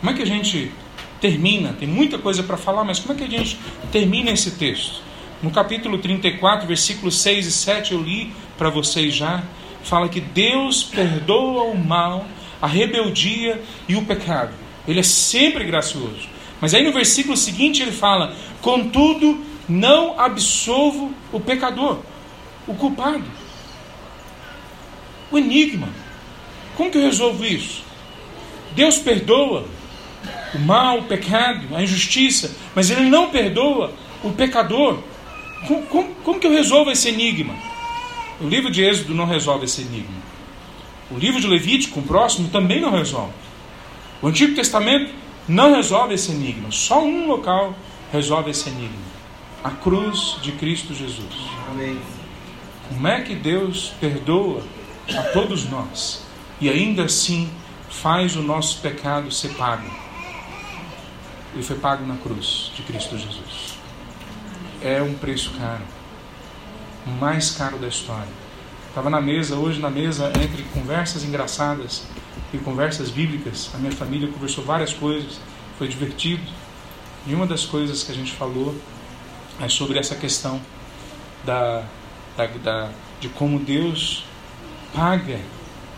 Como 0.00 0.10
é 0.10 0.14
que 0.14 0.22
a 0.22 0.26
gente 0.26 0.72
termina? 1.20 1.72
Tem 1.72 1.86
muita 1.86 2.18
coisa 2.18 2.42
para 2.42 2.56
falar, 2.56 2.84
mas 2.84 2.98
como 2.98 3.12
é 3.12 3.16
que 3.16 3.24
a 3.24 3.38
gente 3.38 3.58
termina 3.92 4.30
esse 4.30 4.52
texto? 4.52 5.02
No 5.42 5.50
capítulo 5.50 5.98
34, 5.98 6.66
versículos 6.66 7.20
6 7.20 7.46
e 7.46 7.52
7, 7.52 7.92
eu 7.92 8.02
li 8.02 8.32
para 8.60 8.70
vocês 8.70 9.12
já, 9.12 9.42
fala 9.82 10.08
que 10.08 10.20
Deus 10.20 10.84
perdoa 10.84 11.64
o 11.64 11.76
mal, 11.76 12.24
a 12.60 12.68
rebeldia 12.68 13.60
e 13.88 13.96
o 13.96 14.04
pecado. 14.04 14.52
Ele 14.86 15.00
é 15.00 15.02
sempre 15.02 15.64
gracioso. 15.64 16.28
Mas 16.60 16.74
aí 16.74 16.84
no 16.84 16.92
versículo 16.92 17.36
seguinte 17.36 17.82
ele 17.82 17.90
fala: 17.90 18.36
Contudo, 18.60 19.40
não 19.66 20.20
absolvo 20.20 21.12
o 21.32 21.40
pecador, 21.40 22.00
o 22.68 22.74
culpado 22.74 23.40
o 25.30 25.38
enigma. 25.38 25.88
Como 26.76 26.90
que 26.90 26.98
eu 26.98 27.02
resolvo 27.02 27.44
isso? 27.44 27.84
Deus 28.72 28.98
perdoa 28.98 29.66
o 30.54 30.58
mal, 30.58 30.98
o 30.98 31.04
pecado, 31.04 31.74
a 31.74 31.82
injustiça, 31.82 32.54
mas 32.74 32.90
Ele 32.90 33.08
não 33.08 33.30
perdoa 33.30 33.92
o 34.22 34.30
pecador. 34.30 34.98
Como, 35.66 35.82
como, 35.86 36.14
como 36.16 36.40
que 36.40 36.46
eu 36.46 36.52
resolvo 36.52 36.90
esse 36.90 37.08
enigma? 37.08 37.54
O 38.40 38.48
livro 38.48 38.70
de 38.70 38.82
Êxodo 38.82 39.14
não 39.14 39.26
resolve 39.26 39.64
esse 39.64 39.82
enigma. 39.82 40.22
O 41.10 41.18
livro 41.18 41.40
de 41.40 41.46
Levítico, 41.46 42.00
o 42.00 42.02
próximo, 42.02 42.48
também 42.48 42.80
não 42.80 42.90
resolve. 42.90 43.32
O 44.22 44.28
Antigo 44.28 44.54
Testamento 44.54 45.12
não 45.48 45.74
resolve 45.74 46.14
esse 46.14 46.30
enigma. 46.30 46.70
Só 46.70 47.02
um 47.02 47.26
local 47.26 47.74
resolve 48.12 48.50
esse 48.50 48.68
enigma: 48.68 49.10
a 49.62 49.70
cruz 49.70 50.38
de 50.42 50.52
Cristo 50.52 50.94
Jesus. 50.94 51.34
Amém. 51.70 51.98
Como 52.88 53.06
é 53.06 53.20
que 53.20 53.34
Deus 53.34 53.92
perdoa 54.00 54.62
a 55.16 55.22
todos 55.22 55.68
nós 55.68 56.24
e 56.60 56.68
ainda 56.68 57.04
assim 57.04 57.50
faz 57.88 58.36
o 58.36 58.42
nosso 58.42 58.80
pecado 58.80 59.30
ser 59.32 59.50
pago. 59.54 59.90
Ele 61.52 61.62
foi 61.62 61.76
pago 61.76 62.06
na 62.06 62.16
cruz 62.16 62.70
de 62.76 62.82
Cristo 62.82 63.18
Jesus. 63.18 63.78
É 64.82 65.02
um 65.02 65.14
preço 65.14 65.50
caro, 65.58 65.82
mais 67.06 67.52
caro 67.52 67.78
da 67.78 67.88
história. 67.88 68.28
Estava 68.88 69.08
na 69.08 69.20
mesa, 69.20 69.56
hoje 69.56 69.80
na 69.80 69.90
mesa, 69.90 70.32
entre 70.42 70.62
conversas 70.74 71.22
engraçadas 71.22 72.02
e 72.52 72.58
conversas 72.58 73.10
bíblicas. 73.10 73.70
A 73.74 73.78
minha 73.78 73.92
família 73.92 74.28
conversou 74.28 74.64
várias 74.64 74.92
coisas, 74.92 75.40
foi 75.78 75.88
divertido. 75.88 76.42
E 77.26 77.34
uma 77.34 77.46
das 77.46 77.64
coisas 77.64 78.02
que 78.02 78.10
a 78.10 78.14
gente 78.14 78.32
falou 78.32 78.74
é 79.60 79.68
sobre 79.68 79.98
essa 79.98 80.14
questão 80.14 80.60
da, 81.44 81.84
da, 82.36 82.46
da 82.46 82.90
de 83.20 83.28
como 83.28 83.60
Deus 83.60 84.24
paga 84.94 85.38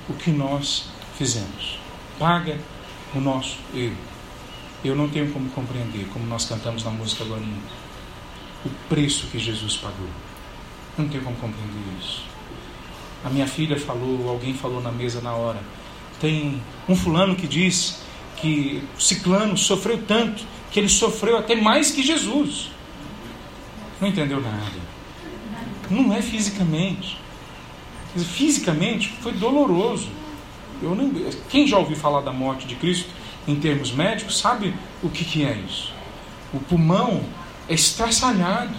o 0.08 0.14
que 0.14 0.30
nós 0.30 0.86
fizemos, 1.16 1.78
paga 2.18 2.58
o 3.14 3.20
nosso 3.20 3.56
erro. 3.74 3.96
Eu 4.84 4.96
não 4.96 5.08
tenho 5.08 5.32
como 5.32 5.48
compreender, 5.50 6.08
como 6.12 6.26
nós 6.26 6.44
cantamos 6.44 6.82
na 6.82 6.90
música 6.90 7.22
agora, 7.22 7.42
o 8.64 8.70
preço 8.88 9.28
que 9.28 9.38
Jesus 9.38 9.76
pagou. 9.76 10.08
Não 10.96 11.08
tenho 11.08 11.22
como 11.22 11.36
compreender 11.36 11.98
isso. 12.00 12.24
A 13.24 13.30
minha 13.30 13.46
filha 13.46 13.78
falou, 13.78 14.28
alguém 14.28 14.54
falou 14.54 14.80
na 14.82 14.92
mesa 14.92 15.20
na 15.20 15.32
hora. 15.32 15.60
Tem 16.20 16.60
um 16.88 16.96
fulano 16.96 17.34
que 17.36 17.46
diz 17.46 18.02
que 18.36 18.82
o 18.96 19.00
ciclano 19.00 19.56
sofreu 19.56 20.02
tanto 20.06 20.44
que 20.70 20.80
ele 20.80 20.88
sofreu 20.88 21.36
até 21.36 21.54
mais 21.54 21.90
que 21.90 22.02
Jesus. 22.02 22.70
Não 24.00 24.08
entendeu 24.08 24.40
nada. 24.40 24.80
Não 25.90 26.12
é 26.12 26.20
fisicamente 26.20 27.22
fisicamente 28.20 29.14
foi 29.20 29.32
doloroso. 29.32 30.08
Eu 30.82 30.94
não, 30.94 31.10
quem 31.48 31.66
já 31.66 31.78
ouviu 31.78 31.96
falar 31.96 32.20
da 32.20 32.32
morte 32.32 32.66
de 32.66 32.74
Cristo 32.74 33.08
em 33.46 33.56
termos 33.56 33.92
médicos 33.92 34.38
sabe 34.38 34.74
o 35.02 35.08
que, 35.08 35.24
que 35.24 35.44
é 35.44 35.56
isso. 35.66 35.92
O 36.52 36.60
pulmão 36.60 37.22
é 37.68 37.74
estraçalhado. 37.74 38.74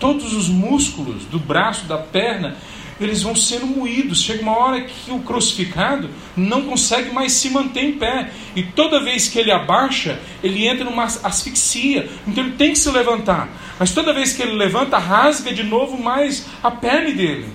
Todos 0.00 0.32
os 0.32 0.48
músculos 0.48 1.24
do 1.26 1.38
braço, 1.38 1.84
da 1.84 1.98
perna, 1.98 2.56
eles 3.00 3.22
vão 3.22 3.36
sendo 3.36 3.66
moídos. 3.66 4.22
Chega 4.22 4.42
uma 4.42 4.56
hora 4.56 4.82
que 4.82 5.10
o 5.10 5.20
crucificado 5.20 6.10
não 6.36 6.62
consegue 6.62 7.12
mais 7.12 7.32
se 7.32 7.50
manter 7.50 7.84
em 7.84 7.92
pé. 7.92 8.32
E 8.56 8.62
toda 8.62 9.04
vez 9.04 9.28
que 9.28 9.38
ele 9.38 9.52
abaixa, 9.52 10.20
ele 10.42 10.66
entra 10.66 10.84
numa 10.84 11.04
asfixia. 11.04 12.10
Então 12.26 12.44
ele 12.44 12.56
tem 12.56 12.72
que 12.72 12.78
se 12.78 12.90
levantar. 12.90 13.48
Mas 13.78 13.92
toda 13.92 14.12
vez 14.12 14.32
que 14.32 14.42
ele 14.42 14.52
levanta, 14.52 14.98
rasga 14.98 15.52
de 15.52 15.62
novo 15.62 16.02
mais 16.02 16.46
a 16.62 16.70
pele 16.70 17.12
dele. 17.12 17.48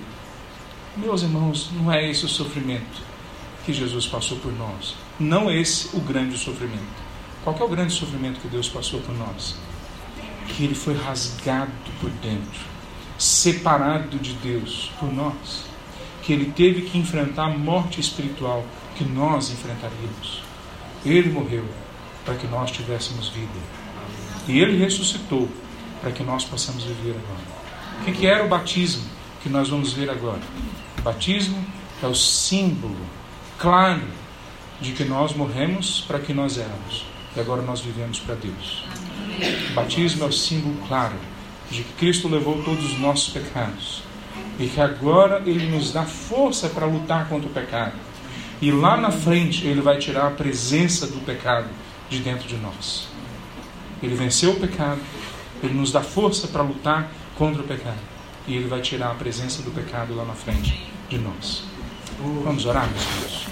Meus 0.96 1.22
irmãos, 1.22 1.70
não 1.74 1.92
é 1.92 2.08
esse 2.10 2.24
o 2.24 2.28
sofrimento 2.28 3.04
que 3.66 3.72
Jesus 3.72 4.06
passou 4.06 4.38
por 4.38 4.52
nós. 4.52 4.94
Não 5.18 5.50
é 5.50 5.60
esse 5.60 5.94
o 5.96 6.00
grande 6.00 6.38
sofrimento. 6.38 7.06
Qual 7.44 7.56
é 7.58 7.62
o 7.62 7.68
grande 7.68 7.92
sofrimento 7.92 8.40
que 8.40 8.48
Deus 8.48 8.68
passou 8.68 9.00
por 9.00 9.14
nós? 9.16 9.56
Que 10.48 10.64
ele 10.64 10.74
foi 10.74 10.96
rasgado 10.96 11.70
por 12.00 12.10
dentro, 12.10 12.60
separado 13.18 14.18
de 14.18 14.32
Deus 14.34 14.90
por 14.98 15.12
nós. 15.12 15.64
Que 16.22 16.32
ele 16.32 16.52
teve 16.52 16.82
que 16.82 16.98
enfrentar 16.98 17.44
a 17.44 17.58
morte 17.58 18.00
espiritual 18.00 18.64
que 18.96 19.04
nós 19.04 19.50
enfrentaríamos. 19.50 20.42
Ele 21.04 21.30
morreu 21.30 21.64
para 22.24 22.34
que 22.34 22.46
nós 22.46 22.70
tivéssemos 22.70 23.28
vida. 23.28 23.60
E 24.48 24.58
ele 24.58 24.78
ressuscitou 24.78 25.48
para 26.00 26.10
que 26.10 26.22
nós 26.22 26.44
possamos 26.44 26.84
viver 26.84 27.16
agora. 27.16 28.08
O 28.08 28.12
que 28.12 28.26
era 28.26 28.44
o 28.44 28.48
batismo 28.48 29.04
que 29.42 29.48
nós 29.48 29.68
vamos 29.68 29.92
ver 29.92 30.10
agora? 30.10 30.40
batismo 31.06 31.64
é 32.02 32.06
o 32.08 32.14
símbolo 32.16 32.96
claro 33.58 34.02
de 34.80 34.90
que 34.90 35.04
nós 35.04 35.32
morremos 35.32 36.00
para 36.00 36.18
que 36.18 36.34
nós 36.34 36.58
éramos 36.58 37.06
e 37.36 37.38
agora 37.38 37.62
nós 37.62 37.80
vivemos 37.80 38.18
para 38.18 38.34
Deus. 38.34 38.84
O 39.70 39.74
batismo 39.74 40.24
é 40.24 40.26
o 40.26 40.32
símbolo 40.32 40.76
claro 40.88 41.14
de 41.70 41.82
que 41.82 41.92
Cristo 41.94 42.28
levou 42.28 42.62
todos 42.62 42.84
os 42.92 42.98
nossos 42.98 43.32
pecados 43.32 44.02
e 44.58 44.66
que 44.66 44.80
agora 44.80 45.42
Ele 45.44 45.66
nos 45.66 45.92
dá 45.92 46.04
força 46.04 46.68
para 46.68 46.86
lutar 46.86 47.28
contra 47.28 47.48
o 47.48 47.52
pecado. 47.52 47.92
E 48.60 48.70
lá 48.70 48.96
na 48.96 49.10
frente 49.10 49.66
Ele 49.66 49.80
vai 49.80 49.98
tirar 49.98 50.28
a 50.28 50.30
presença 50.30 51.06
do 51.06 51.24
pecado 51.24 51.68
de 52.08 52.20
dentro 52.20 52.48
de 52.48 52.56
nós. 52.56 53.08
Ele 54.02 54.14
venceu 54.14 54.52
o 54.52 54.60
pecado, 54.60 55.00
Ele 55.62 55.74
nos 55.74 55.92
dá 55.92 56.00
força 56.00 56.48
para 56.48 56.62
lutar 56.62 57.10
contra 57.36 57.62
o 57.62 57.66
pecado 57.66 57.98
e 58.46 58.54
Ele 58.54 58.68
vai 58.68 58.80
tirar 58.80 59.10
a 59.10 59.14
presença 59.14 59.62
do 59.62 59.70
pecado 59.70 60.14
lá 60.14 60.24
na 60.24 60.34
frente 60.34 60.86
de 61.08 61.18
nós. 61.18 61.64
Vamos 62.44 62.64
orar, 62.64 62.88
meus 62.88 63.02
irmãos. 63.02 63.46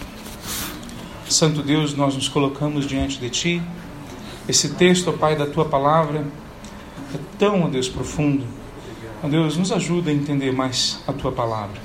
Santo 1.28 1.62
Deus, 1.62 1.94
nós 1.94 2.14
nos 2.14 2.28
colocamos 2.28 2.86
diante 2.86 3.18
de 3.18 3.28
Ti. 3.28 3.62
Esse 4.48 4.70
texto, 4.70 5.08
ó 5.08 5.12
Pai, 5.12 5.36
da 5.36 5.46
Tua 5.46 5.64
palavra 5.64 6.24
é 7.14 7.18
tão, 7.38 7.62
ó 7.62 7.68
Deus, 7.68 7.88
profundo. 7.88 8.44
Ó 9.22 9.28
Deus, 9.28 9.56
nos 9.56 9.72
ajuda 9.72 10.10
a 10.10 10.14
entender 10.14 10.52
mais 10.52 11.00
a 11.08 11.12
Tua 11.12 11.32
palavra. 11.32 11.80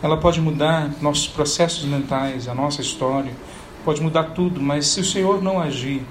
Ela 0.00 0.16
pode 0.16 0.40
mudar 0.40 0.92
nossos 1.00 1.26
processos 1.26 1.84
mentais, 1.84 2.46
a 2.46 2.54
nossa 2.54 2.80
história, 2.80 3.32
pode 3.84 4.00
mudar 4.00 4.24
tudo, 4.34 4.60
mas 4.60 4.86
se 4.86 5.00
o 5.00 5.04
Senhor 5.04 5.42
não 5.42 5.60
agir, 5.60 6.04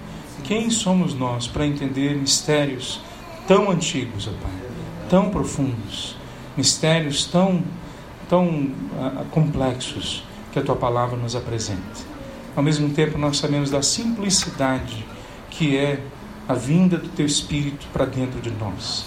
quem 0.44 0.70
somos 0.70 1.14
nós 1.14 1.48
para 1.48 1.66
entender 1.66 2.16
mistérios 2.16 3.00
tão 3.48 3.72
antigos, 3.72 4.28
ó 4.28 4.32
Pai, 4.32 4.52
tão 5.10 5.30
profundos, 5.30 6.18
mistérios 6.58 7.26
tão, 7.26 7.64
tão 8.28 8.46
uh, 8.48 9.26
complexos 9.32 10.24
que 10.52 10.60
a 10.60 10.62
tua 10.62 10.76
palavra 10.76 11.16
nos 11.16 11.36
apresenta. 11.36 12.06
Ao 12.56 12.64
mesmo 12.64 12.90
tempo, 12.90 13.18
nós 13.18 13.38
sabemos 13.38 13.70
da 13.70 13.82
simplicidade 13.82 15.06
que 15.58 15.76
é 15.76 16.00
a 16.48 16.54
vinda 16.54 16.98
do 16.98 17.10
teu 17.10 17.26
Espírito 17.26 17.88
para 17.92 18.06
dentro 18.06 18.40
de 18.40 18.52
nós. 18.52 19.06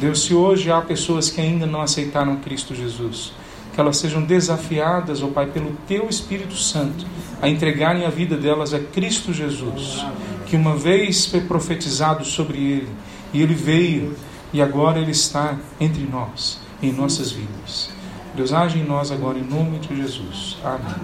Deus, 0.00 0.24
se 0.24 0.34
hoje 0.34 0.70
há 0.70 0.80
pessoas 0.80 1.30
que 1.30 1.40
ainda 1.40 1.66
não 1.66 1.80
aceitaram 1.80 2.36
Cristo 2.36 2.74
Jesus, 2.74 3.32
que 3.72 3.80
elas 3.80 3.98
sejam 3.98 4.22
desafiadas, 4.22 5.22
ó 5.22 5.28
Pai, 5.28 5.46
pelo 5.46 5.72
Teu 5.86 6.08
Espírito 6.08 6.56
Santo, 6.56 7.06
a 7.40 7.48
entregarem 7.48 8.04
a 8.04 8.10
vida 8.10 8.36
delas 8.36 8.74
a 8.74 8.80
Cristo 8.80 9.32
Jesus, 9.32 10.04
que 10.46 10.56
uma 10.56 10.76
vez 10.76 11.26
foi 11.26 11.42
profetizado 11.42 12.24
sobre 12.24 12.58
Ele, 12.58 12.88
e 13.32 13.42
Ele 13.42 13.54
veio, 13.54 14.16
e 14.52 14.60
agora 14.60 14.98
Ele 14.98 15.12
está 15.12 15.56
entre 15.80 16.02
nós, 16.04 16.60
em 16.82 16.92
nossas 16.92 17.30
vidas. 17.30 17.90
Deus 18.34 18.52
age 18.52 18.78
em 18.78 18.84
nós 18.84 19.10
agora, 19.10 19.38
em 19.38 19.44
nome 19.44 19.78
de 19.78 19.94
Jesus. 19.94 20.56
Amém. 20.64 20.94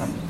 Amém. 0.00 0.23